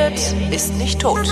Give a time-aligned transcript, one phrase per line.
[0.00, 1.28] redet, ist nicht tot.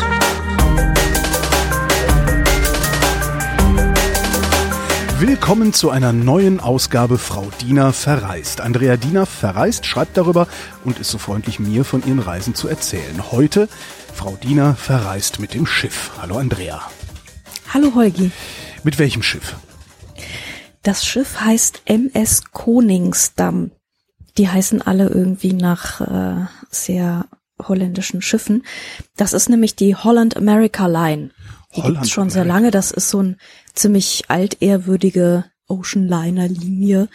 [5.19, 8.61] Willkommen zu einer neuen Ausgabe Frau Diener verreist.
[8.61, 10.47] Andrea Diener verreist, schreibt darüber
[10.85, 13.33] und ist so freundlich, mir von ihren Reisen zu erzählen.
[13.33, 13.69] Heute
[14.15, 16.13] Frau Diener verreist mit dem Schiff.
[16.21, 16.81] Hallo Andrea.
[17.73, 18.31] Hallo Holgi.
[18.85, 19.57] Mit welchem Schiff?
[20.83, 23.73] Das Schiff heißt MS Koningsdam.
[24.37, 27.25] Die heißen alle irgendwie nach äh, sehr
[27.67, 28.65] holländischen Schiffen.
[29.17, 31.31] Das ist nämlich die Holland America Line.
[31.75, 32.71] Die Holland gibt's schon sehr lange.
[32.71, 33.37] Das ist so ein
[33.75, 37.09] ziemlich altehrwürdige Oceanliner-Linie.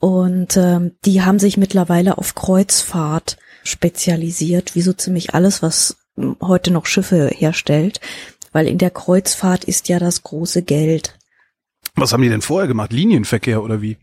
[0.00, 6.36] Und ähm, die haben sich mittlerweile auf Kreuzfahrt spezialisiert, wie so ziemlich alles, was ähm,
[6.40, 8.00] heute noch Schiffe herstellt.
[8.52, 11.18] Weil in der Kreuzfahrt ist ja das große Geld.
[11.96, 12.92] Was haben die denn vorher gemacht?
[12.92, 13.98] Linienverkehr oder wie?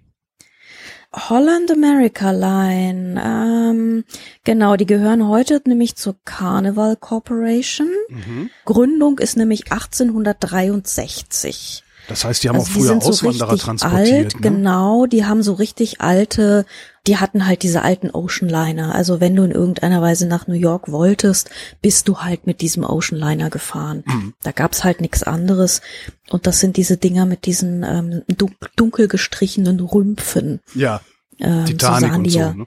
[1.16, 3.22] Holland America Line.
[3.24, 4.04] Ähm,
[4.44, 7.88] genau, die gehören heute nämlich zur Carnival Corporation.
[8.10, 8.50] Mhm.
[8.66, 11.84] Gründung ist nämlich 1863.
[12.08, 14.26] Das heißt, die haben Also auch früher so Auswanderer richtig transportiert.
[14.26, 14.42] alt, ne?
[14.42, 15.08] genau.
[15.08, 16.66] Die haben so richtig alte,
[17.08, 18.96] die hatten halt diese alten Oceanliner.
[18.96, 21.50] Also wenn du in irgendeiner Weise nach New York wolltest,
[21.82, 24.04] bist du halt mit diesem Oceanliner gefahren.
[24.06, 24.34] Mhm.
[24.44, 25.82] Da gab's halt nichts anderes.
[26.30, 30.62] Und das sind diese Dinger mit diesen ähm, dun- dunkel gestrichenen Rümpfen.
[30.74, 31.02] Ja,
[31.40, 32.40] Ähm, Titanic so sahen und die so.
[32.40, 32.66] ja, Ne?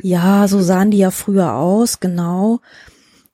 [0.00, 2.60] ja, so sahen die ja früher aus, genau.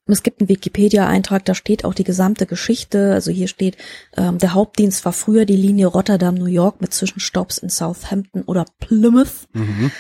[0.07, 3.13] Es gibt einen Wikipedia-Eintrag, da steht auch die gesamte Geschichte.
[3.15, 3.77] Also hier steht,
[4.17, 9.47] ähm, der Hauptdienst war früher die Linie Rotterdam-New York mit Zwischenstopps in Southampton oder Plymouth.
[9.53, 9.93] Mhm.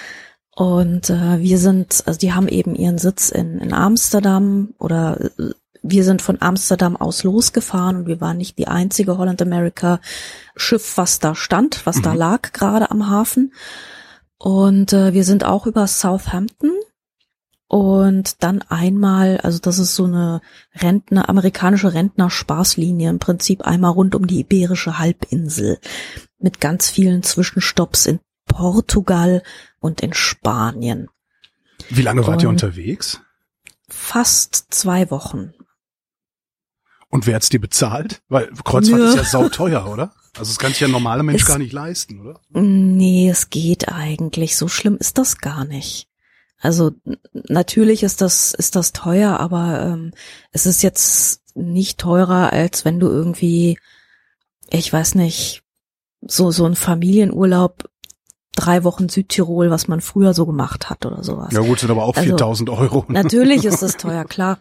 [0.55, 5.53] Und äh, wir sind, also die haben eben ihren Sitz in, in Amsterdam oder äh,
[5.83, 10.01] wir sind von Amsterdam aus losgefahren und wir waren nicht die einzige Holland America
[10.55, 12.19] Schiff, was da stand, was da Mhm.
[12.19, 13.53] lag gerade am Hafen.
[14.39, 16.71] Und äh, wir sind auch über Southampton
[17.67, 20.43] und dann einmal, also das ist so eine
[20.75, 25.79] Rentner, amerikanische Rentner-Spaßlinie, im Prinzip einmal rund um die Iberische Halbinsel
[26.39, 29.43] mit ganz vielen Zwischenstopps in Portugal
[29.83, 31.09] und in Spanien.
[31.91, 33.21] Wie lange wart ihr Und- unterwegs?
[33.89, 35.53] Fast zwei Wochen.
[37.11, 38.23] Und wer hat's dir bezahlt?
[38.29, 39.09] Weil Kreuzfahrt Nö.
[39.09, 40.15] ist ja sauteuer, oder?
[40.39, 42.41] Also das kann sich ja ein normaler Mensch Es- gar nicht leisten, oder?
[42.51, 44.57] Nee, es geht eigentlich.
[44.57, 46.09] So schlimm ist das gar nicht.
[46.59, 46.93] Also
[47.35, 50.13] natürlich ist das ist das teuer, aber ähm,
[50.53, 53.79] es ist jetzt nicht teurer, als wenn du irgendwie,
[54.71, 55.65] ich weiß nicht,
[56.23, 57.91] so so ein Familienurlaub
[58.63, 61.53] drei Wochen Südtirol, was man früher so gemacht hat oder sowas.
[61.53, 63.05] Ja gut, sind aber auch Also, 4000 Euro.
[63.09, 64.59] Natürlich ist es teuer, klar.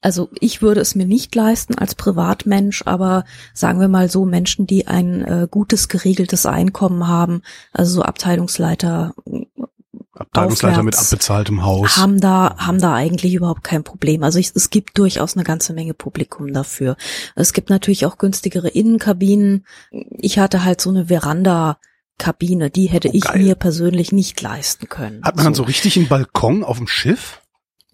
[0.00, 4.66] Also ich würde es mir nicht leisten als Privatmensch, aber sagen wir mal so Menschen,
[4.66, 7.42] die ein äh, gutes geregeltes Einkommen haben,
[7.72, 9.14] also so Abteilungsleiter
[10.14, 11.96] Abteilungsleiter mit aufwärts abbezahltem Haus.
[11.96, 14.22] haben da haben da eigentlich überhaupt kein Problem.
[14.22, 16.96] Also ich, es gibt durchaus eine ganze Menge Publikum dafür.
[17.34, 19.64] Es gibt natürlich auch günstigere Innenkabinen.
[19.90, 21.78] Ich hatte halt so eine Veranda
[22.22, 23.42] Kabine, die hätte Oh, ich geil.
[23.42, 25.22] mir persönlich nicht leisten können.
[25.24, 27.40] Hat man dann so richtig einen Balkon auf dem Schiff?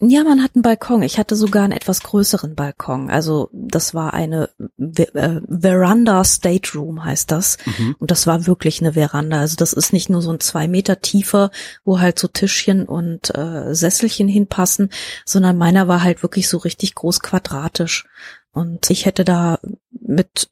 [0.00, 1.02] Ja, man hat einen Balkon.
[1.02, 3.10] Ich hatte sogar einen etwas größeren Balkon.
[3.10, 7.56] Also das war eine Ve- äh, Veranda Stateroom heißt das.
[7.66, 7.96] Mhm.
[7.98, 9.40] Und das war wirklich eine Veranda.
[9.40, 11.50] Also das ist nicht nur so ein zwei Meter tiefer,
[11.84, 14.90] wo halt so Tischchen und äh, Sesselchen hinpassen,
[15.24, 18.06] sondern meiner war halt wirklich so richtig groß quadratisch.
[18.52, 19.58] Und ich hätte da
[19.90, 20.48] mit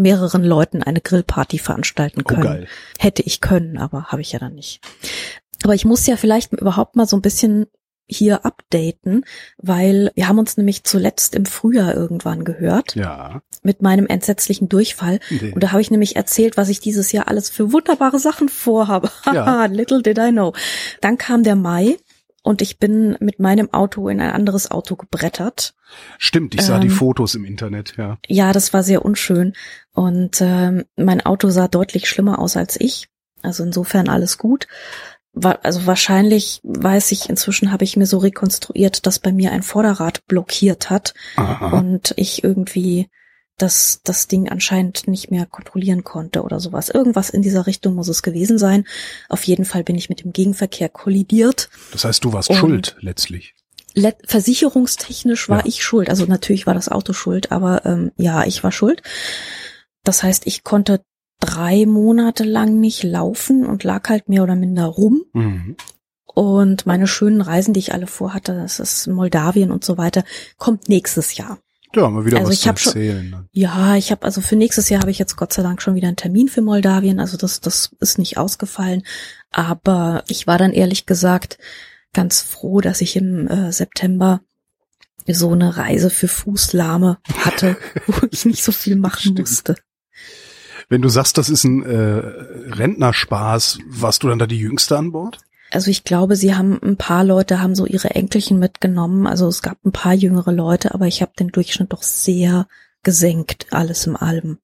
[0.00, 2.42] mehreren Leuten eine Grillparty veranstalten Oh, können.
[2.42, 2.68] geil.
[2.98, 4.80] Hätte ich können, aber habe ich ja dann nicht.
[5.62, 7.66] Aber ich muss ja vielleicht überhaupt mal so ein bisschen
[8.12, 9.24] hier updaten,
[9.58, 13.40] weil wir haben uns nämlich zuletzt im Frühjahr irgendwann gehört Ja.
[13.62, 15.20] mit meinem entsetzlichen Durchfall.
[15.30, 15.52] Nee.
[15.52, 19.10] Und da habe ich nämlich erzählt, was ich dieses Jahr alles für wunderbare Sachen vorhabe.
[19.26, 19.46] Ja.
[19.46, 20.54] Haha, Little did I know.
[21.00, 21.98] Dann kam der Mai
[22.42, 25.74] und ich bin mit meinem Auto in ein anderes Auto gebrettert.
[26.18, 28.18] Stimmt, ich sah die Ähm, Fotos im Internet, ja.
[28.26, 29.52] Ja, das war sehr unschön.
[29.92, 33.08] Und ähm, mein Auto sah deutlich schlimmer aus als ich.
[33.42, 34.68] Also insofern alles gut.
[35.34, 40.26] Also wahrscheinlich weiß ich, inzwischen habe ich mir so rekonstruiert, dass bei mir ein Vorderrad
[40.26, 41.78] blockiert hat Aha.
[41.78, 43.08] und ich irgendwie
[43.62, 46.88] das, das Ding anscheinend nicht mehr kontrollieren konnte oder sowas.
[46.88, 48.84] Irgendwas in dieser Richtung muss es gewesen sein.
[49.28, 51.68] Auf jeden Fall bin ich mit dem Gegenverkehr kollidiert.
[51.92, 53.54] Das heißt, du warst und- schuld letztlich.
[53.94, 55.66] Let versicherungstechnisch war Ja.
[55.66, 56.08] ich schuld.
[56.10, 59.02] Also natürlich war das Auto schuld, aber ähm, ja, ich war schuld.
[60.04, 61.00] Das heißt, ich konnte
[61.40, 65.22] drei Monate lang nicht laufen und lag halt mehr oder minder rum.
[65.32, 65.76] Mhm.
[66.32, 70.22] Und meine schönen Reisen, die ich alle vorhatte, das ist Moldawien und so weiter,
[70.58, 71.58] kommt nächstes Jahr.
[71.94, 73.30] Ja, mal wieder Also was ich zu hab schon- erzählen.
[73.30, 73.48] ne?
[73.52, 76.06] Ja, ich habe also für nächstes Jahr habe ich jetzt Gott sei Dank schon wieder
[76.08, 77.18] einen Termin für Moldawien.
[77.20, 79.02] Also das das ist nicht ausgefallen.
[79.50, 81.58] Aber ich war dann ehrlich gesagt
[82.12, 84.40] ganz froh, dass ich im äh, September
[85.26, 87.76] so eine Reise für Fußlahme hatte,
[88.06, 89.38] wo ich nicht so viel machen Stimmt.
[89.40, 89.74] musste.
[90.88, 91.94] Wenn du sagst, das ist ein äh,
[92.74, 95.38] Rentnerspaß, warst du dann da die Jüngste an Bord?
[95.70, 99.26] Also ich glaube, sie haben ein paar Leute haben so ihre Enkelchen mitgenommen.
[99.26, 102.66] Also es gab ein paar jüngere Leute, aber ich habe den Durchschnitt doch sehr
[103.02, 104.58] gesenkt, alles im allem.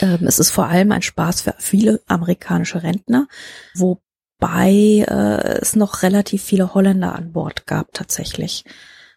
[0.00, 3.28] Ähm, es ist vor allem ein Spaß für viele amerikanische Rentner,
[3.74, 8.64] wobei äh, es noch relativ viele Holländer an Bord gab tatsächlich.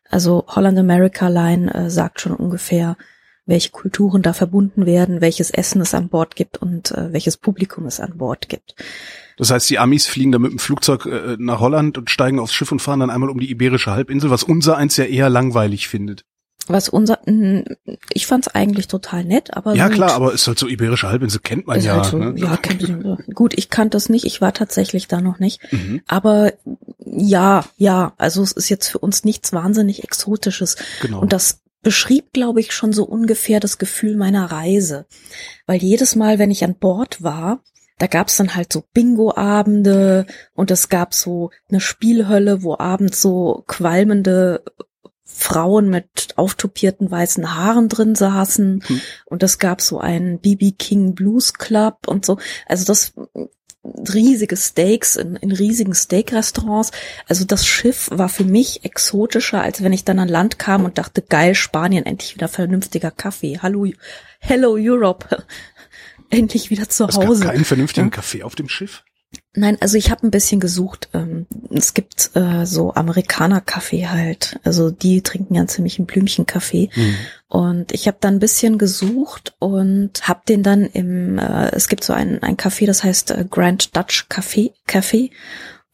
[0.10, 2.98] Also Holland America Line äh, sagt schon ungefähr,
[3.46, 7.86] welche Kulturen da verbunden werden, welches Essen es an Bord gibt und äh, welches Publikum
[7.86, 8.76] es an Bord gibt.
[9.38, 12.54] Das heißt, die Amis fliegen da mit dem Flugzeug äh, nach Holland und steigen aufs
[12.54, 15.88] Schiff und fahren dann einmal um die Iberische Halbinsel, was unser eins ja eher langweilig
[15.88, 16.24] findet.
[16.69, 17.63] Was unser, mh,
[18.12, 21.39] ich fand's eigentlich total nett, aber Ja gut, klar, aber ist halt so Iberische Halbinsel
[21.42, 21.94] kennt man ist ja.
[21.95, 22.34] halt so, ne?
[22.36, 26.01] ja, kennt ihr- gut, ich kannte das nicht, ich war tatsächlich da noch nicht, Mhm,
[26.07, 26.51] aber
[27.06, 31.22] ja, ja, also es ist jetzt für uns nichts wahnsinnig Exotisches genau.
[31.22, 35.06] und das beschrieb, glaube ich, schon so ungefähr das Gefühl meiner Reise,
[35.68, 37.62] weil jedes Mal, wenn ich an Bord war,
[37.98, 43.64] da gab's dann halt so Bingo-Abende und es gab so eine Spielhölle, wo abends so
[43.68, 44.64] qualmende
[45.26, 49.02] Frauen mit auftopierten weißen Haaren drin saßen Hm.
[49.26, 52.38] und es gab so einen BB King Blues Club und so.
[52.68, 53.14] Also das
[54.14, 56.92] riesige Steaks in, in riesigen Steak-Restaurants.
[57.28, 60.98] Also das Schiff war für mich exotischer, als wenn ich dann an Land kam und
[60.98, 63.60] dachte, geil, Spanien, endlich wieder vernünftiger Kaffee.
[63.62, 63.88] Hallo,
[64.40, 65.44] hello Europe.
[66.41, 67.45] Endlich wieder zu es gab Hause.
[67.45, 68.12] keinen vernünftigen Ja.
[68.12, 69.03] Kaffee auf dem Schiff.
[69.53, 71.09] Nein, also ich habe ein bisschen gesucht.
[71.13, 74.59] Ähm, es gibt äh, so Amerikaner-Kaffee halt.
[74.63, 76.89] Also die trinken ja ziemlich einen Blümchenkaffee.
[76.95, 77.15] Mhm.
[77.50, 82.03] Und ich habe dann ein bisschen gesucht und habe den dann im, äh, es gibt
[82.03, 85.31] so ein, ein Café, das heißt äh, Grand Dutch Café, Café.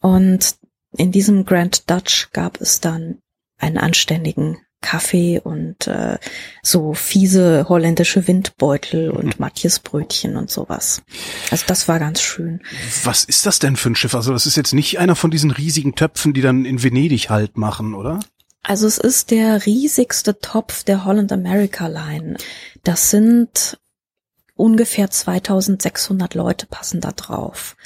[0.00, 0.56] Und
[0.96, 3.18] in diesem Grand Dutch gab es dann
[3.58, 6.18] einen anständigen Kaffee und äh,
[6.62, 11.02] so fiese holländische Windbeutel und Matjesbrötchen und sowas.
[11.50, 12.60] Also das war ganz schön.
[13.02, 14.14] Was ist das denn für ein Schiff?
[14.14, 17.56] Also das ist jetzt nicht einer von diesen riesigen Töpfen, die dann in Venedig halt
[17.56, 18.20] machen, oder?
[18.62, 22.36] Also es ist der riesigste Topf der Holland America Line.
[22.82, 23.78] Das sind
[24.54, 27.76] ungefähr 2600 Leute passen da drauf.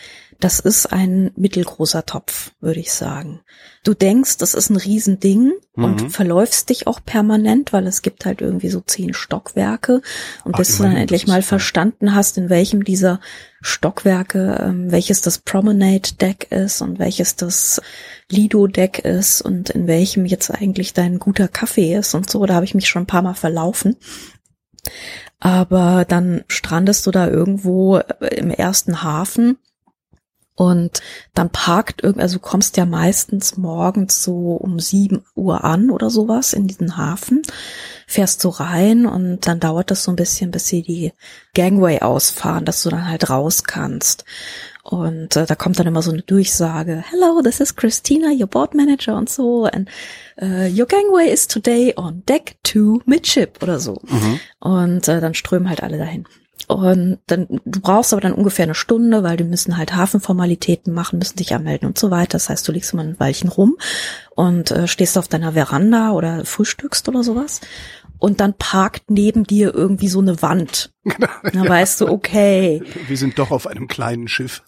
[0.41, 3.41] Das ist ein mittelgroßer Topf, würde ich sagen.
[3.83, 5.85] Du denkst, das ist ein Riesending Mhm.
[5.85, 10.01] und verläufst dich auch permanent, weil es gibt halt irgendwie so zehn Stockwerke.
[10.45, 13.19] Und Ach, bis du dann endlich mal verstanden hast, in welchem dieser
[13.63, 17.81] Stockwerke, ähm, welches das Promenade Deck ist und welches das
[18.31, 22.55] Lido Deck ist und in welchem jetzt eigentlich dein guter Kaffee ist und so, da
[22.55, 23.97] habe ich mich schon ein paar Mal verlaufen.
[25.41, 29.59] Aber dann strandest du da irgendwo äh, im ersten Hafen
[30.59, 31.03] und
[31.35, 36.11] dann parkt irgend, also du kommst ja meistens morgens so um sieben Uhr an oder
[36.11, 37.43] sowas in diesen Hafen,
[38.09, 41.13] fährst so rein und dann dauert das so ein bisschen, bis sie die
[41.55, 44.25] Gangway ausfahren, dass du dann halt raus kannst.
[44.83, 48.75] Und äh, da kommt dann immer so eine Durchsage, Hello, this is Christina, your board
[48.75, 49.67] manager und so.
[49.67, 49.89] And
[50.43, 54.01] uh, your gangway is today on deck two midship oder so.
[54.09, 54.41] Mhm.
[54.59, 56.27] Und äh, dann strömen halt alle dahin.
[56.69, 61.19] Und dann, du brauchst aber dann ungefähr eine Stunde, weil die müssen halt Hafenformalitäten machen,
[61.19, 62.33] müssen dich anmelden und so weiter.
[62.33, 63.79] Das heißt, du liegst immer ein Weilchen rum
[64.35, 67.63] und äh, stehst auf deiner Veranda oder frühstückst oder sowas.
[68.19, 70.93] Und dann parkt neben dir irgendwie so eine Wand.
[71.53, 74.63] Dann weißt du, okay, Wir sind doch auf einem kleinen Schiff.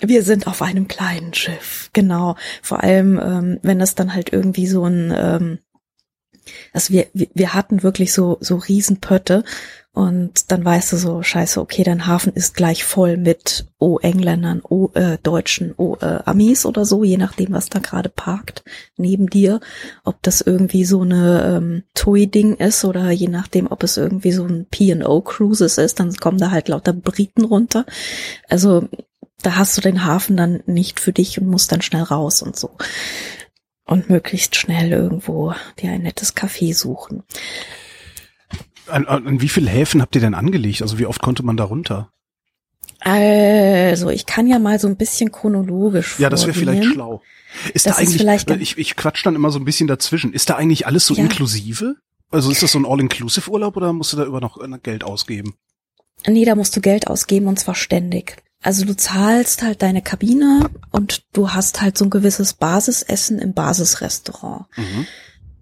[0.00, 2.36] wir sind auf einem kleinen Schiff, genau.
[2.62, 5.58] Vor allem, ähm, wenn das dann halt irgendwie so ein, ähm,
[6.72, 9.44] also wir, wir, wir hatten wirklich so, so Riesenpötte
[9.92, 14.60] und dann weißt du so, scheiße, okay, dein Hafen ist gleich voll mit O Engländern,
[14.62, 18.62] O äh, Deutschen, O äh, Amis oder so, je nachdem, was da gerade parkt
[18.96, 19.60] neben dir.
[20.04, 24.44] Ob das irgendwie so eine ähm, Toy-Ding ist oder je nachdem, ob es irgendwie so
[24.44, 27.84] ein P&O Cruises ist, dann kommen da halt lauter Briten runter.
[28.48, 28.88] Also
[29.42, 32.56] da hast du den Hafen dann nicht für dich und musst dann schnell raus und
[32.56, 32.70] so.
[33.84, 37.24] Und möglichst schnell irgendwo dir ein nettes Café suchen.
[38.88, 40.82] An, an, an wie viele Häfen habt ihr denn angelegt?
[40.82, 42.10] Also wie oft konnte man da runter?
[43.00, 47.22] Also, ich kann ja mal so ein bisschen chronologisch Ja, das wäre vielleicht schlau.
[47.72, 49.86] Ist Das da ist eigentlich, vielleicht weil ich, ich quatsch dann immer so ein bisschen
[49.86, 50.32] dazwischen.
[50.32, 51.22] Ist da eigentlich alles so Ja.
[51.22, 51.96] inklusive?
[52.30, 55.54] Also ist das so ein All-Inclusive-Urlaub oder musst du da über noch äh, Geld ausgeben?
[56.26, 58.42] Nee, da musst du Geld ausgeben und zwar ständig.
[58.62, 63.54] Also du zahlst halt deine Kabine und du hast halt so ein gewisses Basisessen im
[63.54, 64.66] Basisrestaurant.
[64.76, 65.06] Mhm.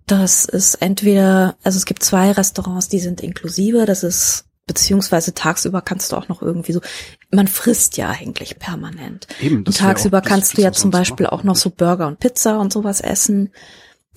[0.07, 5.81] Das ist entweder, also es gibt zwei Restaurants, die sind inklusive, das ist, beziehungsweise tagsüber
[5.81, 6.81] kannst du auch noch irgendwie so,
[7.31, 9.27] man frisst ja eigentlich permanent.
[9.41, 11.33] Eben, Und das wär tagsüber auch kannst du ja zum Beispiel macht.
[11.33, 13.53] auch noch so Burger und Pizza und sowas essen.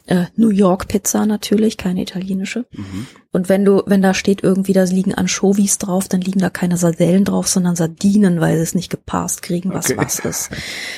[0.06, 2.66] Äh, New York Pizza natürlich, keine italienische.
[2.72, 3.08] Mhm.
[3.32, 6.78] Und wenn du, wenn da steht irgendwie, da liegen Anchovies drauf, dann liegen da keine
[6.78, 9.98] Sardellen drauf, sondern Sardinen, weil sie es nicht gepasst kriegen, was okay.
[9.98, 10.50] was ist.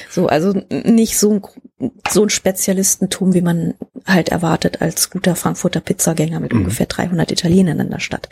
[0.09, 3.73] So, also nicht so ein, so ein Spezialistentum, wie man
[4.05, 6.59] halt erwartet als guter Frankfurter Pizzagänger mit mhm.
[6.59, 8.29] ungefähr 300 Italienern in der Stadt.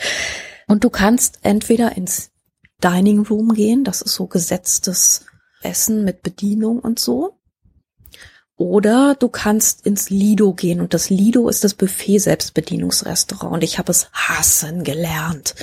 [0.67, 2.31] Und du kannst entweder ins
[2.81, 5.25] Dining Room gehen, das ist so gesetztes
[5.61, 7.38] Essen mit Bedienung und so.
[8.59, 13.79] Oder du kannst ins Lido gehen und das Lido ist das Buffet Selbstbedienungsrestaurant und ich
[13.79, 15.55] habe es hassen gelernt.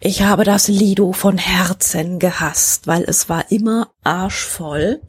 [0.00, 5.00] Ich habe das Lido von Herzen gehasst, weil es war immer arschvoll.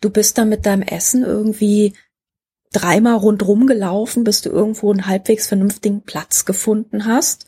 [0.00, 1.92] Du bist dann mit deinem Essen irgendwie
[2.72, 7.46] dreimal rundrum gelaufen, bis du irgendwo einen halbwegs vernünftigen Platz gefunden hast.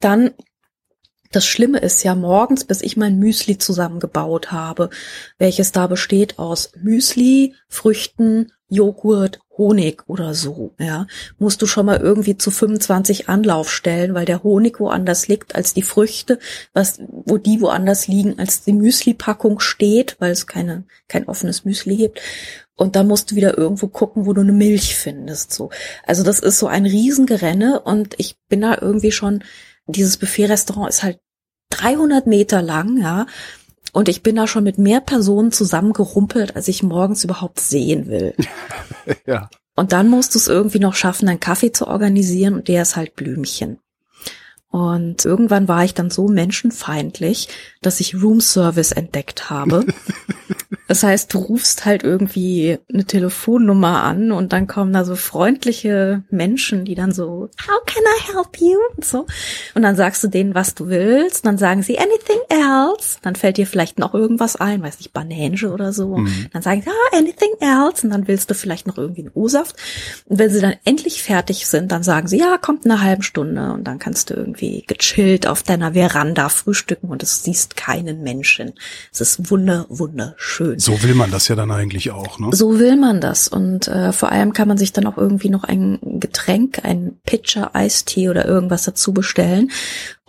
[0.00, 0.32] Dann
[1.32, 4.90] das Schlimme ist ja morgens, bis ich mein Müsli zusammengebaut habe,
[5.38, 11.06] welches da besteht aus Müsli, Früchten, Joghurt, Honig oder so, ja,
[11.38, 15.74] musst du schon mal irgendwie zu 25 Anlauf stellen, weil der Honig woanders liegt als
[15.74, 16.38] die Früchte,
[16.72, 21.96] was, wo die woanders liegen als die Müsli-Packung steht, weil es keine, kein offenes Müsli
[21.96, 22.20] gibt.
[22.74, 25.70] Und dann musst du wieder irgendwo gucken, wo du eine Milch findest, so.
[26.06, 29.44] Also das ist so ein Riesengerenne und ich bin da irgendwie schon,
[29.92, 31.18] dieses Buffet-Restaurant ist halt
[31.70, 33.26] 300 Meter lang, ja.
[33.92, 38.34] Und ich bin da schon mit mehr Personen zusammengerumpelt, als ich morgens überhaupt sehen will.
[39.26, 39.50] ja.
[39.76, 42.96] Und dann musst du es irgendwie noch schaffen, einen Kaffee zu organisieren und der ist
[42.96, 43.78] halt Blümchen.
[44.70, 47.48] Und irgendwann war ich dann so menschenfeindlich,
[47.82, 49.84] dass ich Room Service entdeckt habe.
[50.90, 56.24] Das heißt, du rufst halt irgendwie eine Telefonnummer an und dann kommen da so freundliche
[56.30, 58.76] Menschen, die dann so, how can I help you?
[58.96, 59.24] Und so.
[59.76, 61.44] Und dann sagst du denen, was du willst.
[61.44, 63.18] Und dann sagen sie, anything else?
[63.22, 66.16] Dann fällt dir vielleicht noch irgendwas ein, weiß nicht, Banange oder so.
[66.16, 66.48] Mhm.
[66.52, 68.04] Dann sagen sie, ah, anything else?
[68.04, 69.76] Und dann willst du vielleicht noch irgendwie einen O-Saft.
[70.24, 73.22] Und wenn sie dann endlich fertig sind, dann sagen sie, ja, kommt in einer halben
[73.22, 73.74] Stunde.
[73.74, 78.72] Und dann kannst du irgendwie gechillt auf deiner Veranda frühstücken und es siehst keinen Menschen.
[79.12, 80.78] Es ist wunder, wunderschön.
[80.78, 82.50] So will man das ja dann eigentlich auch, ne?
[82.52, 83.48] So will man das.
[83.48, 87.74] Und äh, vor allem kann man sich dann auch irgendwie noch ein Getränk, ein Pitcher
[87.74, 89.70] Eistee oder irgendwas dazu bestellen.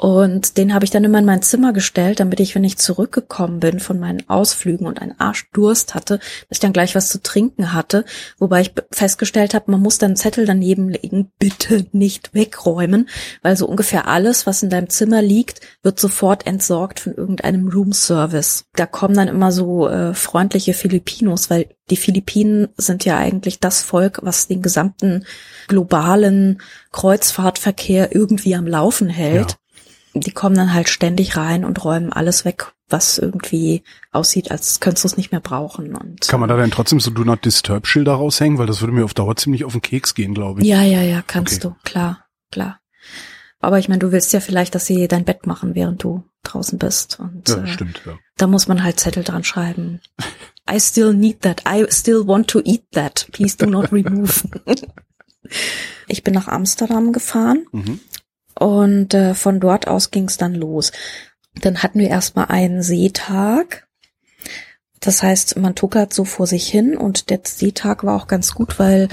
[0.02, 3.60] Und den habe ich dann immer in mein Zimmer gestellt, damit ich, wenn ich zurückgekommen
[3.60, 7.72] bin von meinen Ausflügen und einen Arschdurst hatte, dass ich dann gleich was zu trinken
[7.72, 8.04] hatte.
[8.40, 13.10] Wobei ich festgestellt habe, man muss dann Zettel daneben legen, bitte nicht wegräumen,
[13.44, 18.66] weil so ungefähr alles, was in deinem Zimmer liegt, wird sofort entsorgt von irgendeinem Roomservice.
[18.74, 23.84] Da kommen dann immer so äh, freundliche Filipinos, weil die Philippinen sind ja eigentlich das
[23.84, 25.26] Volk, was den gesamten
[25.68, 26.60] globalen
[26.92, 29.52] Kreuzfahrtverkehr irgendwie am Laufen hält.
[29.52, 29.61] Ja
[30.14, 35.04] die kommen dann halt ständig rein und räumen alles weg, was irgendwie aussieht, als könntest
[35.04, 35.96] du es nicht mehr brauchen.
[35.96, 38.58] Und, Kann man da denn trotzdem so Do Not Disturb Schilder raushängen?
[38.58, 40.68] Weil das würde mir auf Dauer ziemlich auf den Keks gehen, glaube ich.
[40.68, 41.76] Ja, ja, ja, kannst okay.
[41.76, 42.80] du, klar, klar.
[43.60, 46.80] Aber ich meine, du willst ja vielleicht, dass sie dein Bett machen, während du draußen
[46.80, 47.20] bist.
[47.20, 48.18] Und, ja, äh, stimmt, ja.
[48.38, 50.02] Da muss man halt Zettel dran schreiben.
[50.70, 51.64] I still need that.
[51.68, 53.28] I still want to eat that.
[53.32, 54.50] Please do not remove.
[56.08, 57.66] ich bin nach Amsterdam gefahren.
[57.72, 58.00] Mhm.
[58.62, 60.92] Und äh, von dort aus ging es dann los.
[61.56, 63.88] Dann hatten wir erstmal einen Seetag.
[65.00, 68.78] Das heißt, man tuckert so vor sich hin und der Seetag war auch ganz gut,
[68.78, 69.08] weil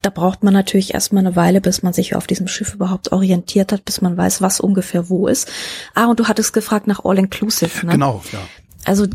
[0.00, 3.70] da braucht man natürlich erstmal eine Weile, bis man sich auf diesem Schiff überhaupt orientiert
[3.70, 5.52] hat, bis man weiß, was ungefähr wo ist.
[5.94, 7.92] Ah, und du hattest gefragt nach All Inclusive, ne?
[7.92, 8.38] Genau, ja.
[8.86, 9.06] Also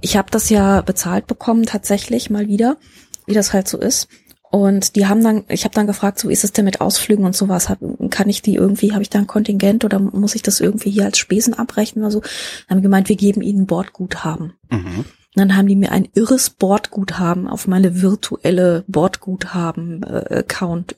[0.00, 2.78] ich habe das ja bezahlt bekommen tatsächlich mal wieder,
[3.26, 4.08] wie das halt so ist.
[4.50, 7.36] Und die haben dann, ich habe dann gefragt, so ist es denn mit Ausflügen und
[7.36, 7.68] sowas?
[7.68, 7.78] Hab,
[8.10, 11.04] kann ich die irgendwie, habe ich da ein Kontingent oder muss ich das irgendwie hier
[11.04, 12.20] als Spesen abrechnen oder so?
[12.20, 14.54] Dann haben gemeint, wir geben ihnen Bordguthaben.
[14.70, 15.04] Mhm.
[15.34, 20.96] Dann haben die mir ein irres Bordguthaben auf meine virtuelle Bordguthaben-Account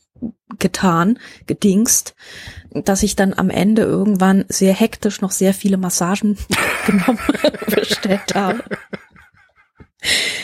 [0.58, 2.14] getan, gedingst,
[2.70, 6.36] dass ich dann am Ende irgendwann sehr hektisch noch sehr viele Massagen
[6.86, 7.18] genommen
[7.74, 8.62] bestellt habe.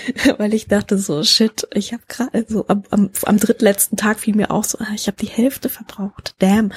[0.38, 4.34] Weil ich dachte so, shit, ich habe gerade so am, am, am drittletzten Tag fiel
[4.34, 6.34] mir auch so, ah, ich habe die Hälfte verbraucht.
[6.38, 6.72] Damn.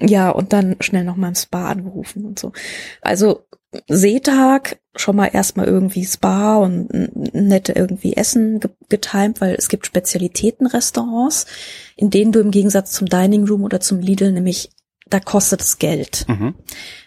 [0.00, 2.52] Ja, und dann schnell noch mal im Spa angerufen und so.
[3.00, 3.46] Also
[3.88, 6.88] Seetag schon mal erstmal irgendwie Spa und
[7.34, 11.46] nette irgendwie Essen getimt, weil es gibt Spezialitätenrestaurants,
[11.96, 14.70] in denen du im Gegensatz zum Dining Room oder zum Lidl nämlich
[15.06, 16.24] da kostet es Geld.
[16.28, 16.54] Mhm.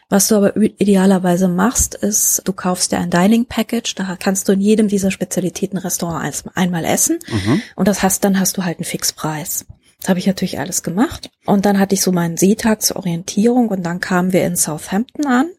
[0.10, 4.54] Was du aber idealerweise machst, ist, du kaufst dir ein Dining Package, da kannst du
[4.54, 7.62] in jedem dieser Spezialitätenrestaurants einmal essen mhm.
[7.76, 9.66] und das hast, dann hast du halt einen Fixpreis.
[10.00, 11.30] Das habe ich natürlich alles gemacht.
[11.46, 15.26] Und dann hatte ich so meinen Seetag zur Orientierung und dann kamen wir in Southampton
[15.26, 15.50] an.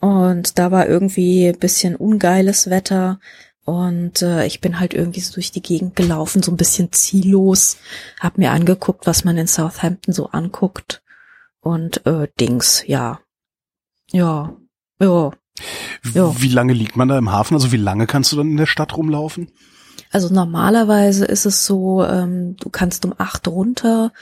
[0.00, 3.20] Und da war irgendwie bisschen ungeiles Wetter
[3.64, 7.78] Und äh, ich bin halt irgendwie so durch die Gegend gelaufen, so ein bisschen ziellos,
[8.20, 11.02] hab mir angeguckt, was man in Southampton so anguckt.
[11.60, 13.20] Und äh, Dings, ja.
[14.12, 14.56] Ja.
[15.00, 15.30] Ja.
[16.14, 16.40] ja.
[16.40, 17.54] Wie lange liegt man da im Hafen?
[17.54, 19.48] Also wie lange kannst du dann in der Stadt rumlaufen?
[20.10, 24.12] Also normalerweise ist es so, ähm, du kannst um acht runter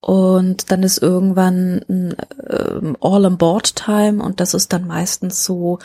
[0.00, 2.16] und dann ist irgendwann ein
[2.48, 5.78] ähm, All-on-Board-Time und das ist dann meistens so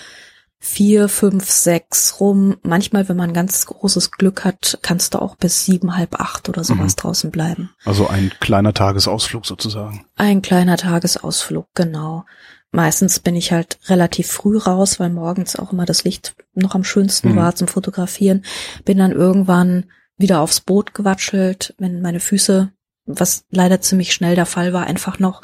[0.63, 2.57] vier, fünf, sechs rum.
[2.61, 6.63] Manchmal, wenn man ganz großes Glück hat, kannst du auch bis sieben, halb acht oder
[6.63, 7.01] sowas mhm.
[7.01, 7.71] draußen bleiben.
[7.83, 10.05] Also ein kleiner Tagesausflug sozusagen.
[10.17, 12.25] Ein kleiner Tagesausflug, genau.
[12.71, 16.83] Meistens bin ich halt relativ früh raus, weil morgens auch immer das Licht noch am
[16.83, 17.35] schönsten mhm.
[17.35, 18.45] war zum Fotografieren.
[18.85, 19.85] Bin dann irgendwann
[20.17, 22.71] wieder aufs Boot gewatschelt, wenn meine Füße,
[23.05, 25.41] was leider ziemlich schnell der Fall war, einfach noch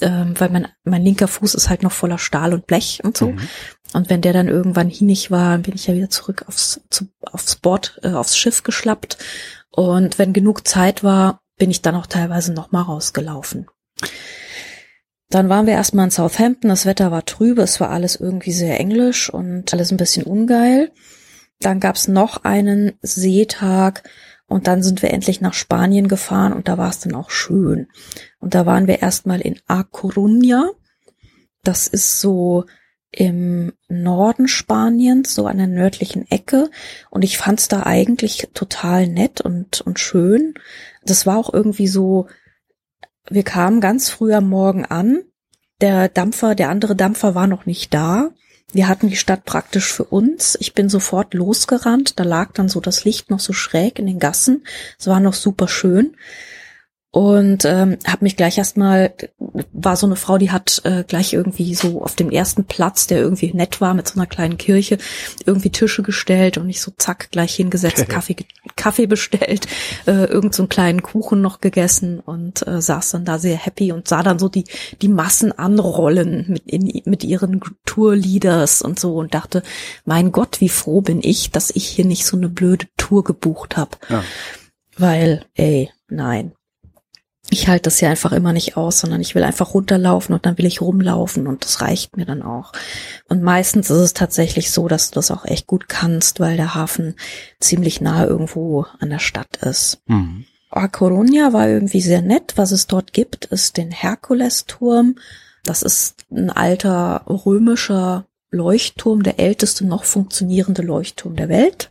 [0.00, 3.32] ähm, weil mein, mein linker Fuß ist halt noch voller Stahl und Blech und so.
[3.32, 3.48] Mhm.
[3.92, 7.56] Und wenn der dann irgendwann hinig war, bin ich ja wieder zurück aufs, zu, aufs
[7.56, 9.18] Board, äh, aufs Schiff geschlappt.
[9.70, 13.68] Und wenn genug Zeit war, bin ich dann auch teilweise noch mal rausgelaufen.
[15.32, 18.78] Dann waren wir erstmal in Southampton, das Wetter war trübe, es war alles irgendwie sehr
[18.78, 20.92] englisch und alles ein bisschen ungeil.
[21.58, 24.02] Dann gab's noch einen Seetag,
[24.52, 27.88] und dann sind wir endlich nach Spanien gefahren und da war es dann auch schön.
[28.38, 30.68] Und da waren wir erstmal in A Coruña.
[31.64, 32.66] Das ist so
[33.10, 36.68] im Norden Spaniens, so an der nördlichen Ecke.
[37.08, 40.52] Und ich fand es da eigentlich total nett und, und schön.
[41.02, 42.26] Das war auch irgendwie so,
[43.28, 45.22] wir kamen ganz früh am Morgen an.
[45.80, 48.30] Der Dampfer, der andere Dampfer war noch nicht da.
[48.72, 50.56] Wir hatten die Stadt praktisch für uns.
[50.60, 52.18] Ich bin sofort losgerannt.
[52.18, 54.64] Da lag dann so das Licht noch so schräg in den Gassen.
[54.98, 56.16] Es war noch super schön
[57.14, 59.12] und ähm, habe mich gleich erstmal
[59.70, 63.18] war so eine Frau, die hat äh, gleich irgendwie so auf dem ersten Platz, der
[63.18, 64.96] irgendwie nett war mit so einer kleinen Kirche,
[65.44, 68.36] irgendwie Tische gestellt und ich so zack gleich hingesetzt, Kaffee
[68.76, 69.66] Kaffee bestellt,
[70.06, 73.92] äh, irgend so einen kleinen Kuchen noch gegessen und äh, saß dann da sehr happy
[73.92, 74.64] und sah dann so die
[75.02, 79.62] die Massen anrollen mit in, mit ihren Tourleaders und so und dachte,
[80.06, 83.76] mein Gott, wie froh bin ich, dass ich hier nicht so eine blöde Tour gebucht
[83.76, 83.98] habe.
[84.08, 84.24] Ja.
[84.96, 86.52] Weil, ey, nein
[87.52, 90.56] ich halte das ja einfach immer nicht aus, sondern ich will einfach runterlaufen und dann
[90.56, 92.72] will ich rumlaufen und das reicht mir dann auch.
[93.28, 96.74] Und meistens ist es tatsächlich so, dass du das auch echt gut kannst, weil der
[96.74, 97.14] Hafen
[97.60, 100.00] ziemlich nahe irgendwo an der Stadt ist.
[100.06, 100.46] Mhm.
[100.70, 102.54] A Coruña war irgendwie sehr nett.
[102.56, 105.16] Was es dort gibt, ist den Herkulesturm.
[105.64, 111.90] Das ist ein alter römischer Leuchtturm, der älteste noch funktionierende Leuchtturm der Welt.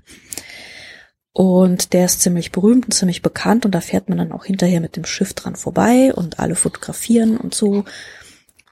[1.34, 4.82] Und der ist ziemlich berühmt und ziemlich bekannt und da fährt man dann auch hinterher
[4.82, 7.86] mit dem Schiff dran vorbei und alle fotografieren und so.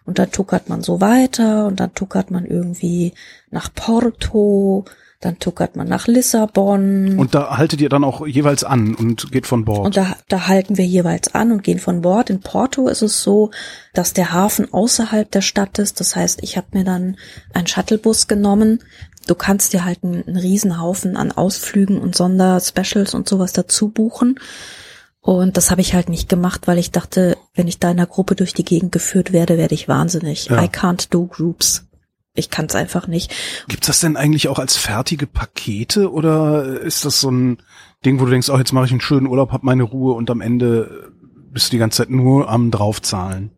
[0.05, 3.13] Und dann tuckert man so weiter und dann tuckert man irgendwie
[3.51, 4.83] nach Porto,
[5.21, 7.19] dann tuckert man nach Lissabon.
[7.19, 9.85] Und da haltet ihr dann auch jeweils an und geht von Bord.
[9.85, 12.29] Und da, da halten wir jeweils an und gehen von Bord.
[12.29, 13.51] In Porto ist es so,
[13.93, 15.99] dass der Hafen außerhalb der Stadt ist.
[15.99, 17.17] Das heißt, ich habe mir dann
[17.53, 18.81] einen Shuttlebus genommen,
[19.29, 24.39] du kannst dir halt einen, einen Riesenhaufen an Ausflügen und Sonderspecials und sowas dazu buchen.
[25.21, 28.07] Und das habe ich halt nicht gemacht, weil ich dachte, wenn ich da in einer
[28.07, 30.45] Gruppe durch die Gegend geführt werde, werde ich wahnsinnig.
[30.45, 30.63] Ja.
[30.63, 31.85] I can't do groups.
[32.33, 33.33] Ich kann es einfach nicht.
[33.67, 37.57] Gibt's das denn eigentlich auch als fertige Pakete oder ist das so ein
[38.05, 40.29] Ding, wo du denkst, oh, jetzt mache ich einen schönen Urlaub, hab meine Ruhe und
[40.29, 41.11] am Ende
[41.51, 43.51] bist du die ganze Zeit nur am draufzahlen?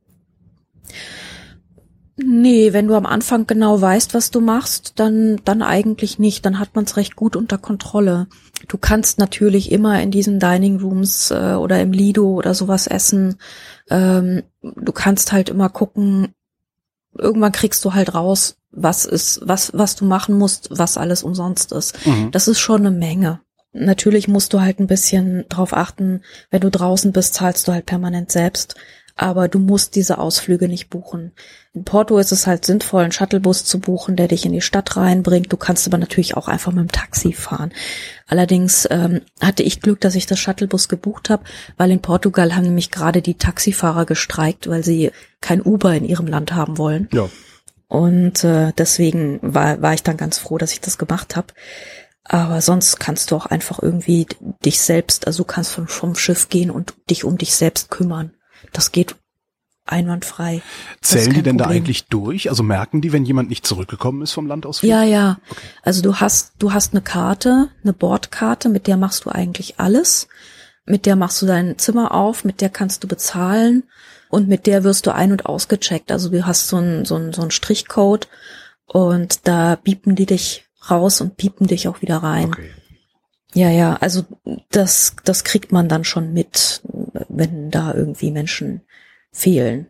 [2.18, 6.46] Nee, wenn du am Anfang genau weißt, was du machst, dann, dann eigentlich nicht.
[6.46, 8.28] Dann hat man es recht gut unter Kontrolle.
[8.68, 13.38] Du kannst natürlich immer in diesen Dining Rooms äh, oder im Lido oder sowas essen.
[13.90, 16.34] Ähm, du kannst halt immer gucken,
[17.18, 21.72] irgendwann kriegst du halt raus, was ist, was, was du machen musst, was alles umsonst
[21.72, 22.06] ist.
[22.06, 22.32] Mhm.
[22.32, 23.42] Das ist schon eine Menge.
[23.74, 27.86] Natürlich musst du halt ein bisschen drauf achten, wenn du draußen bist, zahlst du halt
[27.86, 28.76] permanent selbst
[29.22, 31.32] aber du musst diese Ausflüge nicht buchen.
[31.74, 34.98] In Porto ist es halt sinnvoll, einen Shuttlebus zu buchen, der dich in die Stadt
[34.98, 35.54] reinbringt.
[35.54, 37.72] Du kannst aber natürlich auch einfach mit dem Taxi fahren.
[38.28, 41.44] Allerdings ähm, hatte ich Glück, dass ich das Shuttlebus gebucht habe,
[41.78, 46.26] weil in Portugal haben nämlich gerade die Taxifahrer gestreikt, weil sie kein Uber in ihrem
[46.28, 47.08] Land haben wollen.
[47.14, 47.30] Ja.
[47.88, 51.48] Und äh, deswegen war, war ich dann ganz froh, dass ich das gemacht habe.
[52.34, 54.26] Aber sonst kannst du auch einfach irgendwie
[54.64, 58.32] dich selbst, also du kannst vom, vom Schiff gehen und dich um dich selbst kümmern.
[58.72, 59.18] Das geht
[59.86, 60.62] einwandfrei.
[61.02, 61.58] Zählen die denn Problem.
[61.58, 62.50] da eigentlich durch?
[62.50, 64.90] Also merken die, wenn jemand nicht zurückgekommen ist vom Landausflug?
[64.90, 65.40] Ja, ja.
[65.50, 65.68] Okay.
[65.84, 70.30] Also du hast, du hast eine Karte, eine Bordkarte, mit der machst du eigentlich alles.
[70.86, 73.84] Mit der machst du dein Zimmer auf, mit der kannst du bezahlen
[74.30, 76.14] und mit der wirst du ein- und ausgecheckt.
[76.14, 78.30] Also du hast so einen so einen, so einen Strichcode
[78.86, 82.50] und da biepen die dich raus und piepen dich auch wieder rein.
[82.50, 82.72] Okay.
[83.54, 84.24] Ja, ja, also
[84.70, 86.82] das, das kriegt man dann schon mit,
[87.28, 88.82] wenn da irgendwie Menschen
[89.32, 89.88] fehlen.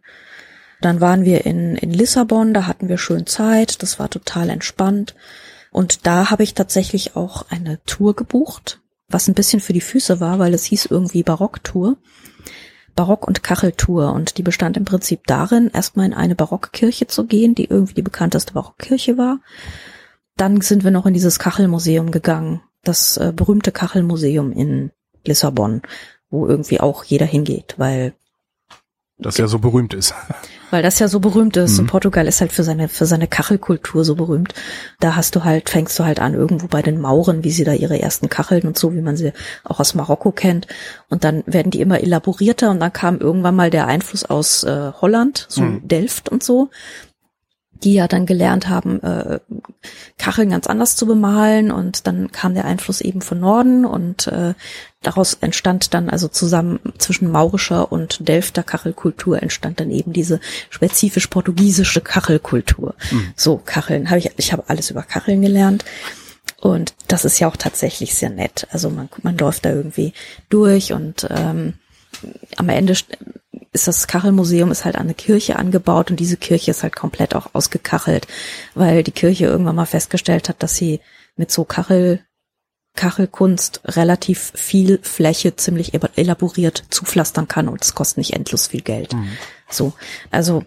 [0.81, 5.15] Dann waren wir in, in Lissabon, da hatten wir schön Zeit, das war total entspannt.
[5.71, 10.19] Und da habe ich tatsächlich auch eine Tour gebucht, was ein bisschen für die Füße
[10.19, 11.97] war, weil es hieß irgendwie Barocktour.
[12.95, 14.11] Barock- und Kacheltour.
[14.11, 18.01] Und die bestand im Prinzip darin, erstmal in eine Barockkirche zu gehen, die irgendwie die
[18.01, 19.39] bekannteste Barockkirche war.
[20.37, 24.91] Dann sind wir noch in dieses Kachelmuseum gegangen, das äh, berühmte Kachelmuseum in
[25.25, 25.81] Lissabon,
[26.29, 28.13] wo irgendwie auch jeder hingeht, weil
[29.19, 30.15] Das ja so berühmt ist.
[30.71, 31.73] weil das ja so berühmt ist.
[31.73, 31.79] Mhm.
[31.79, 34.53] Und Portugal ist halt für seine, für seine Kachelkultur so berühmt.
[34.99, 37.73] Da hast du halt, fängst du halt an irgendwo bei den Mauren, wie sie da
[37.73, 40.67] ihre ersten Kacheln und so, wie man sie auch aus Marokko kennt.
[41.09, 44.91] Und dann werden die immer elaborierter und dann kam irgendwann mal der Einfluss aus äh,
[45.01, 45.87] Holland, so Mhm.
[45.87, 46.69] Delft und so,
[47.83, 49.39] die ja dann gelernt haben, äh,
[50.17, 54.53] Kacheln ganz anders zu bemalen und dann kam der Einfluss eben von Norden und äh,
[55.01, 60.39] daraus entstand dann also zusammen zwischen maurischer und Delfter Kachelkultur entstand dann eben diese
[60.69, 62.95] spezifisch portugiesische Kachelkultur.
[63.35, 65.83] So Kacheln habe ich ich habe alles über Kacheln gelernt
[66.59, 68.67] und das ist ja auch tatsächlich sehr nett.
[68.71, 70.13] Also man man läuft da irgendwie
[70.49, 71.73] durch und ähm,
[72.57, 72.93] am Ende
[73.73, 77.35] ist das Kachelmuseum ist halt an eine Kirche angebaut und diese Kirche ist halt komplett
[77.35, 78.27] auch ausgekachelt,
[78.75, 80.99] weil die Kirche irgendwann mal festgestellt hat, dass sie
[81.37, 82.19] mit so Kachel
[82.93, 89.13] Kachelkunst relativ viel Fläche ziemlich elaboriert zupflastern kann und es kostet nicht endlos viel Geld.
[89.69, 89.93] So,
[90.29, 90.65] also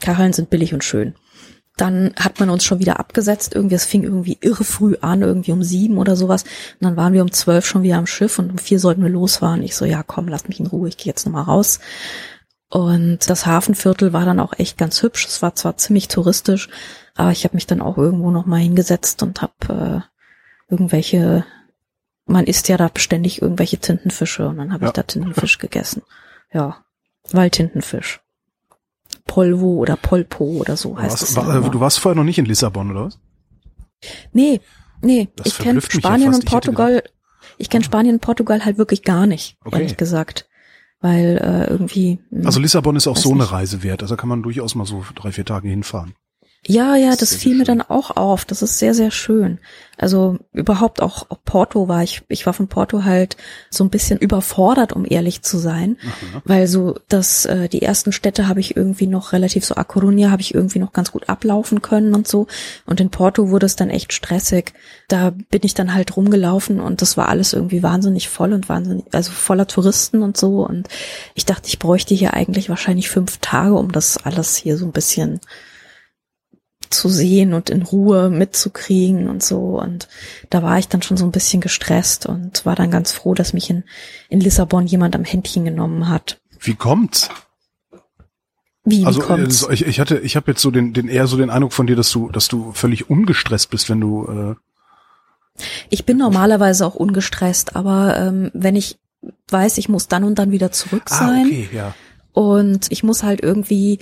[0.00, 1.14] Kacheln sind billig und schön.
[1.78, 3.54] Dann hat man uns schon wieder abgesetzt.
[3.54, 6.42] Irgendwie, es fing irgendwie irre früh an, irgendwie um sieben oder sowas.
[6.42, 9.08] Und dann waren wir um zwölf schon wieder am Schiff und um vier sollten wir
[9.08, 9.62] losfahren.
[9.62, 11.80] Ich so, ja, komm, lass mich in Ruhe, ich gehe jetzt nochmal raus.
[12.72, 15.26] Und das Hafenviertel war dann auch echt ganz hübsch.
[15.26, 16.70] Es war zwar ziemlich touristisch,
[17.14, 19.52] aber ich habe mich dann auch irgendwo nochmal hingesetzt und habe
[20.08, 21.44] äh, irgendwelche,
[22.24, 24.88] man isst ja da ständig irgendwelche Tintenfische und dann habe Ja.
[24.88, 26.00] ich da Tintenfisch gegessen.
[26.50, 26.78] Ja,
[27.30, 28.20] Waldtintenfisch.
[29.26, 31.36] Polvo oder Polpo oder so heißt Was, es.
[31.36, 33.18] war, du warst vorher noch nicht in Lissabon, oder was?
[34.32, 34.62] Nee,
[35.02, 36.38] nee, Das ich kenne ja Spanien fast.
[36.40, 37.02] und Ich Portugal.
[37.58, 39.76] Ich kenne Spanien und Portugal halt wirklich gar nicht, Okay.
[39.76, 40.48] ehrlich gesagt.
[41.02, 42.18] Weil äh, irgendwie.
[42.30, 43.52] mh, Also Lissabon ist auch so eine nicht.
[43.52, 44.02] Reise wert.
[44.02, 46.14] Also kann man durchaus mal so drei, vier Tage hinfahren.
[46.64, 47.78] Ja, ja, Das das fiel mir schön.
[47.78, 48.44] dann auch auf.
[48.44, 49.58] Das ist sehr, sehr schön.
[49.98, 53.36] Also überhaupt auch, Porto war ich, ich war von Porto halt
[53.68, 55.96] so ein bisschen überfordert, um ehrlich zu sein.
[56.44, 60.30] Weil so das, äh, die ersten Städte habe ich irgendwie noch relativ so A Coruña
[60.30, 62.46] habe ich irgendwie noch ganz gut ablaufen können und so.
[62.86, 64.72] Und in Porto wurde es dann echt stressig.
[65.08, 69.04] Da bin ich dann halt rumgelaufen und das war alles irgendwie wahnsinnig voll und wahnsinnig,
[69.12, 70.64] also voller Touristen und so.
[70.64, 70.88] Und
[71.34, 74.92] ich dachte, ich bräuchte hier eigentlich wahrscheinlich fünf Tage, um das alles hier so ein
[74.92, 75.40] bisschen
[76.92, 79.80] zu sehen und in Ruhe mitzukriegen und so.
[79.80, 80.08] Und
[80.50, 83.52] da war ich dann schon so ein bisschen gestresst und war dann ganz froh, dass
[83.52, 83.84] mich in,
[84.28, 86.40] in Lissabon jemand am Händchen genommen hat.
[86.60, 87.28] Wie kommt's?
[88.84, 89.62] Wie, Also wie kommt's?
[89.64, 91.86] äh, ich, ich hatte, ich habe jetzt so den, den eher so den Eindruck von
[91.86, 94.56] dir, dass du, dass du völlig ungestresst bist, wenn du.
[95.58, 98.98] Äh, Ich bin normalerweise auch ungestresst, aber ähm, wenn ich
[99.50, 101.94] weiß, ich muss dann und dann wieder zurück sein ah, okay, ja.
[102.32, 104.00] und ich muss halt irgendwie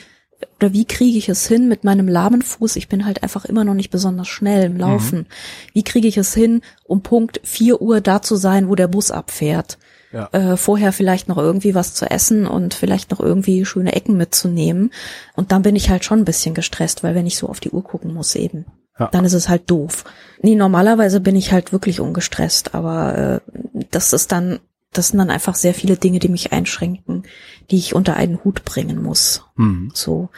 [0.59, 2.77] oder wie kriege ich es hin mit meinem lahmen Fuß?
[2.77, 5.27] Ich bin halt einfach immer noch nicht besonders schnell im Laufen.
[5.73, 9.11] Wie kriege ich es hin, um Punkt 4 Uhr da zu sein, wo der Bus
[9.11, 9.79] abfährt?
[10.13, 10.29] Ja.
[10.33, 14.91] Äh, vorher vielleicht noch irgendwie was zu essen und vielleicht noch irgendwie schöne Ecken mitzunehmen.
[15.37, 17.71] Und dann bin ich halt schon ein bisschen gestresst, weil wenn ich so auf die
[17.71, 18.65] Uhr gucken muss eben,
[18.99, 19.09] Ja.
[19.13, 20.05] dann ist es halt doof.
[20.43, 23.59] Nee, normalerweise bin ich halt wirklich ungestresst, aber äh,
[23.93, 24.59] das ist dann,
[24.93, 27.23] das sind dann einfach sehr viele Dinge, die mich einschränken,
[27.71, 29.45] die ich unter einen Hut bringen muss.
[29.57, 29.91] Hm.
[29.95, 30.31] So.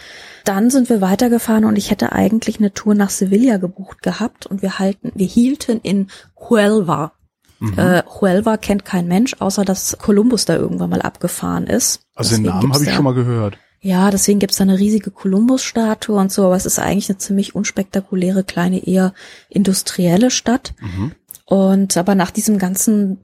[0.44, 4.60] Dann sind wir weitergefahren und ich hätte eigentlich eine Tour nach Sevilla gebucht gehabt und
[4.62, 7.12] wir halten, wir hielten in Huelva.
[7.60, 7.78] Mhm.
[7.78, 12.02] Äh, Huelva kennt kein Mensch, außer dass Kolumbus da irgendwann mal abgefahren ist.
[12.14, 13.56] Also den Deswegen Namen gibt's habe ich da- schon mal gehört.
[13.80, 17.54] ja, deswegen gibt's da eine riesige Kolumbus-Statue und so, aber es ist eigentlich eine ziemlich
[17.54, 19.14] unspektakuläre, kleine, eher
[19.48, 20.74] industrielle Stadt.
[20.80, 21.12] Mhm.
[21.46, 23.18] Und aber nach diesem ganzen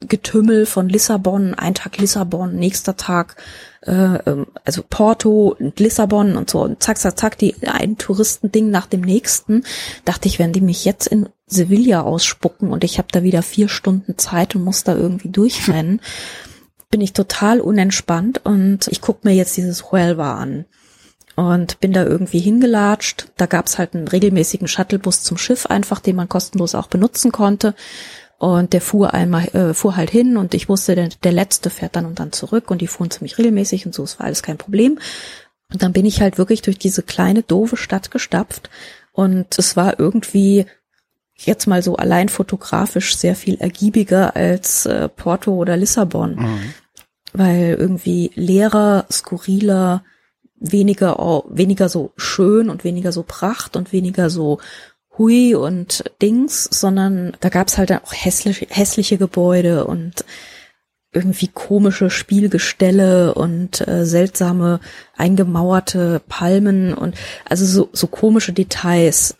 [0.00, 3.36] Getümmel von Lissabon, ein Tag Lissabon, nächster Tag,
[3.82, 8.70] äh, ähm, also Porto und Lissabon und so, und zack, zack, zack, die ein Touristending
[8.70, 9.64] nach dem nächsten,
[10.04, 13.68] dachte ich, wenn die mich jetzt in Sevilla ausspucken und ich habe da wieder vier
[13.68, 16.00] Stunden Zeit und muss da irgendwie durchrennen,
[16.90, 20.66] bin ich total unentspannt und ich guck mir jetzt dieses Huelva an
[21.36, 23.28] und bin da irgendwie hingelatscht.
[23.36, 27.74] Da gab's halt einen regelmäßigen Shuttlebus zum Schiff einfach, den man kostenlos auch benutzen konnte.
[28.38, 31.96] Und der fuhr einmal, äh, fuhr halt hin und ich wusste, der, der letzte fährt
[31.96, 34.58] dann und dann zurück und die fuhren ziemlich regelmäßig und so, es war alles kein
[34.58, 34.98] Problem.
[35.72, 38.70] Und dann bin ich halt wirklich durch diese kleine, doofe Stadt gestapft
[39.12, 40.66] und es war irgendwie
[41.34, 46.36] jetzt mal so allein fotografisch sehr viel ergiebiger als äh, Porto oder Lissabon.
[46.36, 46.74] Mhm.
[47.32, 50.04] Weil irgendwie leerer, skurriler,
[50.58, 54.58] weniger, weniger so schön und weniger so Pracht und weniger so
[55.18, 60.24] Hui und Dings, sondern da gab's halt auch hässliche, hässliche Gebäude und
[61.12, 64.80] irgendwie komische Spielgestelle und äh, seltsame
[65.16, 67.14] eingemauerte Palmen und
[67.46, 69.36] also so, so komische Details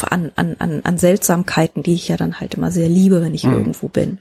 [0.00, 3.44] an, an, an, an Seltsamkeiten, die ich ja dann halt immer sehr liebe, wenn ich
[3.44, 3.54] mhm.
[3.54, 4.18] irgendwo bin.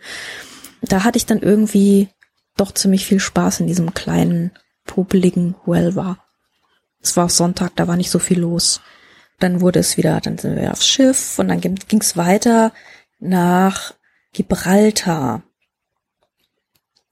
[0.82, 2.10] Da hatte ich dann irgendwie
[2.56, 4.52] doch ziemlich viel Spaß in diesem kleinen,
[4.86, 6.18] popeligen Huelva.
[7.02, 8.82] Es war Sonntag, da war nicht so viel los.
[9.40, 12.72] Dann wurde es wieder, dann sind wir aufs Schiff und dann ging es weiter
[13.20, 13.94] nach
[14.34, 15.44] Gibraltar.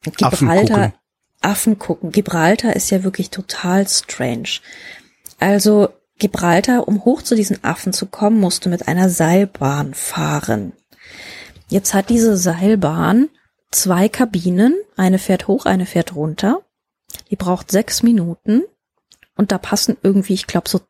[0.01, 0.93] Gibraltar,
[1.41, 2.11] Affen gucken.
[2.11, 4.59] Gibraltar ist ja wirklich total strange.
[5.39, 10.73] Also Gibraltar, um hoch zu diesen Affen zu kommen, musste mit einer Seilbahn fahren.
[11.67, 13.29] Jetzt hat diese Seilbahn
[13.71, 14.75] zwei Kabinen.
[14.95, 16.61] Eine fährt hoch, eine fährt runter.
[17.29, 18.63] Die braucht sechs Minuten.
[19.35, 20.81] Und da passen irgendwie, ich glaube, so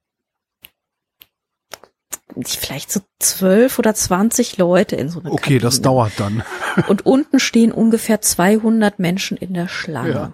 [2.43, 5.59] vielleicht so zwölf oder zwanzig Leute in so eine Okay, Kabine.
[5.61, 6.43] das dauert dann.
[6.87, 10.11] Und unten stehen ungefähr 200 Menschen in der Schlange.
[10.11, 10.33] Ja.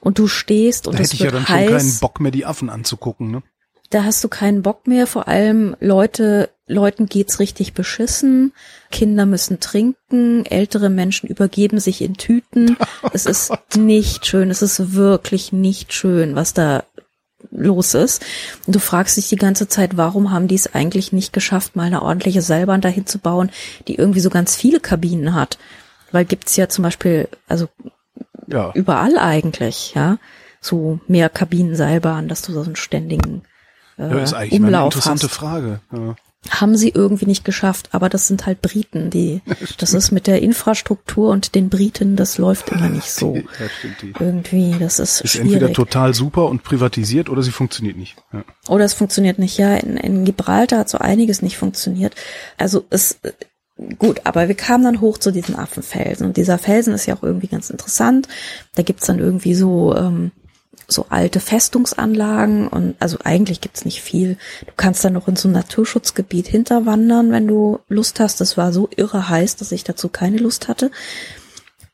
[0.00, 2.30] Und du stehst und da es hätte ich ja dann heiß, schon keinen Bock mehr,
[2.30, 3.42] die Affen anzugucken, ne?
[3.88, 5.06] Da hast du keinen Bock mehr.
[5.06, 8.52] Vor allem Leute, Leuten geht's richtig beschissen.
[8.90, 10.44] Kinder müssen trinken.
[10.46, 12.76] Ältere Menschen übergeben sich in Tüten.
[13.12, 14.50] es ist nicht schön.
[14.50, 16.84] Es ist wirklich nicht schön, was da
[17.54, 18.24] los ist.
[18.66, 21.84] Und du fragst dich die ganze Zeit, warum haben die es eigentlich nicht geschafft, mal
[21.84, 23.50] eine ordentliche Seilbahn dahin zu bauen,
[23.88, 25.58] die irgendwie so ganz viele Kabinen hat.
[26.12, 27.68] Weil gibt's ja zum Beispiel, also
[28.46, 28.72] ja.
[28.74, 30.18] überall eigentlich, ja,
[30.60, 33.42] so mehr Kabinenseilbahnen, dass du so einen ständigen
[33.98, 35.34] äh, ja, ist eigentlich Umlauf eine interessante hast.
[35.34, 35.80] Frage.
[35.92, 36.16] Ja
[36.50, 39.40] haben sie irgendwie nicht geschafft, aber das sind halt Briten, die,
[39.78, 43.34] das ist mit der Infrastruktur und den Briten, das läuft immer nicht so.
[43.54, 43.66] Ja,
[44.02, 44.12] die.
[44.18, 45.52] Irgendwie, das ist, ist schwierig.
[45.52, 48.16] entweder total super und privatisiert oder sie funktioniert nicht.
[48.32, 48.44] Ja.
[48.68, 49.58] Oder es funktioniert nicht.
[49.58, 52.14] Ja, in, in Gibraltar hat so einiges nicht funktioniert.
[52.56, 53.20] Also es,
[53.98, 57.22] gut, aber wir kamen dann hoch zu diesem Affenfelsen und dieser Felsen ist ja auch
[57.22, 58.28] irgendwie ganz interessant.
[58.74, 60.32] Da gibt's dann irgendwie so, ähm,
[60.94, 64.36] so alte Festungsanlagen und also eigentlich gibt's nicht viel.
[64.66, 68.40] Du kannst dann noch in so ein Naturschutzgebiet hinterwandern, wenn du Lust hast.
[68.40, 70.90] Das war so irre heiß, dass ich dazu keine Lust hatte.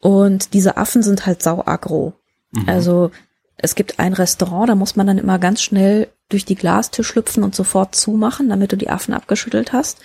[0.00, 2.14] Und diese Affen sind halt sau aggro.
[2.52, 2.68] Mhm.
[2.68, 3.10] Also
[3.56, 7.42] es gibt ein Restaurant, da muss man dann immer ganz schnell durch die Glastür schlüpfen
[7.42, 9.98] und sofort zumachen, damit du die Affen abgeschüttelt hast.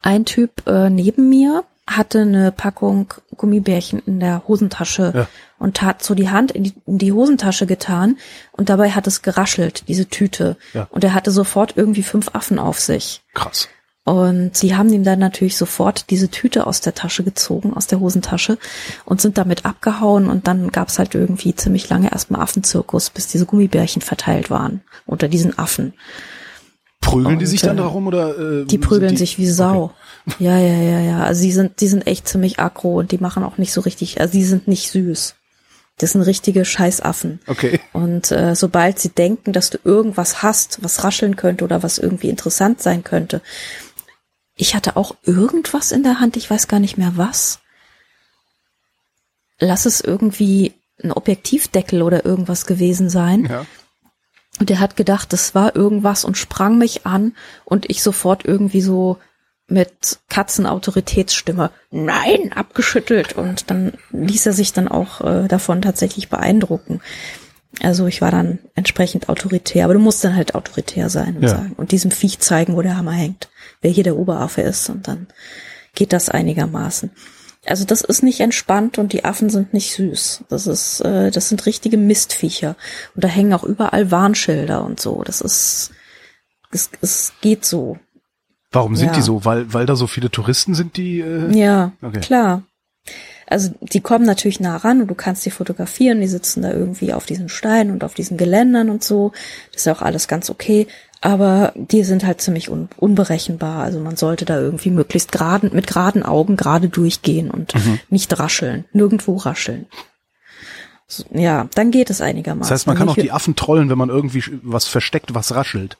[0.00, 5.28] Ein Typ äh, neben mir hatte eine Packung Gummibärchen in der Hosentasche ja.
[5.58, 8.18] und hat so die Hand in die, in die, Hosentasche getan
[8.52, 10.56] und dabei hat es geraschelt, diese Tüte.
[10.72, 10.86] Ja.
[10.90, 13.22] Und er hatte sofort irgendwie fünf Affen auf sich.
[13.34, 13.68] Krass.
[14.04, 18.00] Und sie haben ihm dann natürlich sofort diese Tüte aus der Tasche gezogen, aus der
[18.00, 18.58] Hosentasche
[19.04, 23.46] und sind damit abgehauen und dann gab's halt irgendwie ziemlich lange erstmal Affenzirkus, bis diese
[23.46, 25.92] Gummibärchen verteilt waren unter diesen Affen.
[27.00, 28.38] Prügeln und, die sich dann äh, darum oder?
[28.38, 29.16] Äh, die prügeln die?
[29.16, 29.92] sich wie Sau.
[30.26, 30.44] Okay.
[30.44, 31.24] Ja, ja, ja, ja.
[31.24, 34.20] Also die sind, die sind echt ziemlich aggro und die machen auch nicht so richtig,
[34.20, 35.34] also die sind nicht süß.
[35.98, 37.40] Das sind richtige Scheißaffen.
[37.46, 37.80] Okay.
[37.92, 42.30] Und äh, sobald sie denken, dass du irgendwas hast, was rascheln könnte oder was irgendwie
[42.30, 43.42] interessant sein könnte.
[44.54, 47.60] Ich hatte auch irgendwas in der Hand, ich weiß gar nicht mehr was.
[49.58, 53.46] Lass es irgendwie ein Objektivdeckel oder irgendwas gewesen sein.
[53.46, 53.66] Ja.
[54.60, 57.32] Und er hat gedacht, das war irgendwas und sprang mich an
[57.64, 59.16] und ich sofort irgendwie so
[59.66, 67.00] mit Katzenautoritätsstimme nein abgeschüttelt und dann ließ er sich dann auch äh, davon tatsächlich beeindrucken.
[67.80, 71.48] Also ich war dann entsprechend autoritär, aber du musst dann halt autoritär sein und ja.
[71.48, 73.48] sagen und diesem Viech zeigen, wo der Hammer hängt,
[73.80, 75.28] wer hier der Oberaffe ist und dann
[75.94, 77.10] geht das einigermaßen.
[77.66, 80.44] Also das ist nicht entspannt und die Affen sind nicht süß.
[80.48, 82.76] Das ist, äh, das sind richtige Mistviecher
[83.14, 85.22] und da hängen auch überall Warnschilder und so.
[85.24, 85.90] Das ist,
[86.70, 87.98] es, es geht so.
[88.72, 89.14] Warum sind ja.
[89.14, 89.44] die so?
[89.44, 91.20] Weil, weil da so viele Touristen sind, die.
[91.20, 92.20] Äh ja, okay.
[92.20, 92.62] klar.
[93.46, 97.12] Also die kommen natürlich nah ran und du kannst die fotografieren, die sitzen da irgendwie
[97.12, 99.32] auf diesen Steinen und auf diesen Geländern und so.
[99.72, 100.86] Das ist ja auch alles ganz okay.
[101.22, 103.82] Aber die sind halt ziemlich un unberechenbar.
[103.82, 108.00] Also man sollte da irgendwie möglichst geraden, mit geraden Augen gerade durchgehen und mhm.
[108.08, 109.86] nicht rascheln, nirgendwo rascheln.
[111.06, 112.70] So, ja, dann geht es einigermaßen.
[112.70, 115.98] Das heißt, man kann auch die Affen trollen, wenn man irgendwie was versteckt, was raschelt.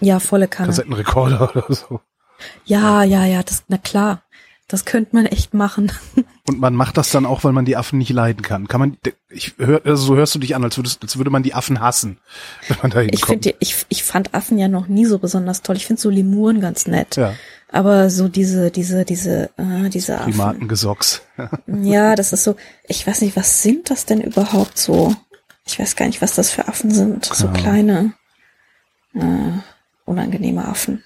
[0.00, 0.68] Ja, volle Kanne.
[0.68, 2.00] Kassettenrekorder oder so.
[2.64, 4.22] Ja, ja, ja, das, na klar.
[4.68, 5.90] Das könnte man echt machen.
[6.46, 8.68] Und man macht das dann auch, weil man die Affen nicht leiden kann.
[8.68, 8.96] Kann man,
[9.30, 11.80] ich hör, also so hörst du dich an, als würdest, als würde man die Affen
[11.80, 12.18] hassen,
[12.68, 15.76] wenn man da ich, find, ich, ich fand Affen ja noch nie so besonders toll.
[15.76, 17.16] Ich finde so Lemuren ganz nett.
[17.16, 17.34] Ja.
[17.70, 20.32] Aber so diese, diese, diese, äh, diese Affen.
[20.32, 21.22] Primatengesocks.
[21.66, 25.14] Ja, das ist so, ich weiß nicht, was sind das denn überhaupt so?
[25.66, 27.26] Ich weiß gar nicht, was das für Affen sind.
[27.26, 27.52] So Ja.
[27.52, 28.12] kleine,
[29.14, 29.52] äh,
[30.04, 31.04] unangenehme Affen.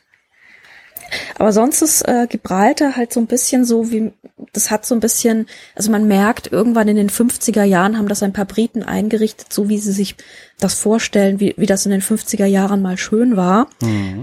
[1.38, 4.12] Aber sonst ist äh, Gibraltar halt so ein bisschen so wie,
[4.52, 8.22] das hat so ein bisschen, also man merkt, irgendwann in den 50er Jahren haben das
[8.22, 10.16] ein paar Briten eingerichtet, so wie sie sich
[10.58, 13.68] das vorstellen, wie, wie das in den 50er Jahren mal schön war.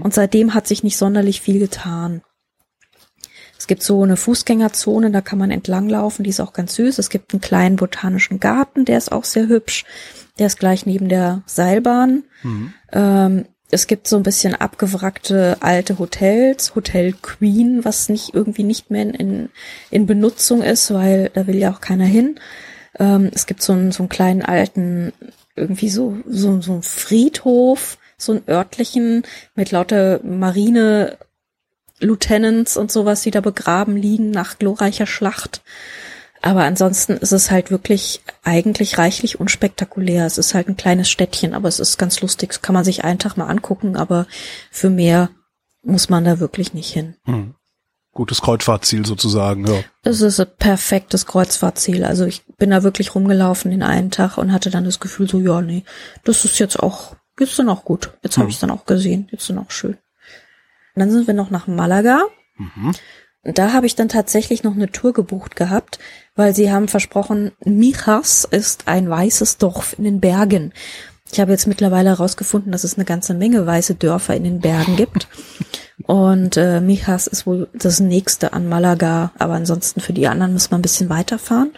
[0.02, 2.22] Und seitdem hat sich nicht sonderlich viel getan.
[3.58, 6.98] Es gibt so eine Fußgängerzone, da kann man entlanglaufen, die ist auch ganz süß.
[6.98, 9.84] Es gibt einen kleinen botanischen Garten, der ist auch sehr hübsch.
[10.38, 12.24] Der ist gleich neben der Seilbahn.
[12.90, 18.90] Ähm, es gibt so ein bisschen abgewrackte alte Hotels, Hotel Queen, was nicht irgendwie nicht
[18.90, 19.48] mehr in,
[19.90, 22.40] in, Benutzung ist, weil da will ja auch keiner hin.
[22.98, 25.12] Ähm, es gibt so einen, so einen kleinen alten,
[25.54, 29.22] irgendwie so, so, so einen Friedhof, so einen örtlichen
[29.54, 31.16] mit lauter Marine
[32.00, 35.62] Lieutenants und sowas, die da begraben liegen nach glorreicher Schlacht.
[36.42, 40.24] Aber ansonsten ist es halt wirklich eigentlich reichlich unspektakulär.
[40.24, 42.50] Es ist halt ein kleines Städtchen, aber es ist ganz lustig.
[42.50, 44.26] Das kann man sich einen Tag mal angucken, aber
[44.70, 45.28] für mehr
[45.82, 47.16] muss man da wirklich nicht hin.
[47.24, 47.54] Hm.
[48.12, 49.84] Gutes Kreuzfahrtziel sozusagen, ja.
[50.02, 52.04] Es ist ein perfektes Kreuzfahrtziel.
[52.04, 55.38] Also ich bin da wirklich rumgelaufen den einen Tag und hatte dann das Gefühl so,
[55.38, 55.84] ja, nee,
[56.24, 58.12] das ist jetzt auch, jetzt dann auch gut.
[58.22, 58.48] Jetzt habe Hm.
[58.48, 59.28] ich es dann auch gesehen.
[59.30, 59.98] Jetzt dann auch schön.
[60.94, 62.22] Und dann sind wir noch nach Malaga.
[62.56, 62.92] Mhm.
[63.42, 65.98] Da habe ich dann tatsächlich noch eine Tour gebucht gehabt,
[66.36, 70.72] weil sie haben versprochen, Mijas ist ein weißes Dorf in den Bergen.
[71.32, 74.96] Ich habe jetzt mittlerweile herausgefunden, dass es eine ganze Menge weiße Dörfer in den Bergen
[74.96, 75.28] gibt.
[76.06, 80.70] Und äh, Mijas ist wohl das nächste an Malaga, aber ansonsten für die anderen muss
[80.70, 81.72] man ein bisschen weiterfahren.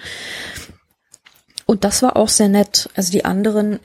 [1.72, 2.90] Und das war auch sehr nett.
[2.96, 3.78] Also die anderen,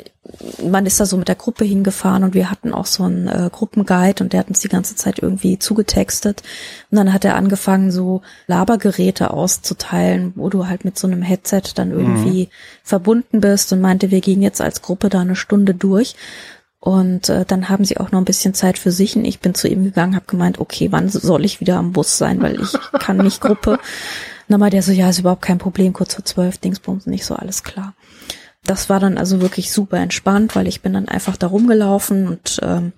[0.62, 3.50] man ist da so mit der Gruppe hingefahren und wir hatten auch so einen äh,
[3.50, 6.44] Gruppenguide und der hat uns die ganze Zeit irgendwie zugetextet.
[6.92, 11.62] Und dann hat er angefangen, so Labergeräte auszuteilen, wo du halt mit so einem Headset
[11.76, 12.50] dann irgendwie
[12.84, 16.18] verbunden bist und meinte, wir gehen jetzt als Gruppe da eine Stunde durch.
[16.82, 19.56] Und äh, dann haben sie auch noch ein bisschen Zeit für sich und ich bin
[19.56, 22.74] zu ihm gegangen, habe gemeint, okay, wann soll ich wieder am Bus sein, weil ich
[23.00, 23.80] kann nicht Gruppe.
[24.48, 27.26] Und dann meinte er so, ja, ist überhaupt kein Problem, kurz vor zwölf, Dingsbums, nicht
[27.26, 27.94] so, alles klar.
[28.64, 32.60] Das war dann also wirklich super entspannt, weil ich bin dann einfach da rumgelaufen und
[32.64, 32.94] ähm,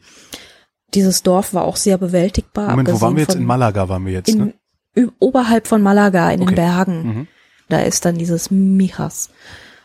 [0.93, 2.69] dieses Dorf war auch sehr bewältigbar.
[2.71, 3.35] Moment, wo waren wir jetzt?
[3.35, 4.53] In Malaga waren wir jetzt, in,
[4.95, 5.11] ne?
[5.19, 6.51] oberhalb von Malaga in Okay.
[6.51, 7.03] den Bergen.
[7.03, 7.27] Mhm.
[7.67, 9.29] Da ist dann dieses Mijas.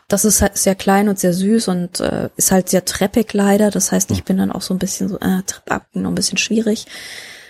[0.07, 3.71] Das ist halt sehr klein und sehr süß und äh, ist halt sehr treppig leider.
[3.71, 4.15] Das heißt, Hm.
[4.15, 5.41] ich bin dann auch so ein bisschen so, äh,
[5.93, 6.85] noch ein bisschen schwierig.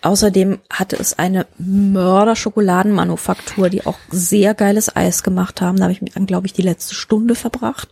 [0.05, 5.77] Außerdem hatte es eine Mörder-Schokoladenmanufaktur, die auch sehr geiles Eis gemacht haben.
[5.77, 7.89] Da habe ich mich dann, glaube ich, die letzte Stunde verbracht.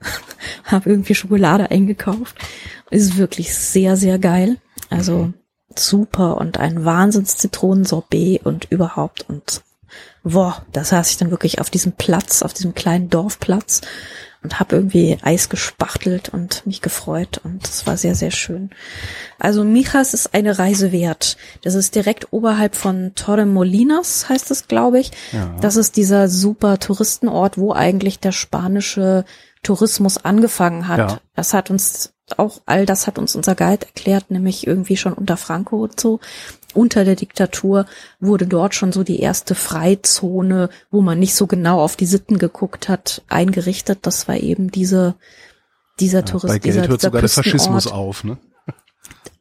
[0.64, 2.34] habe irgendwie Schokolade eingekauft.
[2.90, 4.56] Ist wirklich sehr, sehr geil.
[4.88, 5.34] Also
[5.76, 9.60] super und ein Wahnsinns-Zitronensorbet und überhaupt und
[10.24, 13.82] boah, da saß ich dann wirklich auf diesem Platz, auf diesem kleinen Dorfplatz
[14.42, 18.70] und habe irgendwie Eis gespachtelt und mich gefreut und es war sehr, sehr schön.
[19.38, 21.36] Also Mijas ist eine Reise wert.
[21.62, 25.10] Das ist direkt oberhalb von Torremolinas, heißt es, glaube ich.
[25.32, 25.54] Ja.
[25.60, 29.24] Das ist dieser super Touristenort, wo eigentlich der spanische
[29.62, 30.98] Tourismus angefangen hat.
[30.98, 31.20] Ja.
[31.34, 35.36] Das hat uns auch, all das hat uns unser Guide erklärt, nämlich irgendwie schon unter
[35.36, 36.20] Franco und so.
[36.74, 37.86] Unter der Diktatur
[38.20, 42.38] wurde dort schon so die erste Freizone, wo man nicht so genau auf die Sitten
[42.38, 44.00] geguckt hat, eingerichtet.
[44.02, 45.14] Das war eben diese,
[45.98, 48.38] dieser Ja, Tourist, bei Geld dieser, hört dieser sogar der Faschismus auf, ne?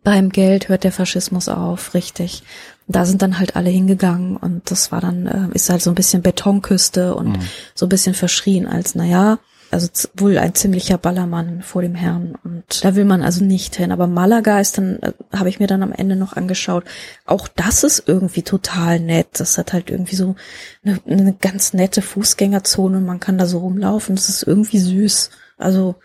[0.03, 2.43] Beim Geld hört der Faschismus auf, richtig.
[2.87, 5.95] Da sind dann halt alle hingegangen und das war dann, äh, ist halt so ein
[5.95, 7.41] bisschen Betonküste und Mhm.
[7.75, 9.39] so ein bisschen verschrien als, naja,
[9.71, 13.91] also wohl ein ziemlicher Ballermann vor dem Herrn und da will man also nicht hin.
[13.91, 16.85] Aber Malaga ist dann, äh, habe ich mir dann am Ende noch angeschaut,
[17.25, 19.27] auch das ist irgendwie total nett.
[19.39, 20.35] Das hat halt irgendwie so
[20.83, 24.15] eine, eine ganz nette Fußgängerzone und man kann da so rumlaufen.
[24.15, 25.29] Das ist irgendwie süß.
[25.57, 25.95] Also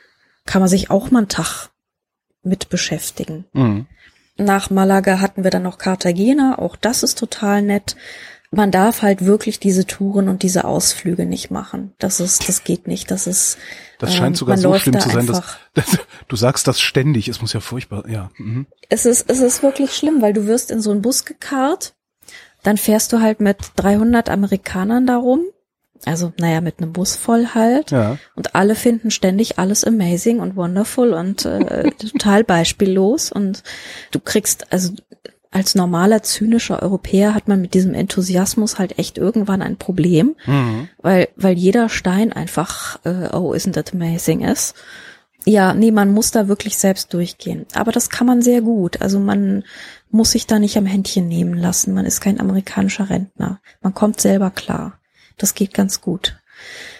[0.44, 1.70] kann man sich auch mal einen Tag
[2.42, 3.46] mit beschäftigen.
[3.52, 3.86] Mhm.
[4.36, 7.94] Nach Malaga hatten wir dann noch Cartagena, auch das ist total nett.
[8.56, 11.92] Man darf halt wirklich diese Touren und diese Ausflüge nicht machen.
[11.98, 13.10] Das ist, das geht nicht.
[13.10, 13.58] Das ist.
[13.98, 15.98] Das ähm, scheint sogar man so schlimm zu sein, dass, einfach- dass
[16.28, 17.28] du sagst das ständig.
[17.28, 18.30] Es muss ja furchtbar, ja.
[18.38, 18.66] Mhm.
[18.88, 21.94] Es ist, es ist wirklich schlimm, weil du wirst in so einen Bus gekarrt,
[22.62, 25.42] dann fährst du halt mit 300 Amerikanern darum.
[26.06, 27.90] Also, naja, mit einem Bus voll halt.
[27.90, 28.18] Ja.
[28.34, 33.32] Und alle finden ständig alles amazing und wonderful und äh, total beispiellos.
[33.32, 33.62] Und
[34.10, 34.92] du kriegst, also
[35.54, 40.88] als normaler zynischer Europäer hat man mit diesem Enthusiasmus halt echt irgendwann ein Problem, Mhm.
[41.00, 44.74] weil, weil jeder Stein einfach, äh, oh, isn't that amazing ist.
[45.46, 47.66] Ja, nee, man muss da wirklich selbst durchgehen.
[47.74, 49.00] Aber das kann man sehr gut.
[49.02, 49.64] Also man
[50.10, 51.92] muss sich da nicht am Händchen nehmen lassen.
[51.94, 53.60] Man ist kein amerikanischer Rentner.
[53.82, 54.98] Man kommt selber klar.
[55.36, 56.36] Das geht ganz gut.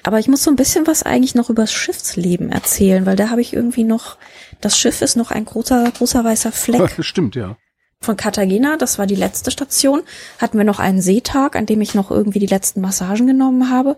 [0.03, 3.41] Aber ich muss so ein bisschen was eigentlich noch übers Schiffsleben erzählen, weil da habe
[3.41, 4.19] ich irgendwie noch,
[4.61, 6.97] das Schiff ist noch ein großer, großer weißer Fleck.
[7.01, 7.57] Stimmt, ja.
[8.05, 10.03] Von Cartagena, das war die letzte Station,
[10.39, 13.97] hatten wir noch einen Seetag, an dem ich noch irgendwie die letzten Massagen genommen habe.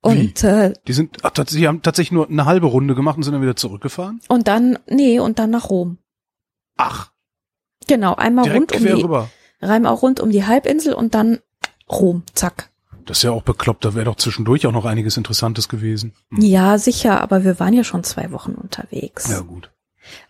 [0.00, 3.32] Und äh, Die sind, ach, die haben tatsächlich nur eine halbe Runde gemacht und sind
[3.32, 4.20] dann wieder zurückgefahren?
[4.28, 5.98] und dann, nee, und dann nach Rom.
[6.76, 7.10] Ach,
[7.88, 9.30] Genau, einmal direkt rund um die, rüber.
[9.60, 11.38] einmal rund um die Halbinsel und dann
[11.90, 12.70] Rom, zack.
[13.06, 16.12] Das ist ja auch bekloppt, da wäre doch zwischendurch auch noch einiges Interessantes gewesen.
[16.30, 16.42] Hm.
[16.42, 19.28] Ja, sicher, aber wir waren ja schon zwei Wochen unterwegs.
[19.30, 19.70] Ja, gut.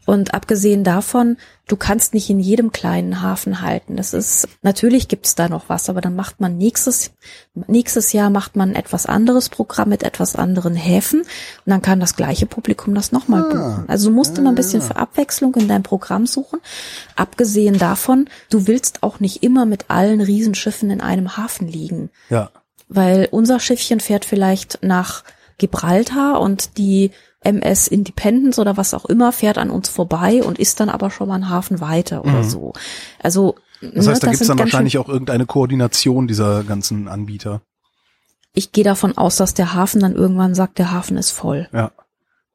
[0.07, 3.97] Und abgesehen davon, du kannst nicht in jedem kleinen Hafen halten.
[3.97, 7.11] Das ist, natürlich gibt's da noch was, aber dann macht man nächstes,
[7.55, 11.27] nächstes Jahr macht man ein etwas anderes Programm mit etwas anderen Häfen und
[11.67, 13.49] dann kann das gleiche Publikum das nochmal Ah.
[13.49, 13.85] buchen.
[13.89, 16.61] Also du musst immer ein bisschen für Abwechslung in dein Programm suchen.
[17.17, 22.51] Abgesehen davon, du willst auch nicht immer mit allen Riesenschiffen in einem Hafen liegen Ja.
[22.89, 25.23] weil unser Schiffchen fährt vielleicht nach
[25.59, 27.11] Gibraltar und die
[27.41, 31.29] MS Independence oder was auch immer fährt an uns vorbei und ist dann aber schon
[31.29, 32.73] mal einen Hafen weiter oder so.
[33.23, 37.63] Also Das heißt, da ne, gibt's dann wahrscheinlich auch irgendeine Koordination dieser ganzen Anbieter.
[38.55, 41.69] Ich gehe davon aus, dass der Hafen dann irgendwann sagt, der Hafen ist voll.
[41.73, 41.93] Ja.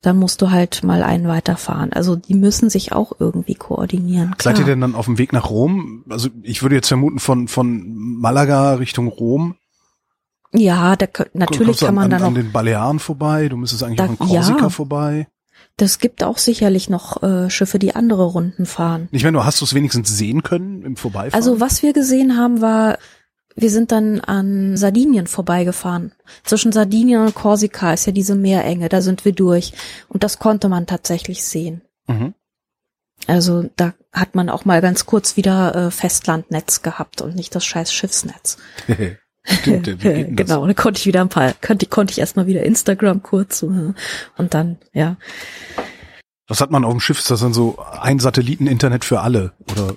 [0.01, 1.93] Dann musst du halt mal einen weiterfahren.
[1.93, 4.35] Also die müssen sich auch irgendwie koordinieren.
[4.37, 4.53] Klar.
[4.53, 6.03] Seid ihr denn dann auf dem Weg nach Rom?
[6.09, 7.85] Also ich würde jetzt vermuten von, von
[8.19, 9.55] Malaga Richtung Rom.
[10.53, 12.39] Ja, da, natürlich kann man an, dann an noch.
[12.41, 13.49] den Balearen vorbei.
[13.49, 14.69] Du müsstest eigentlich Da- auch an Korsika ja.
[14.69, 15.27] vorbei.
[15.77, 19.07] Das gibt auch sicherlich noch äh, Schiffe, die andere Runden fahren.
[19.11, 21.33] Ich meine, du hast du es wenigstens sehen können im Vorbeifahren?
[21.33, 22.99] Also was wir gesehen haben, war,
[23.55, 26.11] wir sind dann an Sardinien vorbeigefahren.
[26.43, 29.73] Zwischen Sardinien und Korsika ist ja diese Meerenge, da sind wir durch.
[30.09, 31.81] Und das konnte man tatsächlich sehen.
[32.07, 32.35] Mhm.
[33.25, 37.65] Also da hat man auch mal ganz kurz wieder äh, Festlandnetz gehabt und nicht das
[37.65, 38.57] scheiß Schiffsnetz.
[39.45, 40.47] Stimmt, wie geht denn das?
[40.47, 43.65] genau, da konnte ich wieder ein paar, konnte, konnte ich erstmal wieder Instagram kurz äh,
[44.37, 45.17] und dann, ja.
[46.47, 47.19] Was hat man auf dem Schiff?
[47.19, 49.53] Ist das dann so ein Satelliten-Internet für alle?
[49.71, 49.95] Oder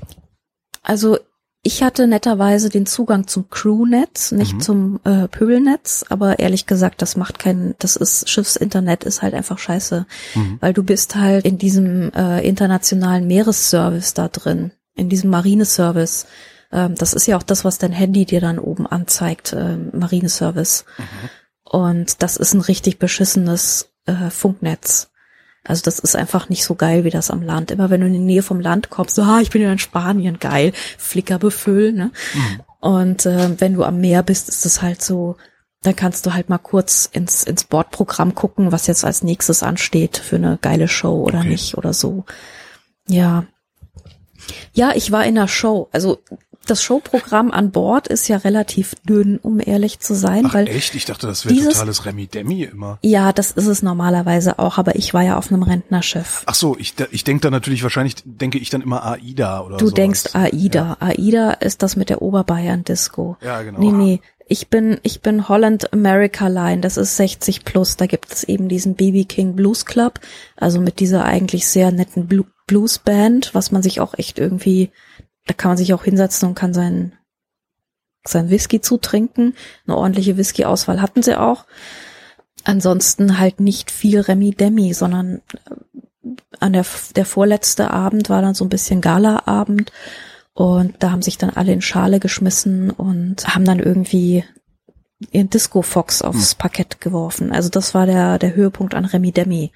[0.82, 1.18] Also
[1.62, 4.61] ich hatte netterweise den Zugang zum Crewnetz, nicht Mhm.
[4.61, 9.59] zum äh, Pöbelnetz, aber ehrlich gesagt, das macht keinen, das ist Schiffsinternet ist halt einfach
[9.59, 10.59] scheiße, Mhm.
[10.61, 16.26] weil du bist halt in diesem äh, internationalen Meeresservice da drin, in diesem Marineservice.
[16.73, 20.85] Ähm, das ist ja auch das, was dein Handy dir dann oben anzeigt, ähm, Marineservice.
[21.64, 25.11] Und das ist ein richtig beschissenes äh, Funknetz.
[25.64, 27.73] Also das ist einfach nicht so geil wie das am Land.
[27.73, 29.81] Immer wenn du in die Nähe vom Land kommst, so, ah, ich bin ja in
[29.81, 31.97] Spanien, geil, Flicker befüllen.
[31.97, 32.11] Ne?
[32.79, 35.37] Und äh, wenn du am Meer bist, ist es halt so,
[35.83, 40.19] dann kannst du halt mal kurz ins, ins Bordprogramm gucken, was jetzt als nächstes ansteht
[40.19, 41.49] für eine geile Show oder Okay.
[41.49, 42.25] nicht oder so.
[43.09, 43.45] Ja.
[44.73, 45.89] Ja, ich war in der Show.
[45.91, 46.19] Also
[46.67, 50.95] das Showprogramm an Bord ist ja relativ dünn, um ehrlich zu sein, Ach weil echt?
[50.95, 52.99] Ich dachte, das wäre totales Remi-Demi immer.
[53.03, 56.43] ja, das ist es normalerweise auch, aber ich war ja auf einem Rentnerschiff.
[56.47, 59.87] Ach so, ich, ich denke da natürlich wahrscheinlich, denke ich dann immer AIDA oder Du
[59.87, 59.95] sowas.
[59.95, 60.97] denkst AIDA.
[61.01, 63.37] AIDA ist das mit der Oberbayern Disco.
[63.43, 63.79] Ja, genau.
[63.81, 64.21] Nee, nee.
[64.49, 66.81] Ich bin, ich bin Holland America Line.
[66.81, 67.97] Das ist 60 plus.
[67.97, 70.21] Da gibt es eben diesen BB King Blues Club.
[70.57, 74.91] Also mit dieser eigentlich sehr netten Blu Blues Band, was man sich auch echt irgendwie,
[75.47, 77.12] da kann man sich auch hinsetzen und kann seinen,
[78.26, 79.55] sein Whisky zutrinken.
[79.86, 81.64] Eine ordentliche Whisky-Auswahl hatten sie auch.
[82.64, 86.84] Ansonsten halt nicht viel Remi Demi, sondern äh, an der,
[87.14, 89.92] der vorletzte Abend war dann so ein bisschen Gala-Abend
[90.57, 94.42] und da haben sich dann alle in Schale geschmissen und haben dann irgendwie
[95.31, 97.53] ihren Disco Fox aufs Parkett geworfen.
[97.53, 99.73] Also das war der, der Höhepunkt an Remi Demi.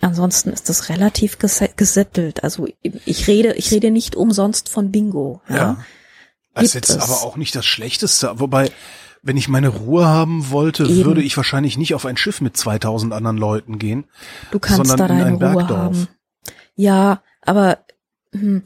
[0.00, 2.44] Ansonsten ist das relativ ges gesettelt.
[2.44, 5.40] Also ich rede, ich rede nicht umsonst von Bingo.
[5.48, 5.56] Ja.
[5.56, 5.84] Ja.
[6.54, 6.98] Das ist jetzt es.
[6.98, 8.38] aber auch nicht das Schlechteste.
[8.40, 8.70] Wobei,
[9.22, 11.04] wenn ich meine Ruhe haben wollte, Eben.
[11.04, 14.04] würde ich wahrscheinlich nicht auf ein Schiff mit 2000 anderen Leuten gehen.
[14.52, 15.78] Du kannst sondern da in deine ein Ruhe Bergdorf.
[15.78, 16.08] haben.
[16.76, 17.78] Ja, aber
[18.32, 18.62] hm,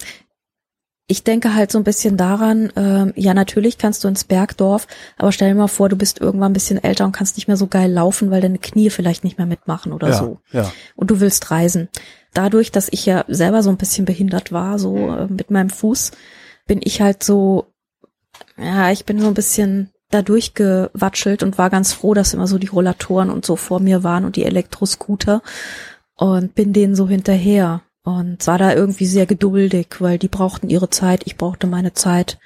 [1.11, 4.87] ich denke halt so ein bisschen daran, ähm, ja, natürlich kannst du ins Bergdorf,
[5.19, 7.57] aber stell dir mal vor, du bist irgendwann ein bisschen älter und kannst nicht mehr
[7.57, 10.39] so geil laufen, weil deine Knie vielleicht nicht mehr mitmachen oder ja, so.
[10.53, 10.73] ja.
[10.95, 11.89] Und du willst reisen.
[12.33, 16.13] Dadurch, dass ich ja selber so ein bisschen behindert war, so äh, mit meinem Fuß,
[16.69, 17.67] bin ich halt so,
[18.57, 22.59] ja, ich bin so ein bisschen da durchgewatschelt und war ganz froh, dass immer so
[22.59, 25.43] die Rollatoren und so vor mir waren und die Elektroscooter
[26.15, 30.91] und bin denen so hinterher und war da irgendwie sehr geduldig, weil die brauchten ihre
[30.91, 32.39] Zeit, ich brauchte meine Zeit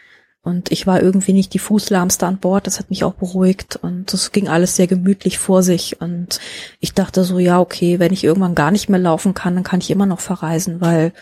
[0.45, 4.13] Und ich war irgendwie nicht die Fußlahmste an Bord, das hat mich auch beruhigt und
[4.13, 6.39] das ging alles sehr gemütlich vor sich und
[6.81, 9.81] ich dachte so, ja, okay, wenn ich irgendwann gar nicht mehr laufen kann, dann kann
[9.81, 11.15] ich immer noch verreisen, weil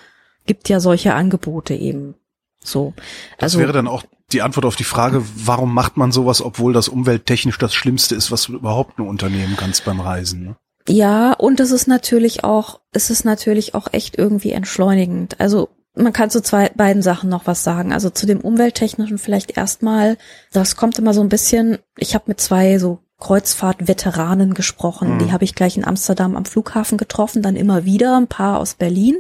[0.44, 2.16] gibt ja solche Angebote eben
[2.58, 2.94] so.
[3.38, 4.02] Also, das wäre dann auch
[4.32, 8.32] die Antwort auf die Frage, warum macht man sowas, obwohl das umwelttechnisch das Schlimmste ist,
[8.32, 10.42] was du überhaupt nur unternehmen kannst beim Reisen.
[10.42, 10.56] Ne?
[10.88, 15.40] Ja, und es ist natürlich auch, es ist natürlich auch echt irgendwie entschleunigend.
[15.40, 17.92] Also man kann zu zwei beiden Sachen noch was sagen.
[17.92, 20.16] Also zu dem umwelttechnischen vielleicht erstmal,
[20.52, 25.14] das kommt immer so ein bisschen, ich habe mit zwei so Kreuzfahrt-Veteranen gesprochen.
[25.14, 25.18] Mhm.
[25.20, 28.74] Die habe ich gleich in Amsterdam am Flughafen getroffen, dann immer wieder ein paar aus
[28.74, 29.16] Berlin,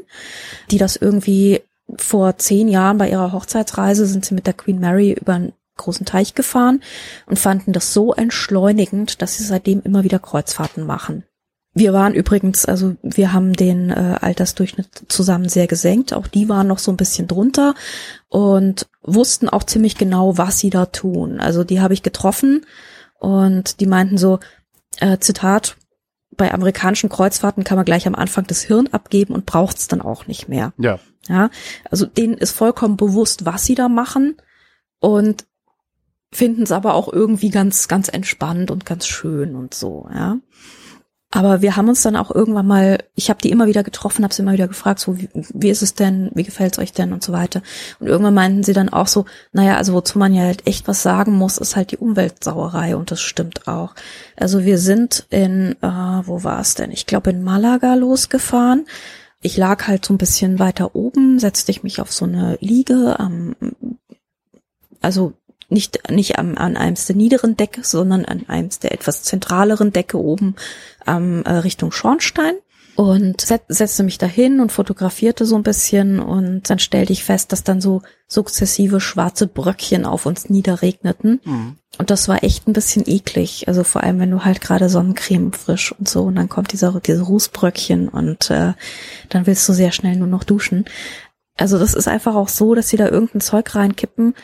[0.70, 1.62] die das irgendwie
[1.96, 6.06] vor zehn Jahren bei ihrer Hochzeitsreise sind sie mit der Queen Mary über einen großen
[6.06, 6.82] Teich gefahren
[7.26, 11.24] und fanden das so entschleunigend, dass sie seitdem immer wieder Kreuzfahrten machen.
[11.74, 16.12] Wir waren übrigens, also wir haben den äh, Altersdurchschnitt zusammen sehr gesenkt.
[16.12, 17.74] Auch die waren noch so ein bisschen drunter
[18.28, 21.40] und wussten auch ziemlich genau, was sie da tun.
[21.40, 22.66] Also die habe ich getroffen
[23.18, 24.38] und die meinten so,
[24.98, 25.76] äh, Zitat,
[26.36, 30.00] bei amerikanischen Kreuzfahrten kann man gleich am Anfang das Hirn abgeben und braucht es dann
[30.00, 30.72] auch nicht mehr.
[30.78, 30.98] Ja.
[31.28, 31.50] Ja,
[31.88, 34.36] also denen ist vollkommen bewusst, was sie da machen
[34.98, 35.46] und
[36.32, 40.38] finden es aber auch irgendwie ganz, ganz entspannt und ganz schön und so, ja.
[41.34, 44.34] Aber wir haben uns dann auch irgendwann mal, ich habe die immer wieder getroffen, habe
[44.34, 47.24] sie immer wieder gefragt, so wie, wie ist es denn, wie gefällt's euch denn und
[47.24, 47.62] so weiter.
[47.98, 51.02] Und irgendwann meinten sie dann auch so, naja, also wozu man ja halt echt was
[51.02, 53.94] sagen muss, ist halt die Umweltsauerei und das stimmt auch.
[54.36, 56.90] Also wir sind in, äh, wo war es denn?
[56.90, 58.84] Ich glaube in Malaga losgefahren.
[59.40, 63.18] Ich lag halt so ein bisschen weiter oben, setzte ich mich auf so eine Liege
[63.18, 63.56] am,
[65.00, 65.32] also
[65.72, 70.18] nicht, nicht am, an einem der niederen Decke, sondern an einem der etwas zentraleren Decke
[70.18, 70.54] oben
[71.06, 72.54] ähm, äh, Richtung Schornstein
[72.94, 77.52] und set, setzte mich dahin und fotografierte so ein bisschen und dann stellte ich fest,
[77.52, 81.76] dass dann so sukzessive schwarze Bröckchen auf uns niederregneten mhm.
[81.98, 85.52] und das war echt ein bisschen eklig, also vor allem wenn du halt gerade Sonnencreme
[85.52, 88.74] frisch und so und dann kommt dieser diese Rußbröckchen und äh,
[89.30, 90.84] dann willst du sehr schnell nur noch duschen.
[91.58, 94.34] Also das ist einfach auch so, dass sie da irgendein Zeug reinkippen,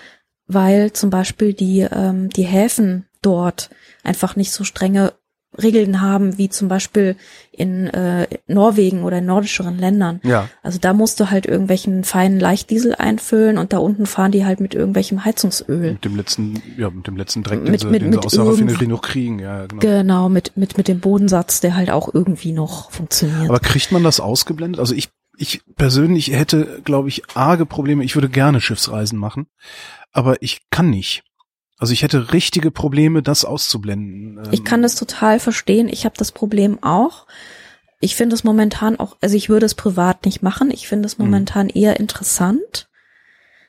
[0.48, 3.70] weil zum Beispiel die, ähm, die Häfen dort
[4.02, 5.12] einfach nicht so strenge
[5.60, 7.16] Regeln haben, wie zum Beispiel
[7.50, 10.20] in äh, Norwegen oder in nordischeren Ländern.
[10.22, 10.48] Ja.
[10.62, 14.60] Also da musst du halt irgendwelchen feinen Leichtdiesel einfüllen und da unten fahren die halt
[14.60, 15.92] mit irgendwelchem Heizungsöl.
[15.92, 18.26] Mit dem letzten, ja, mit dem letzten Dreck, den, mit, sie, mit, den mit sie
[18.26, 19.80] aus der Raffinerie noch kriegen, ja, genau.
[19.80, 23.48] Genau, mit, mit, mit dem Bodensatz, der halt auch irgendwie noch funktioniert.
[23.48, 24.78] Aber kriegt man das ausgeblendet?
[24.78, 25.08] Also ich,
[25.38, 28.04] ich persönlich hätte, glaube ich, arge Probleme.
[28.04, 29.46] Ich würde gerne Schiffsreisen machen
[30.12, 31.22] aber ich kann nicht.
[31.78, 34.40] Also ich hätte richtige Probleme, das auszublenden.
[34.50, 35.88] Ich kann das total verstehen.
[35.88, 37.26] Ich habe das Problem auch.
[38.00, 40.72] Ich finde es momentan auch, also ich würde es privat nicht machen.
[40.72, 41.26] Ich finde es mhm.
[41.26, 41.72] momentan mhm.
[41.74, 42.88] eher interessant.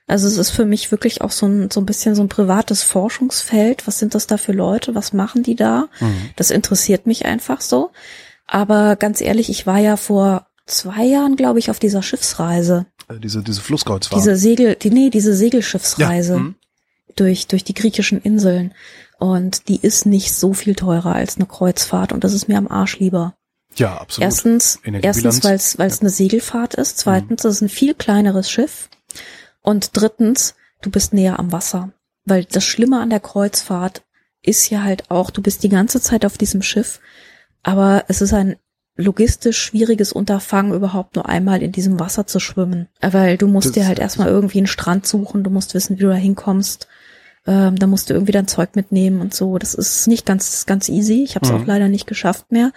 [0.07, 2.81] Also es ist für mich wirklich auch so ein, so ein bisschen so ein privates
[2.81, 3.85] Forschungsfeld.
[3.85, 4.95] Was sind das da für Leute?
[4.95, 5.87] Was machen die da?
[5.99, 6.31] Mhm.
[6.35, 7.91] Das interessiert mich einfach so.
[8.47, 12.85] Aber ganz ehrlich, ich war ja vor zwei Jahren, glaube ich, auf dieser Schiffsreise.
[13.07, 14.19] Äh, diese, diese Flusskreuzfahrt.
[14.19, 16.39] Diese Segel, die, nee, diese Segelschiffsreise ja.
[16.39, 16.55] mhm.
[17.15, 18.73] durch, durch die griechischen Inseln.
[19.19, 22.69] Und die ist nicht so viel teurer als eine Kreuzfahrt und das ist mir am
[22.69, 23.35] Arsch lieber.
[23.75, 24.23] Ja, absolut.
[24.23, 26.01] Erstens, erstens, weil es weil es ja.
[26.01, 26.97] eine Segelfahrt ist.
[26.97, 27.49] Zweitens, mhm.
[27.49, 28.89] es ist ein viel kleineres Schiff.
[29.61, 31.91] Und drittens, du bist näher am Wasser.
[32.25, 34.03] Weil das Schlimme an der Kreuzfahrt
[34.41, 36.99] ist ja halt auch, du bist die ganze Zeit auf diesem Schiff,
[37.63, 38.55] aber es ist ein
[38.99, 42.87] logistisch schwieriges Unterfangen, überhaupt nur einmal in diesem Wasser zu schwimmen.
[43.01, 46.03] Weil du musst das dir halt erstmal irgendwie einen Strand suchen, du musst wissen, wie
[46.03, 46.87] du da hinkommst.
[47.47, 49.57] Ähm, da musst du irgendwie dein Zeug mitnehmen und so.
[49.57, 51.23] Das ist nicht ganz, ganz easy.
[51.23, 51.61] Ich habe es mhm.
[51.61, 52.71] auch leider nicht geschafft mehr.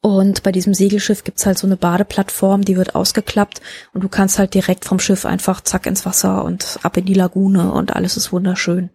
[0.00, 3.60] Und bei diesem Segelschiff gibt's halt so eine Badeplattform, die wird ausgeklappt
[3.92, 7.14] und du kannst halt direkt vom Schiff einfach zack ins Wasser und ab in die
[7.14, 8.90] Lagune und alles ist wunderschön.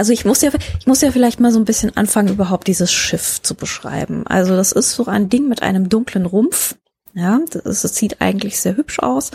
[0.00, 2.90] Also ich muss ja, ich muss ja vielleicht mal so ein bisschen anfangen, überhaupt dieses
[2.90, 4.26] Schiff zu beschreiben.
[4.26, 6.74] Also das ist so ein Ding mit einem dunklen Rumpf.
[7.12, 9.30] Ja, das, ist, das sieht eigentlich sehr hübsch aus.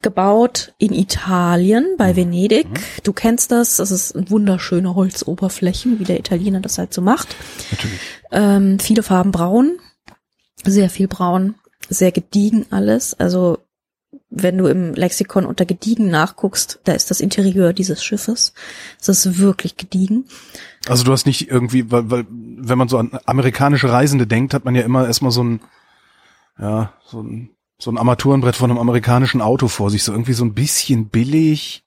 [0.00, 2.16] Gebaut in Italien bei mhm.
[2.16, 2.68] Venedig.
[3.02, 3.78] Du kennst das.
[3.78, 7.34] Das ist wunderschöne Holzoberflächen, wie der Italiener das halt so macht.
[7.72, 8.00] Natürlich.
[8.30, 9.80] Ähm, viele Farben braun.
[10.62, 11.56] Sehr viel braun.
[11.88, 13.14] Sehr gediegen alles.
[13.14, 13.58] Also
[14.36, 18.52] wenn du im Lexikon unter gediegen nachguckst, da ist das Interieur dieses Schiffes.
[19.00, 20.24] Es ist wirklich gediegen.
[20.88, 24.64] Also du hast nicht irgendwie, weil, weil wenn man so an amerikanische Reisende denkt, hat
[24.64, 25.60] man ja immer erstmal so ein,
[26.58, 30.44] ja, so ein, so ein Armaturenbrett von einem amerikanischen Auto vor sich, so irgendwie so
[30.44, 31.84] ein bisschen billig.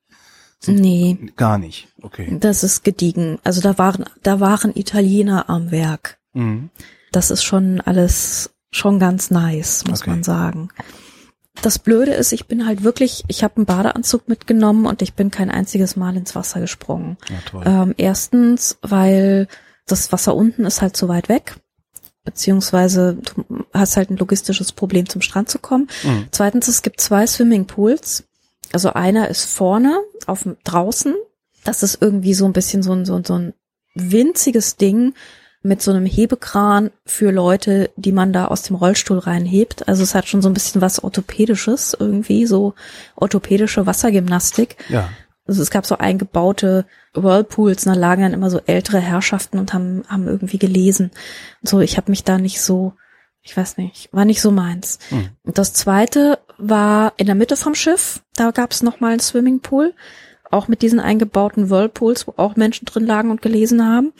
[0.60, 1.18] So nee.
[1.36, 1.90] Gar nicht.
[2.02, 2.38] Okay.
[2.40, 3.40] Das ist gediegen.
[3.44, 6.18] Also da waren, da waren Italiener am Werk.
[6.34, 6.70] Mhm.
[7.12, 10.10] Das ist schon alles schon ganz nice, muss okay.
[10.12, 10.70] man sagen.
[11.62, 15.32] Das Blöde ist, ich bin halt wirklich, ich habe einen Badeanzug mitgenommen und ich bin
[15.32, 17.18] kein einziges Mal ins Wasser gesprungen.
[17.54, 19.48] Ja, ähm, erstens, weil
[19.86, 21.56] das Wasser unten ist halt so weit weg,
[22.24, 25.88] beziehungsweise du hast halt ein logistisches Problem, zum Strand zu kommen.
[26.04, 26.28] Mhm.
[26.32, 28.26] Zweitens, es gibt zwei Swimmingpools.
[28.74, 31.16] Also einer ist vorne, auf draußen.
[31.64, 33.54] Das ist irgendwie so ein bisschen so ein, so ein, so ein
[33.96, 35.14] winziges Ding,
[35.68, 39.88] mit so einem Hebekran für Leute, die man da aus dem Rollstuhl reinhebt.
[39.88, 42.74] Also es hat schon so ein bisschen was Orthopädisches irgendwie, so
[43.16, 44.78] orthopädische Wassergymnastik.
[44.90, 45.10] Ja.
[45.46, 50.04] Also es gab so eingebaute Whirlpools, da lagen dann immer so ältere Herrschaften und haben,
[50.08, 51.12] haben irgendwie gelesen.
[51.62, 52.94] so, ich habe mich da nicht so,
[53.42, 55.00] ich weiß nicht, war nicht so meins.
[55.10, 55.30] Hm.
[55.44, 59.94] Und das zweite war in der Mitte vom Schiff, da gab es nochmal einen Swimmingpool,
[60.52, 64.14] auch mit diesen eingebauten Whirlpools, wo auch Menschen drin lagen und gelesen haben.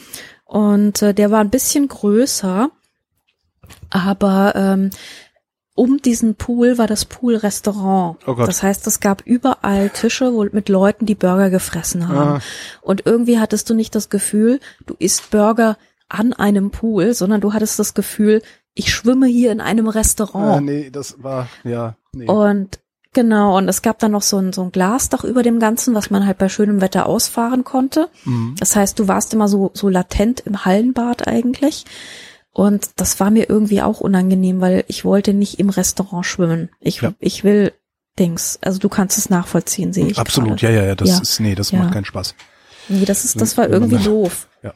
[0.48, 2.70] Und äh, der war ein bisschen größer,
[3.90, 4.90] aber ähm,
[5.76, 8.18] um diesen Pool war das Pool-Restaurant.
[8.26, 8.48] Oh Gott.
[8.48, 12.38] das heißt, es gab überall Tische wo, mit Leuten, die Burger gefressen haben.
[12.38, 12.42] Ah.
[12.82, 15.78] Und irgendwie hattest du nicht das Gefühl, du isst Burger
[16.10, 18.42] an einem Pool, sondern du hattest das Gefühl,
[18.74, 20.66] ich schwimme hier in einem Ah, Restaurant.
[20.66, 22.28] nee, das war, ja, nee.
[22.28, 22.80] Und
[23.14, 26.10] genau, und es gab dann noch so ein, so ein Glasdach über dem Ganzen, was
[26.10, 28.10] man halt bei schönem Wetter ausfahren konnte.
[28.26, 28.56] Mhm.
[28.60, 31.86] Das heißt, du warst immer so, so latent im Hallenbad eigentlich.
[32.52, 36.70] Und das war mir irgendwie auch unangenehm, weil ich wollte nicht im Restaurant schwimmen.
[36.80, 37.14] Ich, Ja.
[37.20, 37.72] ich will
[38.18, 38.58] Dings.
[38.64, 40.18] Also du kannst es nachvollziehen, sehe ich.
[40.18, 40.74] Absolut, gerade.
[40.74, 41.20] ja, ja, ja, das Ja.
[41.22, 41.80] ist, nee, das Ja.
[41.80, 42.34] macht keinen Spaß.
[42.90, 44.48] Nee, das ist, das war Wenn man irgendwie doof.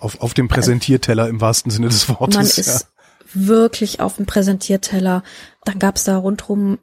[0.00, 2.36] Auf, auf dem Präsentierteller im wahrsten Sinne des Wortes.
[2.36, 2.88] Man ist
[3.32, 5.22] wirklich auf dem Präsentierteller.
[5.64, 6.78] Dann gab's da rundrum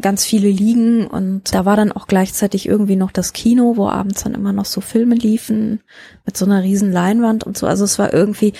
[0.00, 4.24] ganz viele Liegen und da war dann auch gleichzeitig irgendwie noch das Kino, wo abends
[4.24, 5.80] dann immer noch so Filme liefen
[6.26, 7.66] mit so einer riesen Leinwand und so.
[7.66, 8.52] Also es war irgendwie,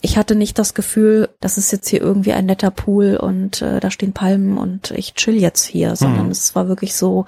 [0.00, 3.80] ich hatte nicht das Gefühl, das ist jetzt hier irgendwie ein netter Pool und äh,
[3.80, 6.30] da stehen Palmen und ich chill jetzt hier, sondern Mhm.
[6.32, 7.26] es war wirklich so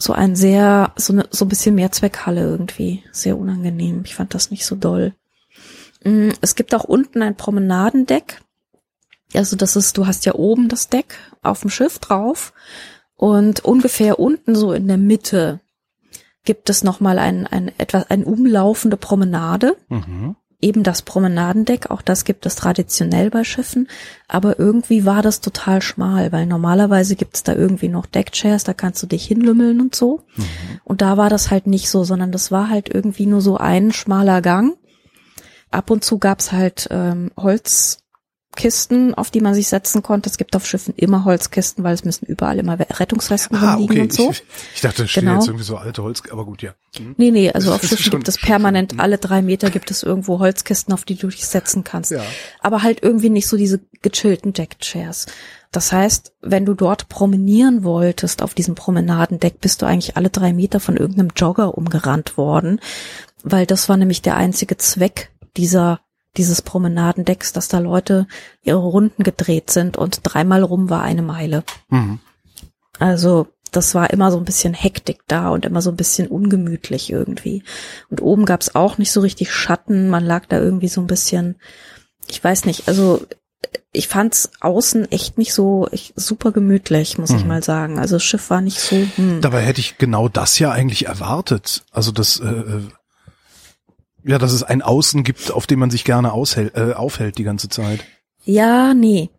[0.00, 4.02] so ein sehr so eine, so ein bisschen mehr Zweckhalle irgendwie, sehr unangenehm.
[4.04, 5.12] Ich fand das nicht so doll.
[6.04, 8.40] Mm, Es gibt auch unten ein Promenadendeck.
[9.34, 12.52] Also das ist, du hast ja oben das Deck auf dem Schiff drauf
[13.14, 15.60] und ungefähr unten so in der Mitte
[16.44, 19.76] gibt es nochmal ein, ein etwas, ein umlaufende Promenade.
[19.88, 20.36] Mhm.
[20.60, 23.86] Eben das Promenadendeck, auch das gibt es traditionell bei Schiffen,
[24.26, 28.72] aber irgendwie war das total schmal, weil normalerweise gibt es da irgendwie noch Deckchairs, da
[28.72, 30.22] kannst du dich hinlümmeln und so.
[30.36, 30.44] Mhm.
[30.82, 33.92] Und da war das halt nicht so, sondern das war halt irgendwie nur so ein
[33.92, 34.76] schmaler Gang.
[35.70, 37.30] Ab und zu gab's halt ähm,
[38.58, 40.28] Holzkisten, auf die man sich setzen konnte.
[40.28, 44.02] Es gibt auf Schiffen immer Holzkisten, weil es müssen überall immer Rettungswesten Ah, rumliegen okay.
[44.02, 44.30] und so.
[44.30, 44.42] Ich,
[44.74, 45.34] ich dachte, da stehen Genau.
[45.38, 46.72] jetzt irgendwie so alte Holz, aber gut, ja.
[46.98, 47.14] Mhm.
[47.16, 50.40] Nee, nee, also auf Schiffen gibt es permanent, schon- alle drei Meter gibt es irgendwo
[50.40, 52.10] Holzkisten, auf die du dich setzen kannst.
[52.10, 52.22] Ja.
[52.60, 55.26] Aber halt irgendwie nicht so diese gechillten Deckchairs.
[55.70, 60.52] Das heißt, wenn du dort promenieren wolltest auf diesem Promenadendeck, bist du eigentlich alle drei
[60.52, 62.80] Meter von irgendeinem Jogger umgerannt worden,
[63.44, 66.00] weil das war nämlich der einzige Zweck dieser
[66.36, 68.26] dieses Promenadendecks, dass da Leute
[68.62, 71.64] ihre Runden gedreht sind und dreimal rum war eine Meile.
[71.88, 72.20] Mhm.
[72.98, 77.10] Also das war immer so ein bisschen Hektik da und immer so ein bisschen ungemütlich
[77.10, 77.62] irgendwie.
[78.10, 81.56] Und oben gab's auch nicht so richtig Schatten, man lag da irgendwie so ein bisschen,
[82.28, 83.26] ich weiß nicht, also
[83.92, 87.48] ich fand's außen echt nicht so ich, super gemütlich, muss ich Mhm.
[87.48, 87.98] mal sagen.
[87.98, 88.96] Also das Schiff war nicht so.
[89.16, 89.40] Hm.
[89.40, 91.84] Dabei hätte ich genau das ja eigentlich erwartet.
[91.90, 92.82] Also das, äh, äh,
[94.28, 97.44] ja, dass es ein Außen gibt, auf dem man sich gerne aushält, äh, aufhält die
[97.44, 98.04] ganze Zeit.
[98.44, 99.30] Ja, nee.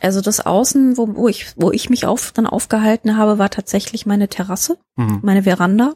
[0.00, 4.06] Also das Außen, wo, wo ich, wo ich mich auf, dann aufgehalten habe, war tatsächlich
[4.06, 4.78] meine Terrasse.
[4.96, 5.18] Mhm.
[5.22, 5.94] meine Veranda.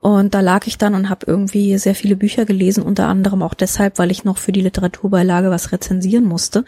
[0.00, 3.54] Und da lag ich dann und habe irgendwie sehr viele Bücher gelesen, unter anderem auch
[3.54, 6.64] deshalb, weil ich noch für die Literaturbeilage was rezensieren musste.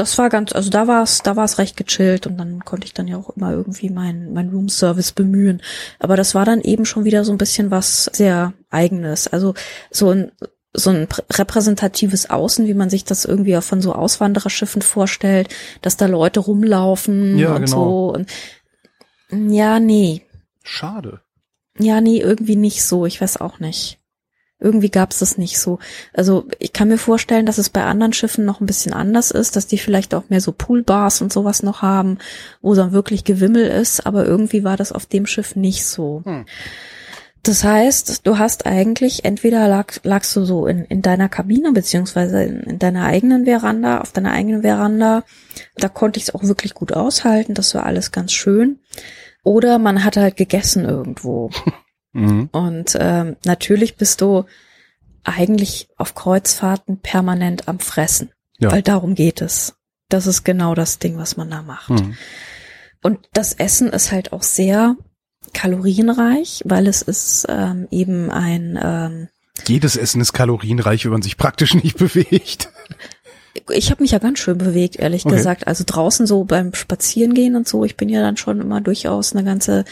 [0.00, 2.86] Das war ganz, also da war es, da war es recht gechillt und dann konnte
[2.86, 5.60] ich dann ja auch immer irgendwie mein, mein Room Service bemühen.
[5.98, 9.28] Aber das war dann eben schon wieder so ein bisschen was sehr eigenes.
[9.28, 9.52] Also
[9.90, 10.32] so ein,
[10.72, 15.50] so ein prä- repräsentatives Außen, wie man sich das irgendwie auch von so Auswandererschiffen vorstellt,
[15.82, 18.14] dass da Leute rumlaufen Ja, und genau.
[18.14, 18.14] so.
[18.14, 18.30] Und,
[19.54, 20.22] ja, nee.
[20.64, 21.20] Schade.
[21.78, 23.04] Ja, nee, irgendwie nicht so.
[23.04, 23.99] Ich weiß auch nicht.
[24.60, 25.78] Irgendwie gab's das nicht so.
[26.12, 29.56] Also ich kann mir vorstellen, dass es bei anderen Schiffen noch ein bisschen anders ist,
[29.56, 32.18] dass die vielleicht auch mehr so Poolbars und sowas noch haben,
[32.60, 36.22] wo dann wirklich Gewimmel ist, aber irgendwie war das auf dem Schiff nicht so.
[36.24, 36.44] Hm.
[37.42, 42.42] Das heißt, du hast eigentlich, entweder lag, lagst du so in, in deiner Kabine, beziehungsweise
[42.42, 45.24] in, in deiner eigenen Veranda, auf deiner eigenen Veranda,
[45.76, 48.78] da konnte ich es auch wirklich gut aushalten, das war alles ganz schön.
[49.42, 51.50] Oder man hat halt gegessen irgendwo.
[52.12, 52.48] Mhm.
[52.52, 54.44] Und ähm, natürlich bist du
[55.24, 58.32] eigentlich auf Kreuzfahrten permanent am Fressen.
[58.58, 58.72] Ja.
[58.72, 59.74] Weil darum geht es.
[60.08, 61.90] Das ist genau das Ding, was man da macht.
[61.90, 62.16] Mhm.
[63.02, 64.96] Und das Essen ist halt auch sehr
[65.54, 69.28] kalorienreich, weil es ist ähm, eben ein ähm,
[69.66, 72.70] jedes Essen ist kalorienreich, wenn man sich praktisch nicht bewegt.
[73.70, 75.36] Ich habe mich ja ganz schön bewegt, ehrlich okay.
[75.36, 75.66] gesagt.
[75.66, 77.84] Also draußen so beim Spazierengehen und so.
[77.84, 79.84] Ich bin ja dann schon immer durchaus eine ganze.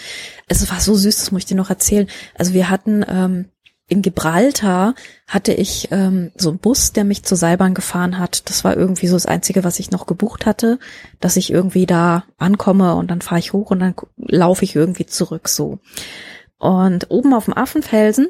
[0.46, 2.08] Es war so süß, das muss ich dir noch erzählen.
[2.34, 3.46] Also wir hatten ähm,
[3.88, 4.94] in Gibraltar
[5.26, 8.48] hatte ich ähm, so einen Bus, der mich zur Seilbahn gefahren hat.
[8.50, 10.78] Das war irgendwie so das Einzige, was ich noch gebucht hatte,
[11.20, 15.06] dass ich irgendwie da ankomme und dann fahre ich hoch und dann laufe ich irgendwie
[15.06, 15.78] zurück so.
[16.58, 18.28] Und oben auf dem Affenfelsen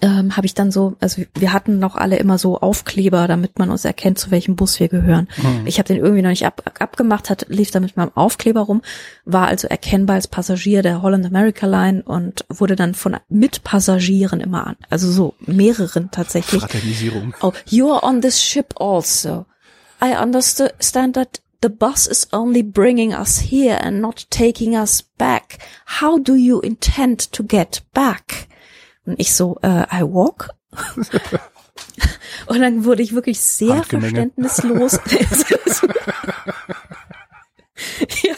[0.00, 3.70] ähm, habe ich dann so, also wir hatten noch alle immer so Aufkleber, damit man
[3.70, 5.28] uns erkennt, zu welchem Bus wir gehören.
[5.36, 5.66] Mhm.
[5.66, 8.82] Ich habe den irgendwie noch nicht ab, abgemacht, hat, lief da mit meinem Aufkleber rum,
[9.24, 14.66] war also erkennbar als Passagier der Holland America Line und wurde dann von Mitpassagieren immer
[14.66, 16.60] an, also so mehreren tatsächlich.
[16.60, 17.34] Fraternisierung.
[17.40, 19.46] Oh, you're on this ship also.
[20.00, 25.58] I understand that the bus is only bringing us here and not taking us back.
[26.00, 28.48] How do you intend to get back?
[29.08, 30.50] Und ich so, äh, I walk.
[32.46, 35.00] Und dann wurde ich wirklich sehr verständnislos.
[38.22, 38.34] ja,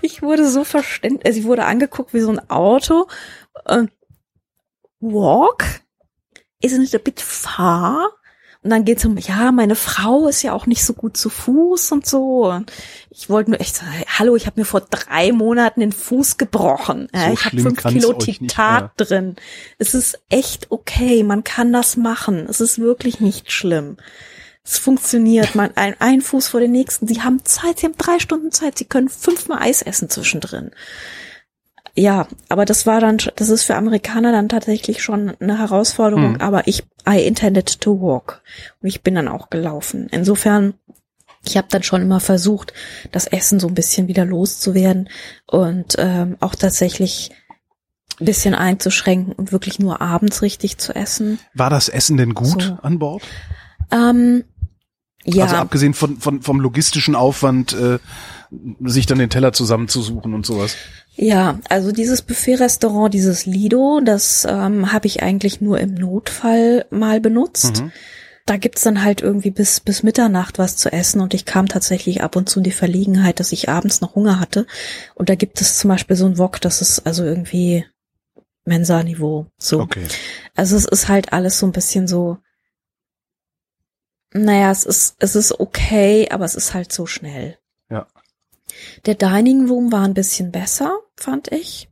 [0.00, 3.06] ich wurde so verständnis, also ich wurde angeguckt wie so ein Auto.
[3.68, 3.86] Uh,
[5.00, 5.64] walk?
[6.64, 8.08] Isn't it a bit far?
[8.62, 11.90] Und dann geht's um, ja, meine Frau ist ja auch nicht so gut zu Fuß
[11.90, 12.48] und so.
[12.48, 12.70] Und
[13.10, 17.08] ich wollte nur echt sagen, hallo, ich habe mir vor drei Monaten den Fuß gebrochen.
[17.12, 19.34] So ich habe fünf Kilo Titat drin.
[19.78, 22.46] Es ist echt okay, man kann das machen.
[22.48, 23.96] Es ist wirklich nicht schlimm.
[24.64, 25.56] Es funktioniert.
[25.56, 27.08] Man ein, ein Fuß vor den nächsten.
[27.08, 30.70] Sie haben Zeit, sie haben drei Stunden Zeit, sie können fünfmal Eis essen zwischendrin.
[31.94, 36.40] Ja, aber das war dann, das ist für Amerikaner dann tatsächlich schon eine Herausforderung, mhm.
[36.40, 38.42] aber ich, I intended to walk.
[38.80, 40.08] Und ich bin dann auch gelaufen.
[40.10, 40.74] Insofern,
[41.44, 42.72] ich habe dann schon immer versucht,
[43.10, 45.10] das Essen so ein bisschen wieder loszuwerden
[45.46, 47.30] und ähm, auch tatsächlich
[48.20, 51.38] ein bisschen einzuschränken und wirklich nur abends richtig zu essen.
[51.52, 52.78] War das Essen denn gut so.
[52.80, 53.22] an Bord?
[53.90, 54.44] Ähm,
[55.24, 55.44] ja.
[55.44, 57.98] Also abgesehen von, von vom logistischen Aufwand, äh,
[58.80, 60.76] sich dann den Teller zusammenzusuchen und sowas.
[61.14, 67.20] Ja, also dieses Buffet-Restaurant, dieses Lido, das ähm, habe ich eigentlich nur im Notfall mal
[67.20, 67.82] benutzt.
[67.82, 67.92] Mhm.
[68.46, 72.22] Da gibt's dann halt irgendwie bis, bis Mitternacht was zu essen und ich kam tatsächlich
[72.22, 74.66] ab und zu in die Verlegenheit, dass ich abends noch Hunger hatte.
[75.14, 77.84] Und da gibt es zum Beispiel so ein Wok, das ist also irgendwie
[78.64, 79.46] Mensa-Niveau.
[79.58, 79.80] So.
[79.80, 80.06] Okay.
[80.56, 82.38] Also es ist halt alles so ein bisschen so,
[84.32, 87.58] naja, es ist, es ist okay, aber es ist halt so schnell.
[89.06, 91.88] Der Dining Room war ein bisschen besser, fand ich.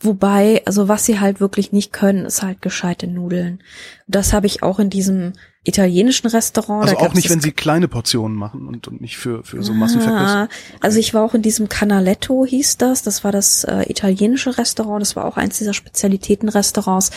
[0.00, 3.62] Wobei, also was sie halt wirklich nicht können, ist halt gescheite Nudeln.
[4.06, 5.32] Das habe ich auch in diesem
[5.66, 6.84] italienischen Restaurant.
[6.84, 10.34] Also auch nicht, wenn sie kleine Portionen machen und, und nicht für, für so Massenverkost.
[10.34, 10.48] Ah.
[10.80, 13.02] Also ich war auch in diesem Canaletto hieß das.
[13.02, 15.02] Das war das äh, italienische Restaurant.
[15.02, 17.10] Das war auch eins dieser Spezialitätenrestaurants.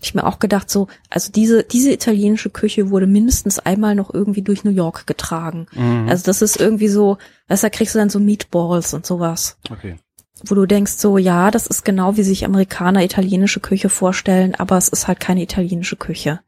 [0.00, 4.42] Ich mir auch gedacht so, also diese, diese italienische Küche wurde mindestens einmal noch irgendwie
[4.42, 5.66] durch New York getragen.
[5.72, 6.08] Mhm.
[6.08, 7.18] Also das ist irgendwie so,
[7.48, 9.56] weißt du, da kriegst du dann so Meatballs und sowas.
[9.70, 9.96] Okay
[10.44, 14.76] wo du denkst so, ja, das ist genau wie sich Amerikaner italienische Küche vorstellen, aber
[14.76, 16.40] es ist halt keine italienische Küche.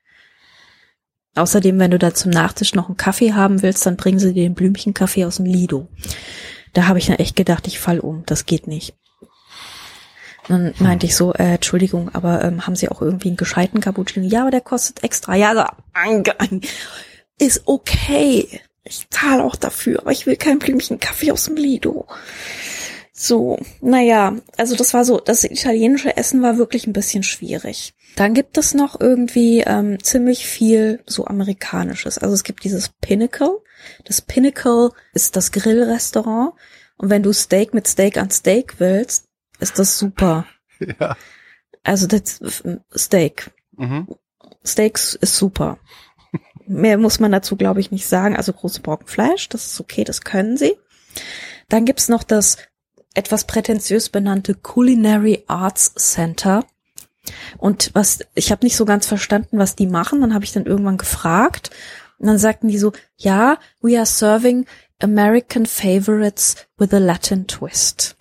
[1.34, 4.42] Außerdem, wenn du da zum Nachtisch noch einen Kaffee haben willst, dann bringen sie dir
[4.42, 5.88] den Blümchenkaffee aus dem Lido.
[6.72, 8.94] Da habe ich dann echt gedacht, ich fall um, das geht nicht.
[10.48, 14.26] Dann meinte ich so, äh, Entschuldigung, aber ähm, haben Sie auch irgendwie einen gescheiten Cappuccino?
[14.26, 15.34] Ja, aber der kostet extra.
[15.34, 16.60] Ja, also,
[17.38, 18.62] ist okay.
[18.82, 22.06] Ich zahle auch dafür, aber ich will keinen Blümchenkaffee aus dem Lido.
[23.20, 27.92] So, naja, also das war so, das italienische Essen war wirklich ein bisschen schwierig.
[28.14, 32.18] Dann gibt es noch irgendwie ähm, ziemlich viel so amerikanisches.
[32.18, 33.58] Also es gibt dieses Pinnacle.
[34.04, 36.52] Das Pinnacle ist das Grillrestaurant.
[36.96, 39.26] Und wenn du Steak mit Steak an Steak willst,
[39.58, 40.46] ist das super.
[41.00, 41.16] Ja.
[41.82, 42.40] Also das
[42.96, 43.50] Steak.
[43.76, 44.06] Mhm.
[44.64, 45.80] Steaks ist super.
[46.68, 48.36] Mehr muss man dazu, glaube ich, nicht sagen.
[48.36, 50.76] Also große Brocken Fleisch, das ist okay, das können sie.
[51.68, 52.58] Dann gibt's noch das
[53.18, 56.64] etwas prätentiös benannte Culinary Arts Center.
[57.58, 60.20] Und was, ich habe nicht so ganz verstanden, was die machen.
[60.20, 61.70] Dann habe ich dann irgendwann gefragt.
[62.18, 64.66] Und dann sagten die so, ja, we are serving
[65.02, 68.16] American favorites with a Latin twist.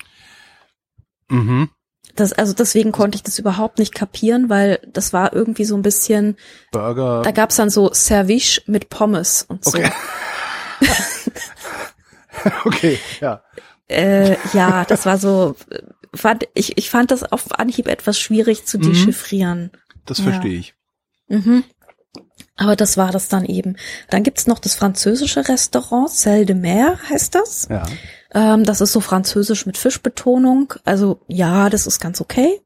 [1.30, 1.70] Mhm.
[2.16, 5.84] Das, also deswegen konnte ich das überhaupt nicht kapieren, weil das war irgendwie so ein
[5.84, 6.38] bisschen
[6.72, 7.22] Burger.
[7.22, 9.78] Da gab's dann so Service mit Pommes und so.
[9.78, 9.92] Okay,
[12.66, 13.44] okay ja.
[13.88, 15.56] Äh, ja, das war so,
[16.14, 18.84] fand, ich, ich fand das auf Anhieb etwas schwierig zu mhm.
[18.84, 19.72] dechiffrieren.
[20.06, 20.60] Das verstehe ja.
[20.60, 20.76] ich.
[21.28, 21.64] Mhm.
[22.56, 23.78] Aber das war das dann eben.
[24.10, 27.68] Dann gibt's noch das französische Restaurant, Celle de Mer heißt das.
[27.70, 27.86] Ja.
[28.34, 30.74] Ähm, das ist so französisch mit Fischbetonung.
[30.84, 32.62] Also ja, das ist ganz okay.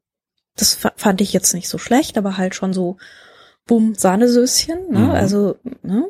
[0.56, 2.98] Das fand ich jetzt nicht so schlecht, aber halt schon so
[3.68, 4.90] bumm, Sahnesöschen.
[4.90, 5.00] Ne?
[5.00, 5.12] Mhm.
[5.12, 6.08] Also, ne?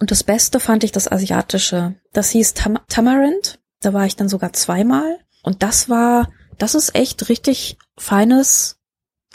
[0.00, 1.94] Und das Beste fand ich das Asiatische.
[2.12, 3.58] Das hieß Tam Tamarind.
[3.84, 5.18] Da war ich dann sogar zweimal.
[5.42, 8.78] Und das war, das ist echt richtig feines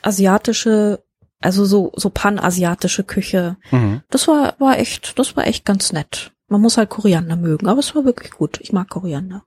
[0.02, 1.04] asiatische,
[1.39, 3.58] also so, so panasiatische Küche.
[3.72, 4.02] Mhm.
[4.10, 6.32] Das war, war echt, das war echt ganz nett.
[6.47, 8.60] Man muss halt Koriander mögen, aber es war wirklich gut.
[8.62, 9.43] Ich mag Koriander.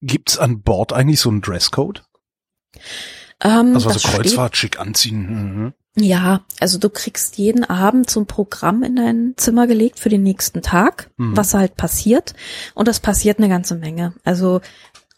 [0.00, 2.04] Gibt's an Bord eigentlich so einen Dresscode?
[3.40, 5.26] Ähm, also, also Kreuzfahrt schick anziehen.
[5.28, 5.74] Mhm.
[6.00, 10.22] Ja, also du kriegst jeden Abend so ein Programm in dein Zimmer gelegt für den
[10.22, 11.36] nächsten Tag, mhm.
[11.36, 12.34] was halt passiert.
[12.74, 14.14] Und das passiert eine ganze Menge.
[14.24, 14.60] Also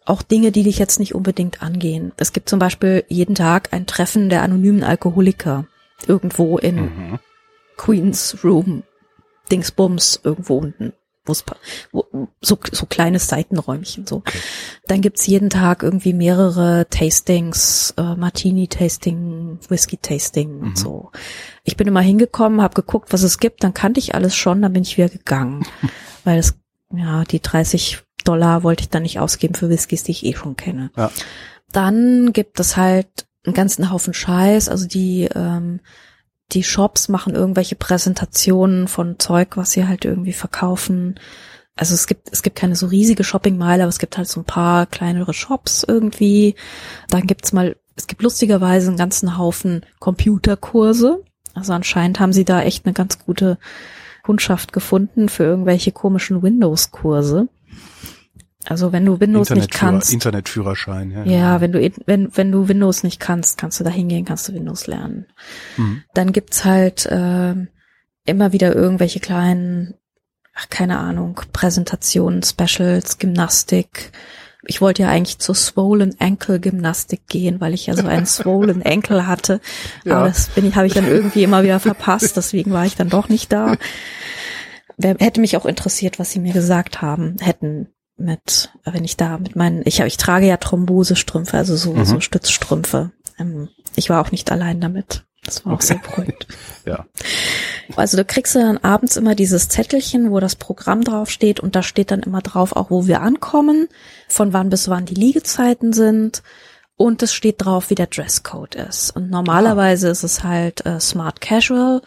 [0.07, 2.13] auch Dinge, die dich jetzt nicht unbedingt angehen.
[2.17, 5.67] Es gibt zum Beispiel jeden Tag ein Treffen der anonymen Alkoholiker
[6.07, 7.19] irgendwo in mhm.
[7.77, 8.83] Queens Room,
[9.51, 10.93] Dingsbums irgendwo unten
[11.93, 12.05] wo,
[12.41, 14.17] so, so kleines Seitenräumchen so.
[14.17, 14.39] Okay.
[14.87, 20.63] Dann gibt's jeden Tag irgendwie mehrere Tastings, äh, Martini-Tasting, Whisky-Tasting mhm.
[20.63, 21.11] und so.
[21.65, 24.73] Ich bin immer hingekommen, habe geguckt, was es gibt, dann kannte ich alles schon, dann
[24.73, 25.67] bin ich wieder gegangen.
[26.25, 26.55] weil es,
[26.93, 30.57] ja, die 30 Dollar wollte ich dann nicht ausgeben für Whiskys, die ich eh schon
[30.57, 30.91] kenne.
[30.97, 31.11] Ja.
[31.73, 33.09] Dann gibt es halt
[33.45, 35.81] einen ganzen Haufen Scheiß, also die ähm,
[36.53, 41.19] die Shops machen irgendwelche Präsentationen von Zeug, was sie halt irgendwie verkaufen.
[41.77, 44.45] Also es gibt, es gibt keine so riesige Shoppingmeile, aber es gibt halt so ein
[44.45, 46.55] paar kleinere Shops irgendwie.
[47.09, 51.23] Dann gibt's mal, es gibt lustigerweise einen ganzen Haufen Computerkurse.
[51.55, 53.59] Also anscheinend haben sie da echt eine ganz gute
[54.23, 57.49] Kundschaft gefunden für irgendwelche komischen Windows-Kurse.
[58.67, 60.13] Also wenn du Windows nicht kannst.
[60.13, 61.25] Internetführerschein, ja.
[61.25, 64.55] Ja, wenn du, wenn, wenn du Windows nicht kannst, kannst du da hingehen, kannst du
[64.55, 65.27] Windows lernen.
[65.77, 66.03] Mhm.
[66.13, 67.55] Dann gibt's halt äh,
[68.27, 69.95] immer wieder irgendwelche kleinen,
[70.55, 74.13] ach, keine Ahnung, Präsentationen, Specials, Gymnastik.
[74.67, 78.83] Ich wollte ja eigentlich zur Swollen Ankle Gymnastik gehen, weil ich ja so einen Swollen
[78.85, 79.61] Ankle hatte.
[80.05, 80.19] Ja.
[80.19, 83.09] Aber das bin ich, habe ich dann irgendwie immer wieder verpasst, deswegen war ich dann
[83.09, 83.77] doch nicht da.
[84.99, 87.89] Wer, hätte mich auch interessiert, was sie mir gesagt haben, hätten
[88.21, 92.05] mit, wenn ich da mit meinen, ich, ich trage ja Thrombosestrümpfe, also so, mhm.
[92.05, 93.11] so Stützstrümpfe.
[93.39, 95.25] Ähm, ich war auch nicht allein damit.
[95.45, 95.87] Das war auch okay.
[95.87, 96.47] sehr beruhigend.
[96.85, 97.07] ja.
[97.97, 101.83] Also da kriegst du dann abends immer dieses Zettelchen, wo das Programm draufsteht und da
[101.83, 103.89] steht dann immer drauf, auch wo wir ankommen,
[104.29, 106.43] von wann bis wann die Liegezeiten sind
[106.97, 109.17] und es steht drauf, wie der Dresscode ist.
[109.17, 110.11] Und normalerweise ah.
[110.11, 112.03] ist es halt äh, Smart Casual.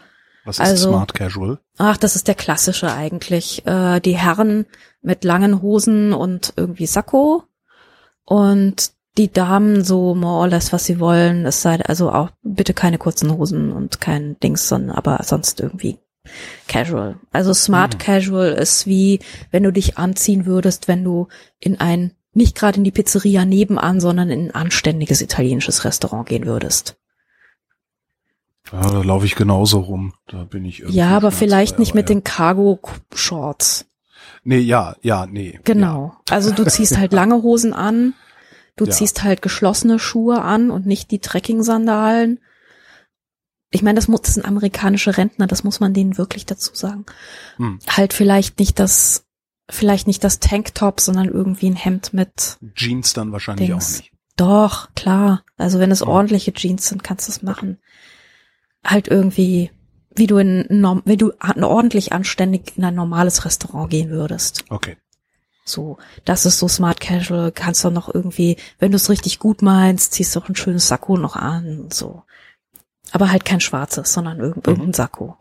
[0.45, 1.59] Was ist also, Smart Casual?
[1.77, 3.65] Ach, das ist der klassische eigentlich.
[3.65, 4.65] Äh, die Herren
[5.01, 7.43] mit langen Hosen und irgendwie Sakko
[8.25, 11.45] und die Damen so more or less, was sie wollen.
[11.45, 15.99] Es sei also auch bitte keine kurzen Hosen und kein Dings, sondern aber sonst irgendwie
[16.67, 17.17] casual.
[17.31, 17.97] Also smart mhm.
[17.99, 19.19] casual ist wie,
[19.51, 21.27] wenn du dich anziehen würdest, wenn du
[21.59, 26.45] in ein, nicht gerade in die Pizzeria nebenan, sondern in ein anständiges italienisches Restaurant gehen
[26.45, 26.95] würdest.
[28.73, 30.13] Ja, da laufe ich genauso rum.
[30.25, 30.97] Da bin ich irgendwie.
[30.97, 32.15] Ja, aber vielleicht nicht mit ja.
[32.15, 33.85] den Cargo-Shorts.
[34.43, 35.59] Nee, ja, ja, nee.
[35.63, 36.15] Genau.
[36.27, 36.35] Ja.
[36.35, 38.15] Also du ziehst halt lange Hosen an,
[38.75, 38.91] du ja.
[38.91, 42.39] ziehst halt geschlossene Schuhe an und nicht die Trekking-Sandalen.
[43.69, 47.05] Ich meine, das, muss, das sind amerikanische Rentner, das muss man denen wirklich dazu sagen.
[47.57, 47.77] Hm.
[47.87, 49.25] Halt vielleicht nicht das,
[49.69, 53.95] vielleicht nicht das Tanktop, sondern irgendwie ein Hemd mit Jeans dann wahrscheinlich Dings.
[53.95, 54.11] auch nicht.
[54.35, 55.43] Doch, klar.
[55.57, 56.07] Also wenn es hm.
[56.07, 57.77] ordentliche Jeans sind, kannst du es machen.
[58.83, 59.71] Halt irgendwie
[60.15, 64.65] wie du in, wie du ordentlich anständig in ein normales Restaurant gehen würdest.
[64.69, 64.97] Okay.
[65.65, 69.61] So, das ist so smart casual, kannst du noch irgendwie, wenn du es richtig gut
[69.61, 72.23] meinst, ziehst du auch ein schönes Sakko noch an, so.
[73.11, 74.43] Aber halt kein schwarzes, sondern mhm.
[74.43, 74.93] irgendein mhm.
[74.93, 75.37] Sakko.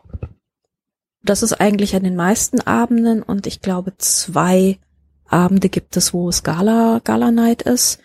[1.23, 4.79] Das ist eigentlich an den meisten Abenden und ich glaube zwei
[5.27, 7.99] Abende gibt es, wo es Gala, Gala Night ist.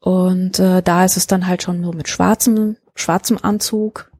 [0.00, 4.10] Und äh, da ist es dann halt schon nur mit schwarzem, schwarzem Anzug,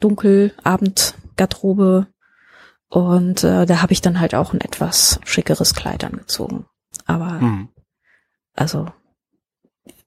[0.00, 2.06] dunkel, Abendgarderobe.
[2.88, 6.66] Und äh, da habe ich dann halt auch ein etwas schickeres Kleid angezogen.
[7.06, 7.68] Aber mhm.
[8.54, 8.86] also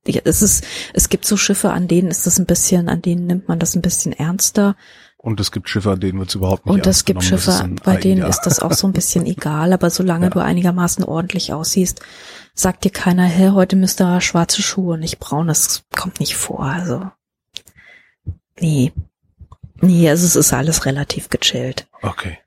[0.05, 3.47] es ist, es gibt so Schiffe, an denen ist das ein bisschen, an denen nimmt
[3.47, 4.75] man das ein bisschen ernster.
[5.17, 7.95] Und es gibt Schiffe, an denen wird es überhaupt nicht Und es gibt Schiffe, bei
[7.95, 8.27] denen ja.
[8.27, 10.29] ist das auch so ein bisschen egal, aber solange ja.
[10.29, 12.01] du einigermaßen ordentlich aussiehst,
[12.53, 16.63] sagt dir keiner, hä, heute müsste er schwarze Schuhe, nicht braun, das kommt nicht vor,
[16.63, 17.09] also.
[18.59, 18.91] Nee.
[19.84, 21.88] Nee, also es ist alles relativ gechillt.
[22.01, 22.39] Okay.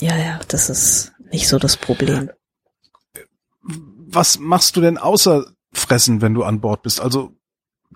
[0.00, 2.30] Ja, ja, das ist nicht so das Problem.
[3.62, 7.00] Was machst du denn außer fressen, wenn du an Bord bist?
[7.00, 7.32] Also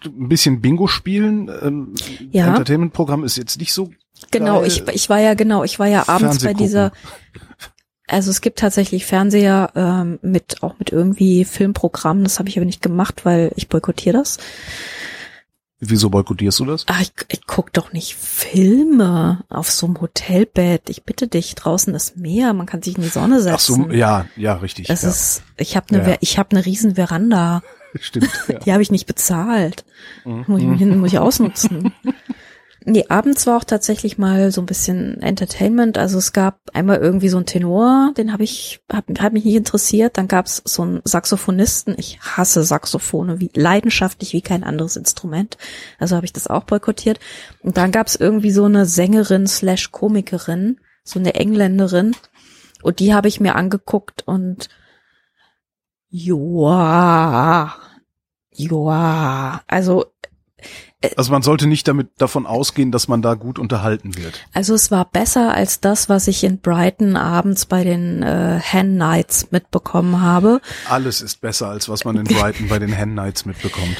[0.04, 1.50] ein bisschen Bingo spielen.
[1.62, 1.94] Ähm,
[2.30, 2.48] ja.
[2.48, 3.90] Entertainment-Programm ist jetzt nicht so.
[4.30, 4.68] Genau, geil.
[4.68, 6.92] ich, ich war ja genau, ich war ja abends bei dieser.
[8.08, 12.24] Also es gibt tatsächlich Fernseher ähm, mit auch mit irgendwie Filmprogrammen.
[12.24, 14.38] Das habe ich aber nicht gemacht, weil ich boykottiere das.
[15.78, 16.84] Wieso boykottierst du das?
[16.88, 20.88] Ach, ich, ich guck doch nicht Filme auf so einem Hotelbett.
[20.88, 23.84] Ich bitte dich, draußen ist Meer, man kann sich in die Sonne setzen.
[23.84, 24.86] Ach so, ja, ja, richtig.
[24.88, 25.10] Das ja.
[25.10, 26.16] ist, ich habe eine, ja.
[26.20, 27.62] ich habe eine riesen Veranda.
[28.00, 28.30] Stimmt.
[28.48, 28.58] Ja.
[28.60, 29.84] Die habe ich nicht bezahlt.
[30.24, 30.44] Mhm.
[30.46, 31.92] Muss ich, muss ich ausnutzen.
[32.88, 35.98] Nee, abends war auch tatsächlich mal so ein bisschen Entertainment.
[35.98, 39.56] Also es gab einmal irgendwie so einen Tenor, den habe ich, hat, hat mich nicht
[39.56, 40.16] interessiert.
[40.16, 41.96] Dann gab es so einen Saxophonisten.
[41.98, 45.58] Ich hasse Saxophone, wie leidenschaftlich wie kein anderes Instrument.
[45.98, 47.18] Also habe ich das auch boykottiert.
[47.60, 52.14] Und dann gab es irgendwie so eine Sängerin slash Komikerin, so eine Engländerin.
[52.82, 54.68] Und die habe ich mir angeguckt und
[56.08, 57.74] joa,
[58.52, 60.06] joa, also
[61.16, 64.46] also man sollte nicht damit davon ausgehen, dass man da gut unterhalten wird.
[64.54, 68.96] Also es war besser als das, was ich in Brighton abends bei den äh, Hen
[68.96, 70.60] Nights mitbekommen habe.
[70.88, 73.96] Alles ist besser als was man in Brighton bei den Hen Nights mitbekommt.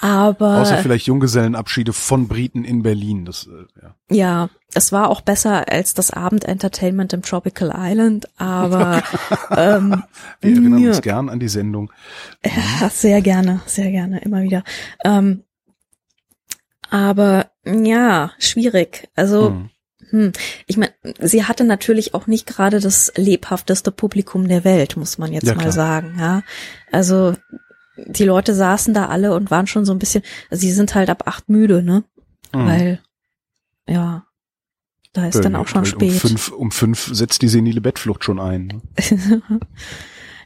[0.00, 3.24] Aber außer vielleicht Junggesellenabschiede von Briten in Berlin.
[3.24, 3.94] Das, äh, ja.
[4.10, 9.04] ja, es war auch besser als das Abendentertainment im Tropical Island, aber
[9.56, 10.02] ähm,
[10.40, 11.92] wir erinnern uns gern an die Sendung.
[12.44, 14.64] Ja, sehr gerne, sehr gerne, immer wieder.
[15.04, 15.44] Ähm,
[16.92, 19.08] aber ja, schwierig.
[19.14, 19.70] Also hm.
[20.10, 20.32] Hm.
[20.66, 25.32] Ich meine, sie hatte natürlich auch nicht gerade das lebhafteste Publikum der Welt, muss man
[25.32, 25.72] jetzt ja, mal klar.
[25.72, 26.16] sagen.
[26.18, 26.42] Ja,
[26.90, 27.34] also
[27.96, 30.22] die Leute saßen da alle und waren schon so ein bisschen.
[30.50, 32.04] Also sie sind halt ab acht müde, ne?
[32.52, 32.66] Hm.
[32.66, 33.00] Weil
[33.88, 34.26] ja,
[35.14, 36.12] da ist ja, dann auch schon spät.
[36.12, 38.66] Um fünf, um fünf setzt die senile Bettflucht schon ein.
[38.66, 39.42] Ne?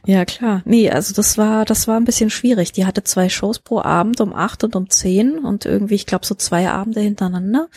[0.07, 0.61] Ja, klar.
[0.63, 2.71] Nee, also das war, das war ein bisschen schwierig.
[2.71, 6.25] Die hatte zwei Shows pro Abend um acht und um zehn und irgendwie, ich glaube,
[6.25, 7.67] so zwei Abende hintereinander.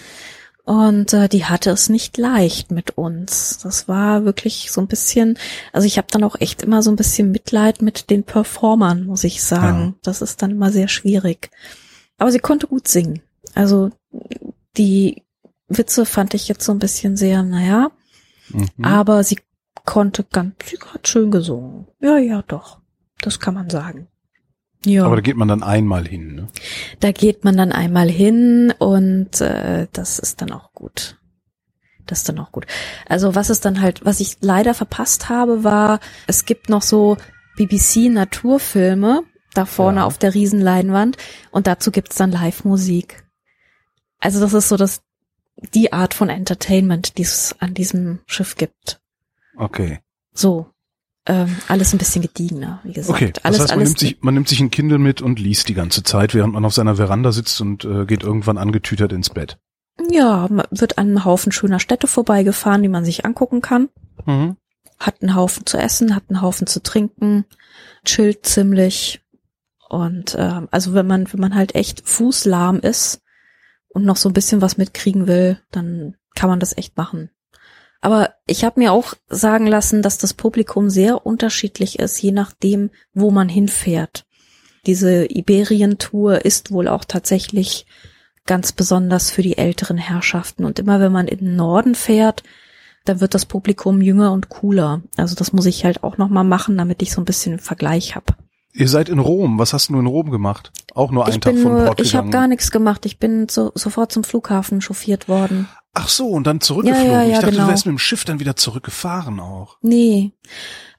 [0.64, 3.58] Und äh, die hatte es nicht leicht mit uns.
[3.58, 5.38] Das war wirklich so ein bisschen,
[5.72, 9.24] also ich habe dann auch echt immer so ein bisschen Mitleid mit den Performern, muss
[9.24, 9.80] ich sagen.
[9.80, 9.94] Ja.
[10.02, 11.50] Das ist dann immer sehr schwierig.
[12.16, 13.22] Aber sie konnte gut singen.
[13.56, 13.90] Also
[14.76, 15.24] die
[15.66, 17.90] Witze fand ich jetzt so ein bisschen sehr, naja.
[18.50, 18.68] Mhm.
[18.84, 19.38] Aber sie
[19.84, 21.86] konnte ganz, sie hat schön gesungen.
[22.00, 22.80] Ja, ja, doch.
[23.20, 24.08] Das kann man sagen.
[24.84, 25.04] Ja.
[25.04, 26.48] Aber da geht man dann einmal hin, ne?
[27.00, 31.18] Da geht man dann einmal hin und äh, das ist dann auch gut.
[32.06, 32.66] Das ist dann auch gut.
[33.06, 37.18] Also was ist dann halt, was ich leider verpasst habe, war, es gibt noch so
[37.56, 39.22] BBC Naturfilme
[39.54, 40.06] da vorne ja.
[40.06, 41.16] auf der Riesenleinwand
[41.50, 43.24] und dazu gibt's dann Live-Musik.
[44.18, 45.02] Also das ist so das,
[45.74, 48.99] die Art von Entertainment, die es an diesem Schiff gibt.
[49.60, 50.00] Okay.
[50.32, 50.66] So.
[51.26, 53.14] Ähm, alles ein bisschen gediegener, wie gesagt.
[53.14, 55.68] Okay, das alles, heißt, man, nimmt sich, man nimmt sich ein Kindle mit und liest
[55.68, 59.28] die ganze Zeit, während man auf seiner Veranda sitzt und äh, geht irgendwann angetütert ins
[59.28, 59.58] Bett.
[60.08, 63.90] Ja, man wird an einem Haufen schöner Städte vorbeigefahren, die man sich angucken kann.
[64.24, 64.56] Mhm.
[64.98, 67.44] Hat einen Haufen zu essen, hat einen Haufen zu trinken,
[68.04, 69.20] chillt ziemlich.
[69.90, 73.20] Und ähm, also wenn man, wenn man halt echt fußlahm ist
[73.88, 77.30] und noch so ein bisschen was mitkriegen will, dann kann man das echt machen.
[78.00, 82.90] Aber ich habe mir auch sagen lassen, dass das Publikum sehr unterschiedlich ist, je nachdem,
[83.12, 84.24] wo man hinfährt.
[84.86, 87.86] Diese Iberien-Tour ist wohl auch tatsächlich
[88.46, 90.64] ganz besonders für die älteren Herrschaften.
[90.64, 92.42] Und immer wenn man in den Norden fährt,
[93.04, 95.02] dann wird das Publikum jünger und cooler.
[95.16, 98.16] Also das muss ich halt auch nochmal machen, damit ich so ein bisschen einen Vergleich
[98.16, 98.34] habe.
[98.72, 99.58] Ihr seid in Rom.
[99.58, 100.72] Was hast du in Rom gemacht?
[100.94, 103.04] Auch nur einen ich Tag bin von Port Ich habe gar nichts gemacht.
[103.06, 105.68] Ich bin so, sofort zum Flughafen chauffiert worden.
[105.94, 107.10] Ach so, und dann zurückgeflogen.
[107.10, 107.64] Ja, ja, ja, ich dachte, genau.
[107.64, 109.78] du wärst mit dem Schiff dann wieder zurückgefahren auch.
[109.82, 110.32] Nee.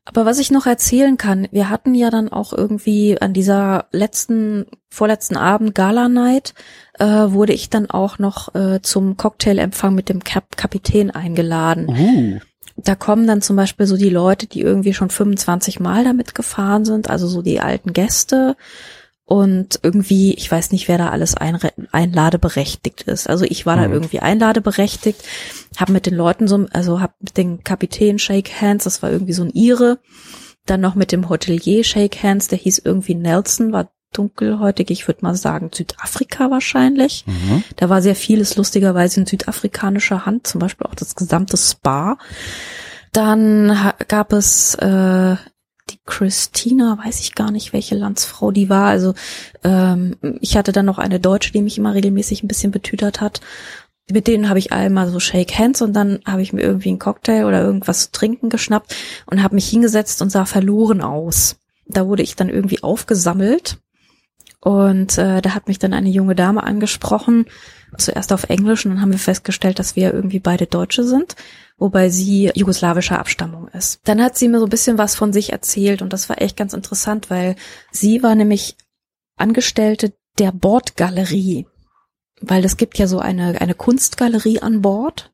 [0.04, 4.66] Aber was ich noch erzählen kann, wir hatten ja dann auch irgendwie an dieser letzten,
[4.90, 6.54] vorletzten Abend Gala Night,
[7.00, 11.88] äh, wurde ich dann auch noch äh, zum Cocktailempfang mit dem Kap Kapitän eingeladen.
[11.88, 12.40] Uh.
[12.84, 16.86] Da kommen dann zum Beispiel so die Leute, die irgendwie schon 25 Mal damit gefahren
[16.86, 18.56] sind, also so die alten Gäste
[19.26, 23.30] und irgendwie, ich weiß nicht, wer da alles einladeberechtigt ist.
[23.30, 23.82] Also ich war mhm.
[23.82, 25.24] da irgendwie einladeberechtigt,
[25.78, 29.32] habe mit den Leuten so, also habe mit den Kapitän Shake Hands, das war irgendwie
[29.32, 30.00] so ein Ire,
[30.66, 35.24] dann noch mit dem Hotelier Shake Hands, der hieß irgendwie Nelson, war dunkelhäutig, ich würde
[35.24, 37.26] mal sagen Südafrika wahrscheinlich.
[37.26, 37.64] Mhm.
[37.78, 42.18] Da war sehr vieles lustigerweise in südafrikanischer Hand, zum Beispiel auch das gesamte Spa.
[43.12, 45.36] Dann gab es äh,
[45.90, 48.88] die Christina, weiß ich gar nicht, welche Landsfrau die war.
[48.88, 49.14] Also
[49.64, 53.42] ähm, ich hatte dann noch eine Deutsche, die mich immer regelmäßig ein bisschen betütert hat.
[54.12, 57.00] Mit denen habe ich einmal so Shake Hands und dann habe ich mir irgendwie einen
[57.00, 58.94] Cocktail oder irgendwas zu trinken geschnappt
[59.26, 61.58] und habe mich hingesetzt und sah verloren aus.
[61.88, 63.78] Da wurde ich dann irgendwie aufgesammelt
[64.62, 67.46] Und äh, da hat mich dann eine junge Dame angesprochen,
[67.98, 71.36] zuerst auf Englisch und dann haben wir festgestellt, dass wir irgendwie beide Deutsche sind,
[71.78, 74.00] wobei sie jugoslawischer Abstammung ist.
[74.06, 76.56] Dann hat sie mir so ein bisschen was von sich erzählt und das war echt
[76.56, 77.56] ganz interessant, weil
[77.92, 78.78] sie war nämlich
[79.36, 81.66] Angestellte der Bordgalerie,
[82.40, 85.34] weil es gibt ja so eine, eine Kunstgalerie an Bord,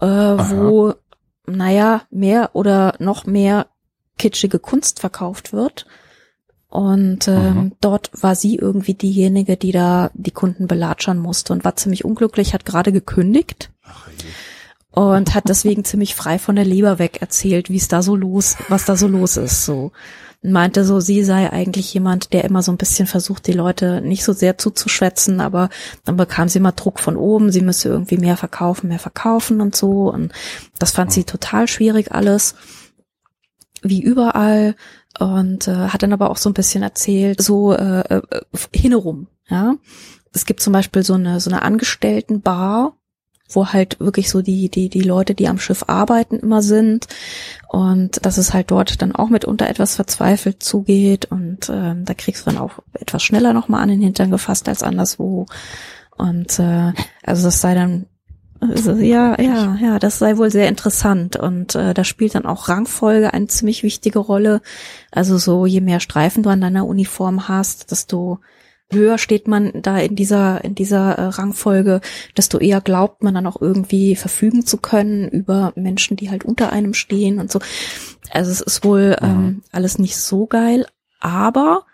[0.00, 0.94] äh, wo,
[1.46, 3.68] naja, mehr oder noch mehr
[4.18, 5.86] kitschige Kunst verkauft wird.
[6.76, 7.72] Und ähm, mhm.
[7.80, 12.52] dort war sie irgendwie diejenige, die da die Kunden belatschern musste und war ziemlich unglücklich,
[12.52, 14.06] hat gerade gekündigt Ach,
[14.90, 18.56] und hat deswegen ziemlich frei von der Leber weg erzählt, wie es da so los,
[18.68, 19.64] was da so los ist.
[19.64, 19.92] So
[20.42, 24.22] meinte so, sie sei eigentlich jemand, der immer so ein bisschen versucht, die Leute nicht
[24.22, 25.70] so sehr zuzuschwätzen, aber
[26.04, 29.74] dann bekam sie immer Druck von oben, sie müsse irgendwie mehr verkaufen, mehr verkaufen und
[29.74, 30.12] so.
[30.12, 30.30] Und
[30.78, 32.54] das fand sie total schwierig alles,
[33.80, 34.76] wie überall.
[35.18, 38.22] Und äh, hat dann aber auch so ein bisschen erzählt, so äh, äh,
[38.74, 39.76] hinherum, ja.
[40.32, 42.92] Es gibt zum Beispiel so eine so eine Angestelltenbar,
[43.48, 47.06] wo halt wirklich so die, die, die Leute, die am Schiff arbeiten, immer sind.
[47.68, 51.26] Und dass es halt dort dann auch mitunter etwas verzweifelt zugeht.
[51.26, 54.82] Und ähm, da kriegst du dann auch etwas schneller nochmal an den Hintern gefasst als
[54.82, 55.46] anderswo.
[56.16, 56.92] Und äh,
[57.24, 58.06] also das sei dann
[58.70, 62.68] also, ja, ja, ja, das sei wohl sehr interessant und äh, da spielt dann auch
[62.68, 64.60] Rangfolge eine ziemlich wichtige Rolle.
[65.10, 68.40] Also so, je mehr Streifen du an deiner Uniform hast, desto
[68.90, 72.00] höher steht man da in dieser, in dieser äh, Rangfolge,
[72.36, 76.72] desto eher glaubt man dann auch irgendwie verfügen zu können über Menschen, die halt unter
[76.72, 77.58] einem stehen und so.
[78.30, 79.26] Also es ist wohl mhm.
[79.26, 80.86] ähm, alles nicht so geil,
[81.20, 81.84] aber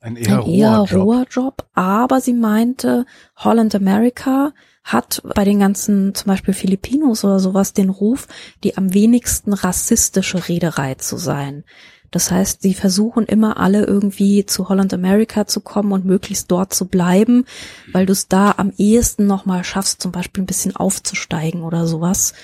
[0.00, 1.02] ein eher, ein eher roher, Job.
[1.02, 1.66] roher Job.
[1.74, 3.04] Aber sie meinte,
[3.36, 4.52] Holland America
[4.82, 8.28] hat bei den ganzen, zum Beispiel Filipinos oder sowas, den Ruf,
[8.64, 11.64] die am wenigsten rassistische Reederei zu sein.
[12.10, 16.74] Das heißt, sie versuchen immer alle irgendwie zu Holland America zu kommen und möglichst dort
[16.74, 17.44] zu bleiben,
[17.92, 22.34] weil du es da am ehesten nochmal schaffst, zum Beispiel ein bisschen aufzusteigen oder sowas,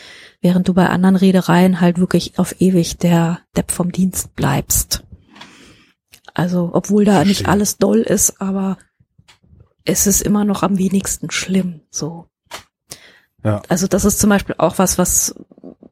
[0.40, 5.02] während du bei anderen Reedereien halt wirklich auf ewig der Depp vom Dienst bleibst.
[6.32, 8.76] Also, obwohl da nicht alles doll ist, aber
[9.86, 12.26] es ist immer noch am wenigsten schlimm, so.
[13.44, 13.62] Ja.
[13.68, 15.34] Also, das ist zum Beispiel auch was, was,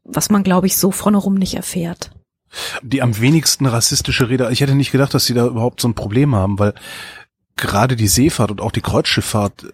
[0.04, 2.10] was man, glaube ich, so vorne rum nicht erfährt
[2.82, 4.48] die am wenigsten rassistische Rede.
[4.52, 6.74] Ich hätte nicht gedacht, dass sie da überhaupt so ein Problem haben, weil
[7.56, 9.66] gerade die Seefahrt und auch die Kreuzschifffahrt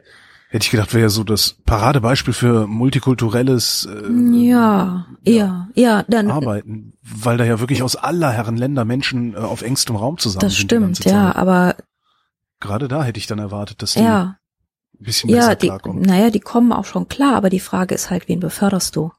[0.48, 6.30] hätte ich gedacht, wäre ja so das Paradebeispiel für multikulturelles äh, ja, ja, ja, dann
[6.30, 10.40] Arbeiten, weil da ja wirklich aus aller Herren Länder Menschen äh, auf engstem Raum zusammen
[10.40, 10.72] das sind.
[10.72, 11.76] Das stimmt, ja, aber
[12.60, 14.36] gerade da hätte ich dann erwartet, dass die ja,
[14.98, 16.02] ein bisschen besser ja, die, klarkommen.
[16.02, 19.10] Naja, die kommen auch schon klar, aber die Frage ist halt, wen beförderst du?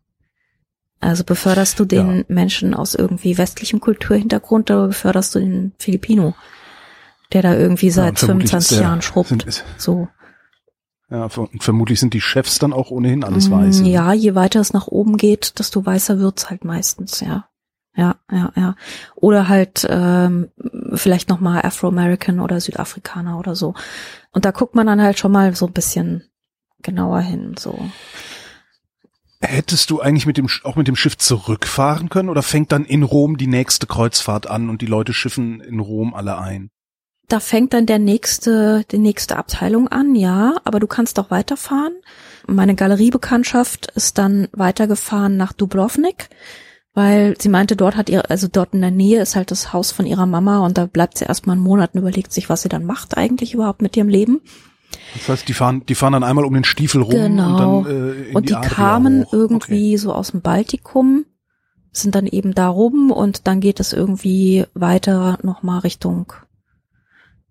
[0.99, 2.23] Also beförderst du den ja.
[2.27, 6.35] Menschen aus irgendwie westlichem Kulturhintergrund oder beförderst du den Filipino,
[7.33, 9.29] der da irgendwie seit ja, 25 Jahren schrubbt?
[9.29, 10.07] Sind, so.
[11.09, 13.83] Ja, vermutlich sind die Chefs dann auch ohnehin alles mm, Weiße.
[13.83, 17.47] Ja, je weiter es nach oben geht, desto weißer wird's halt meistens, ja.
[17.95, 18.75] Ja, ja, ja.
[19.15, 20.49] Oder halt ähm,
[20.93, 23.73] vielleicht nochmal Afro-American oder Südafrikaner oder so.
[24.31, 26.23] Und da guckt man dann halt schon mal so ein bisschen
[26.81, 27.77] genauer hin, so.
[29.41, 33.01] Hättest du eigentlich mit dem, auch mit dem Schiff zurückfahren können oder fängt dann in
[33.03, 36.69] Rom die nächste Kreuzfahrt an und die Leute schiffen in Rom alle ein?
[37.27, 41.93] Da fängt dann der nächste, die nächste Abteilung an, ja, aber du kannst auch weiterfahren.
[42.45, 46.29] Meine Galeriebekanntschaft ist dann weitergefahren nach Dubrovnik,
[46.93, 49.91] weil sie meinte, dort hat ihr, also dort in der Nähe ist halt das Haus
[49.91, 52.69] von ihrer Mama und da bleibt sie erstmal einen Monat und überlegt sich, was sie
[52.69, 54.41] dann macht eigentlich überhaupt mit ihrem Leben.
[55.13, 57.77] Das heißt, die fahren, die fahren dann einmal um den Stiefel rum genau.
[57.77, 59.97] und dann äh, in und die, die kamen irgendwie okay.
[59.97, 61.25] so aus dem Baltikum,
[61.93, 66.33] sind dann eben da rum und dann geht es irgendwie weiter nochmal Richtung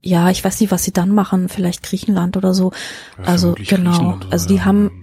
[0.02, 2.72] ja, ich weiß nicht, was sie dann machen, vielleicht Griechenland oder so.
[3.18, 4.64] Ja, also genau, also die ja.
[4.64, 5.02] haben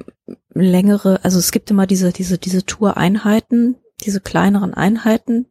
[0.53, 5.47] längere, also es gibt immer diese diese diese Tour-Einheiten, diese kleineren Einheiten,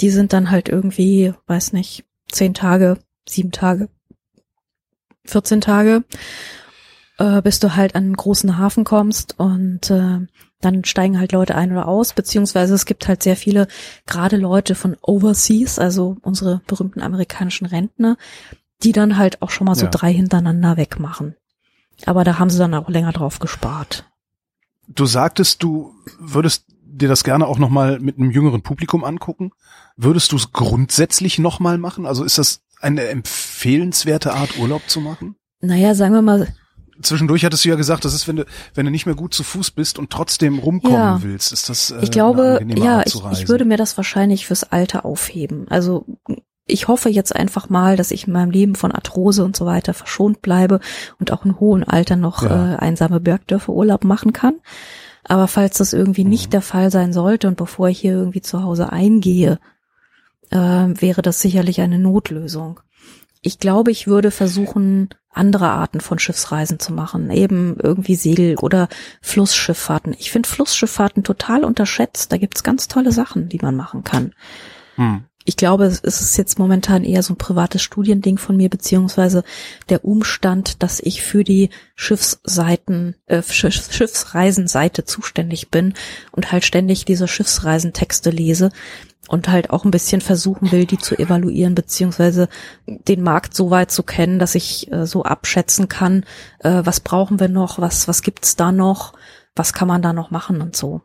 [0.00, 3.88] die sind dann halt irgendwie, weiß nicht, zehn Tage, sieben Tage
[5.26, 6.04] 14 Tage,
[7.18, 10.26] äh, bis du halt an einen großen Hafen kommst und äh,
[10.60, 13.66] dann steigen halt Leute ein oder aus, beziehungsweise es gibt halt sehr viele,
[14.06, 18.16] gerade Leute von Overseas, also unsere berühmten amerikanischen Rentner,
[18.82, 19.90] die dann halt auch schon mal so ja.
[19.90, 21.36] drei hintereinander wegmachen.
[22.06, 24.06] Aber da haben sie dann auch länger drauf gespart.
[24.88, 29.52] Du sagtest, du würdest dir das gerne auch nochmal mit einem jüngeren Publikum angucken.
[29.96, 32.06] Würdest du es grundsätzlich nochmal machen?
[32.06, 35.36] Also ist das eine empfehlenswerte Art, Urlaub zu machen?
[35.60, 36.48] Naja, sagen wir mal.
[37.02, 39.42] Zwischendurch hattest du ja gesagt, das ist, wenn du, wenn du nicht mehr gut zu
[39.42, 41.22] Fuß bist und trotzdem rumkommen ja.
[41.22, 41.90] willst, ist das.
[41.90, 45.66] Äh, ich glaube, ja, ich, ich würde mir das wahrscheinlich fürs Alter aufheben.
[45.68, 46.04] Also
[46.66, 49.94] ich hoffe jetzt einfach mal, dass ich in meinem Leben von Arthrose und so weiter
[49.94, 50.80] verschont bleibe
[51.18, 52.74] und auch in hohem Alter noch ja.
[52.74, 54.60] äh, einsame Bergdörfer Urlaub machen kann.
[55.24, 56.30] Aber falls das irgendwie mhm.
[56.30, 59.58] nicht der Fall sein sollte und bevor ich hier irgendwie zu Hause eingehe,
[60.50, 62.80] äh, wäre das sicherlich eine Notlösung.
[63.42, 68.88] Ich glaube, ich würde versuchen, andere Arten von Schiffsreisen zu machen, eben irgendwie Segel- oder
[69.22, 70.14] Flussschifffahrten.
[70.18, 72.32] Ich finde Flussschifffahrten total unterschätzt.
[72.32, 74.34] Da gibt's ganz tolle Sachen, die man machen kann.
[74.96, 79.42] Hm ich glaube, es ist jetzt momentan eher so ein privates Studiending von mir, beziehungsweise
[79.88, 85.94] der Umstand, dass ich für die Schiffsseiten, äh, Schiffs, Schiffsreisenseite zuständig bin
[86.30, 88.70] und halt ständig diese Schiffsreisentexte lese
[89.26, 92.48] und halt auch ein bisschen versuchen will, die zu evaluieren, beziehungsweise
[92.86, 96.22] den Markt so weit zu kennen, dass ich äh, so abschätzen kann,
[96.60, 99.14] äh, was brauchen wir noch, was, was gibt's da noch,
[99.56, 101.00] was kann man da noch machen und so.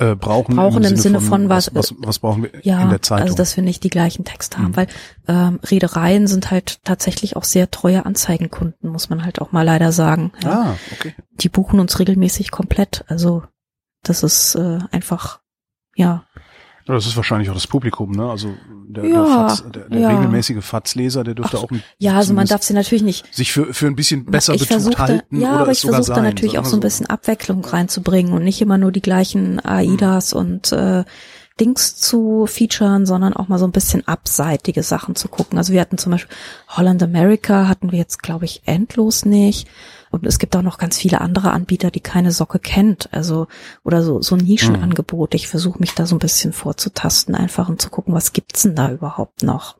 [0.00, 2.88] Äh, brauchen, brauchen im, im Sinne, von, von was, was, was brauchen wir ja, in
[2.88, 3.24] der Zeitung?
[3.24, 4.76] Also dass wir nicht die gleichen Texte haben, mhm.
[4.76, 4.86] weil
[5.28, 9.92] ähm, Reedereien sind halt tatsächlich auch sehr treue Anzeigenkunden, muss man halt auch mal leider
[9.92, 10.32] sagen.
[10.42, 10.50] Ja.
[10.50, 11.14] Ah, okay.
[11.32, 13.04] Die buchen uns regelmäßig komplett.
[13.08, 13.42] Also
[14.02, 15.40] das ist äh, einfach,
[15.94, 16.24] ja,
[16.90, 18.28] ja, das ist wahrscheinlich auch das Publikum, ne?
[18.28, 18.52] Also
[18.88, 20.08] der, ja, der, Fatz, der, der ja.
[20.08, 23.72] regelmäßige Fatzleser, der dürfte Ach, auch ja, also man darf sie natürlich nicht sich für
[23.72, 26.64] für ein bisschen besser ich betont halten ja, oder aber ich versuche da natürlich auch
[26.64, 30.40] so ein bisschen Abwechslung reinzubringen und nicht immer nur die gleichen AIDAs mhm.
[30.40, 31.04] und äh,
[31.60, 35.58] Dings zu featuren, sondern auch mal so ein bisschen abseitige Sachen zu gucken.
[35.58, 36.34] Also wir hatten zum Beispiel
[36.68, 39.68] Holland America hatten wir jetzt, glaube ich, endlos nicht.
[40.10, 43.12] Und es gibt auch noch ganz viele andere Anbieter, die keine Socke kennt.
[43.12, 43.46] Also,
[43.84, 45.34] oder so, so Nischenangebot.
[45.34, 48.74] Ich versuche mich da so ein bisschen vorzutasten, einfach um zu gucken, was gibt's denn
[48.74, 49.76] da überhaupt noch.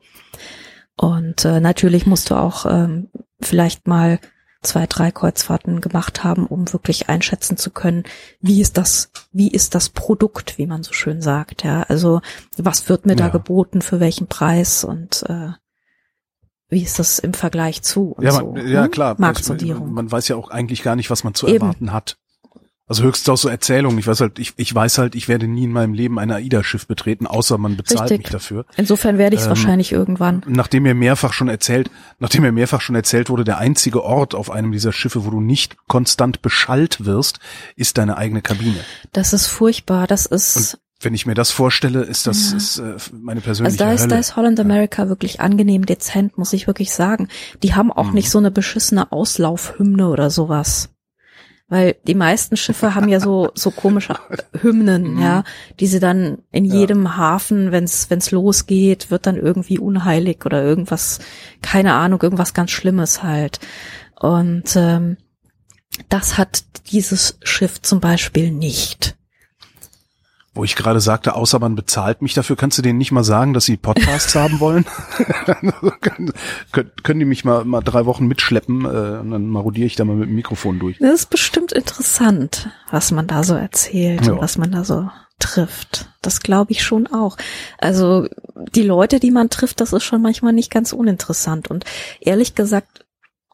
[0.95, 3.09] Und äh, natürlich musst du auch ähm,
[3.41, 4.19] vielleicht mal
[4.61, 8.03] zwei, drei Kreuzfahrten gemacht haben, um wirklich einschätzen zu können,
[8.39, 11.83] wie ist das, wie ist das Produkt, wie man so schön sagt, ja.
[11.83, 12.21] Also
[12.57, 13.17] was wird mir ja.
[13.17, 15.49] da geboten, für welchen Preis und äh,
[16.69, 18.15] wie ist das im Vergleich zu?
[18.21, 18.91] ja, man, so, ja hm?
[18.91, 19.15] klar.
[19.17, 19.87] Marktsondierung.
[19.87, 21.61] Man, man weiß ja auch eigentlich gar nicht, was man zu Eben.
[21.61, 22.17] erwarten hat.
[22.91, 23.97] Also höchstens auch so Erzählungen.
[23.99, 26.87] Ich weiß halt, ich, ich weiß halt, ich werde nie in meinem Leben ein AIDA-Schiff
[26.87, 28.17] betreten, außer man bezahlt Richtig.
[28.17, 28.65] mich dafür.
[28.75, 30.43] Insofern werde ich es ähm, wahrscheinlich irgendwann.
[30.45, 31.89] Nachdem mir mehrfach schon erzählt,
[32.19, 35.39] nachdem mir mehrfach schon erzählt wurde, der einzige Ort auf einem dieser Schiffe, wo du
[35.39, 37.39] nicht konstant beschallt wirst,
[37.77, 38.81] ist deine eigene Kabine.
[39.13, 40.05] Das ist furchtbar.
[40.05, 40.57] Das ist.
[40.57, 42.57] Und wenn ich mir das vorstelle, ist das ja.
[42.57, 45.07] ist, äh, meine persönliche Also da ist, da ist Holland America ja.
[45.07, 47.29] wirklich angenehm dezent, muss ich wirklich sagen.
[47.63, 48.15] Die haben auch mhm.
[48.15, 50.89] nicht so eine beschissene Auslaufhymne oder sowas.
[51.71, 54.15] Weil die meisten Schiffe haben ja so so komische
[54.61, 55.21] Hymnen, mhm.
[55.21, 55.45] ja,
[55.79, 56.75] die sie dann in ja.
[56.75, 61.19] jedem Hafen, wenn's wenn's losgeht, wird dann irgendwie unheilig oder irgendwas,
[61.61, 63.61] keine Ahnung, irgendwas ganz Schlimmes halt.
[64.19, 65.15] Und ähm,
[66.09, 69.15] das hat dieses Schiff zum Beispiel nicht.
[70.53, 73.53] Wo ich gerade sagte, außer man bezahlt mich dafür, kannst du denen nicht mal sagen,
[73.53, 74.85] dass sie Podcasts haben wollen?
[76.01, 76.33] können,
[77.03, 80.17] können die mich mal, mal drei Wochen mitschleppen äh, und dann marodiere ich da mal
[80.17, 80.97] mit dem Mikrofon durch.
[80.99, 84.33] Das ist bestimmt interessant, was man da so erzählt ja.
[84.33, 85.09] und was man da so
[85.39, 86.09] trifft.
[86.21, 87.37] Das glaube ich schon auch.
[87.77, 88.27] Also
[88.75, 91.69] die Leute, die man trifft, das ist schon manchmal nicht ganz uninteressant.
[91.69, 91.85] Und
[92.19, 93.00] ehrlich gesagt,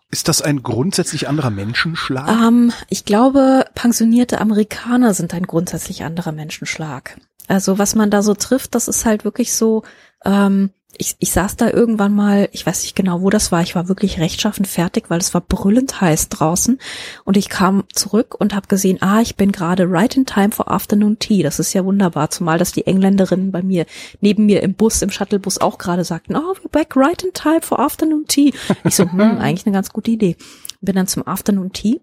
[0.10, 2.30] ist das ein grundsätzlich anderer Menschenschlag?
[2.30, 7.18] Ähm, ich glaube, pensionierte Amerikaner sind ein grundsätzlich anderer Menschenschlag.
[7.48, 9.84] Also was man da so trifft, das ist halt wirklich so,
[10.26, 13.76] ähm, ich, ich saß da irgendwann mal, ich weiß nicht genau, wo das war, ich
[13.76, 16.80] war wirklich rechtschaffen fertig, weil es war brüllend heiß draußen
[17.26, 20.72] und ich kam zurück und habe gesehen, ah, ich bin gerade right in time for
[20.72, 21.44] afternoon tea.
[21.44, 23.86] Das ist ja wunderbar, zumal dass die Engländerinnen bei mir
[24.22, 27.62] neben mir im Bus, im Shuttlebus auch gerade sagten, oh, we're back right in time
[27.62, 28.54] for afternoon tea.
[28.84, 30.38] Ich so, hm, eigentlich eine ganz gute Idee.
[30.82, 32.02] Bin dann zum afternoon tea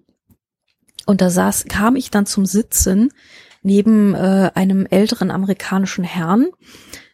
[1.06, 3.10] und da saß, kam ich dann zum Sitzen
[3.62, 6.48] neben äh, einem älteren amerikanischen Herrn,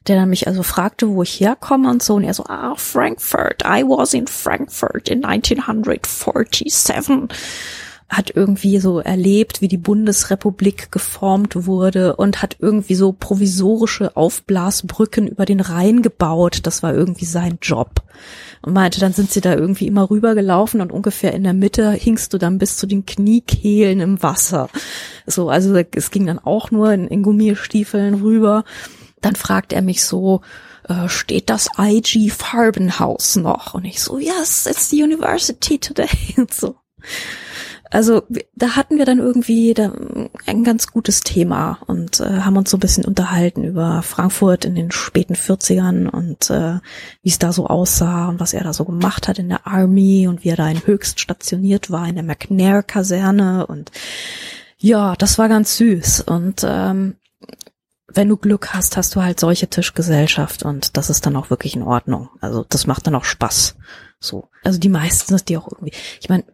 [0.06, 2.14] der dann mich also fragte, wo ich herkomme und so.
[2.14, 7.28] Und er so, ah, Frankfurt, I was in Frankfurt in 1947
[8.10, 15.28] hat irgendwie so erlebt, wie die Bundesrepublik geformt wurde und hat irgendwie so provisorische Aufblasbrücken
[15.28, 16.60] über den Rhein gebaut.
[16.64, 18.02] Das war irgendwie sein Job.
[18.62, 22.34] Und meinte, dann sind sie da irgendwie immer rübergelaufen und ungefähr in der Mitte hingst
[22.34, 24.68] du dann bis zu den Kniekehlen im Wasser.
[25.24, 28.64] So, also es ging dann auch nur in, in Gummistiefeln rüber.
[29.20, 30.40] Dann fragt er mich so,
[30.88, 33.74] äh, steht das IG Farbenhaus noch?
[33.74, 36.08] Und ich so, yes, it's the university today.
[36.36, 36.76] Und so.
[37.92, 38.22] Also
[38.54, 39.92] da hatten wir dann irgendwie da
[40.46, 44.76] ein ganz gutes Thema und äh, haben uns so ein bisschen unterhalten über Frankfurt in
[44.76, 46.78] den späten 40ern und äh,
[47.22, 50.28] wie es da so aussah und was er da so gemacht hat in der Army
[50.28, 53.90] und wie er da in Höchst stationiert war in der McNair-Kaserne und
[54.78, 57.16] ja, das war ganz süß und ähm,
[58.12, 61.76] wenn du Glück hast, hast du halt solche Tischgesellschaft und das ist dann auch wirklich
[61.76, 62.28] in Ordnung.
[62.40, 63.76] Also das macht dann auch Spaß.
[64.18, 64.48] So.
[64.64, 65.92] Also die meisten sind die auch irgendwie.
[66.20, 66.44] Ich meine,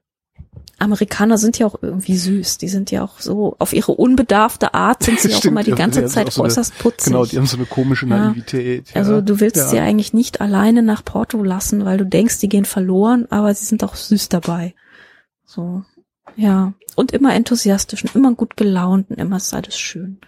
[0.78, 2.58] Amerikaner sind ja auch irgendwie süß.
[2.58, 6.02] Die sind ja auch so, auf ihre unbedarfte Art sind sie auch immer die ganze
[6.02, 7.12] ja, Zeit so äußerst eine, putzig.
[7.12, 8.90] Genau, die haben so eine komische Naivität.
[8.90, 8.96] Ja.
[8.96, 9.68] Also du willst ja.
[9.68, 13.64] sie eigentlich nicht alleine nach Porto lassen, weil du denkst, die gehen verloren, aber sie
[13.64, 14.74] sind auch süß dabei.
[15.44, 15.82] So,
[16.36, 16.74] ja.
[16.94, 20.18] Und immer enthusiastisch und immer gut gelaunt und immer ist alles schön.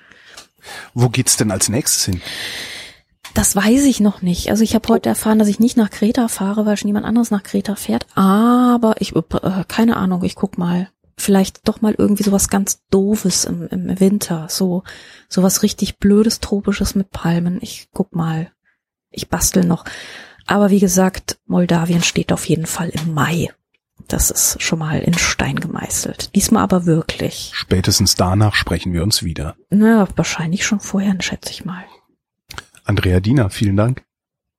[0.94, 2.20] Wo geht's denn als nächstes hin?
[3.34, 4.50] Das weiß ich noch nicht.
[4.50, 7.30] Also ich habe heute erfahren, dass ich nicht nach Kreta fahre, weil schon jemand anderes
[7.30, 8.06] nach Kreta fährt.
[8.14, 9.22] Aber ich, äh,
[9.68, 10.88] keine Ahnung, ich guck mal.
[11.16, 14.46] Vielleicht doch mal irgendwie sowas ganz Doofes im, im Winter.
[14.48, 14.84] So,
[15.28, 17.58] sowas richtig Blödes, Tropisches mit Palmen.
[17.60, 18.52] Ich guck mal.
[19.10, 19.84] Ich bastel noch.
[20.46, 23.50] Aber wie gesagt, Moldawien steht auf jeden Fall im Mai.
[24.08, 26.34] Das ist schon mal in Stein gemeißelt.
[26.34, 27.50] Diesmal aber wirklich.
[27.52, 29.54] Spätestens danach sprechen wir uns wieder.
[29.68, 31.84] Na, wahrscheinlich schon vorher, schätze ich mal.
[32.84, 34.02] Andrea Diener, vielen Dank.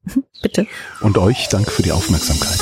[0.44, 0.68] Bitte.
[1.02, 2.60] Und euch danke für die Aufmerksamkeit.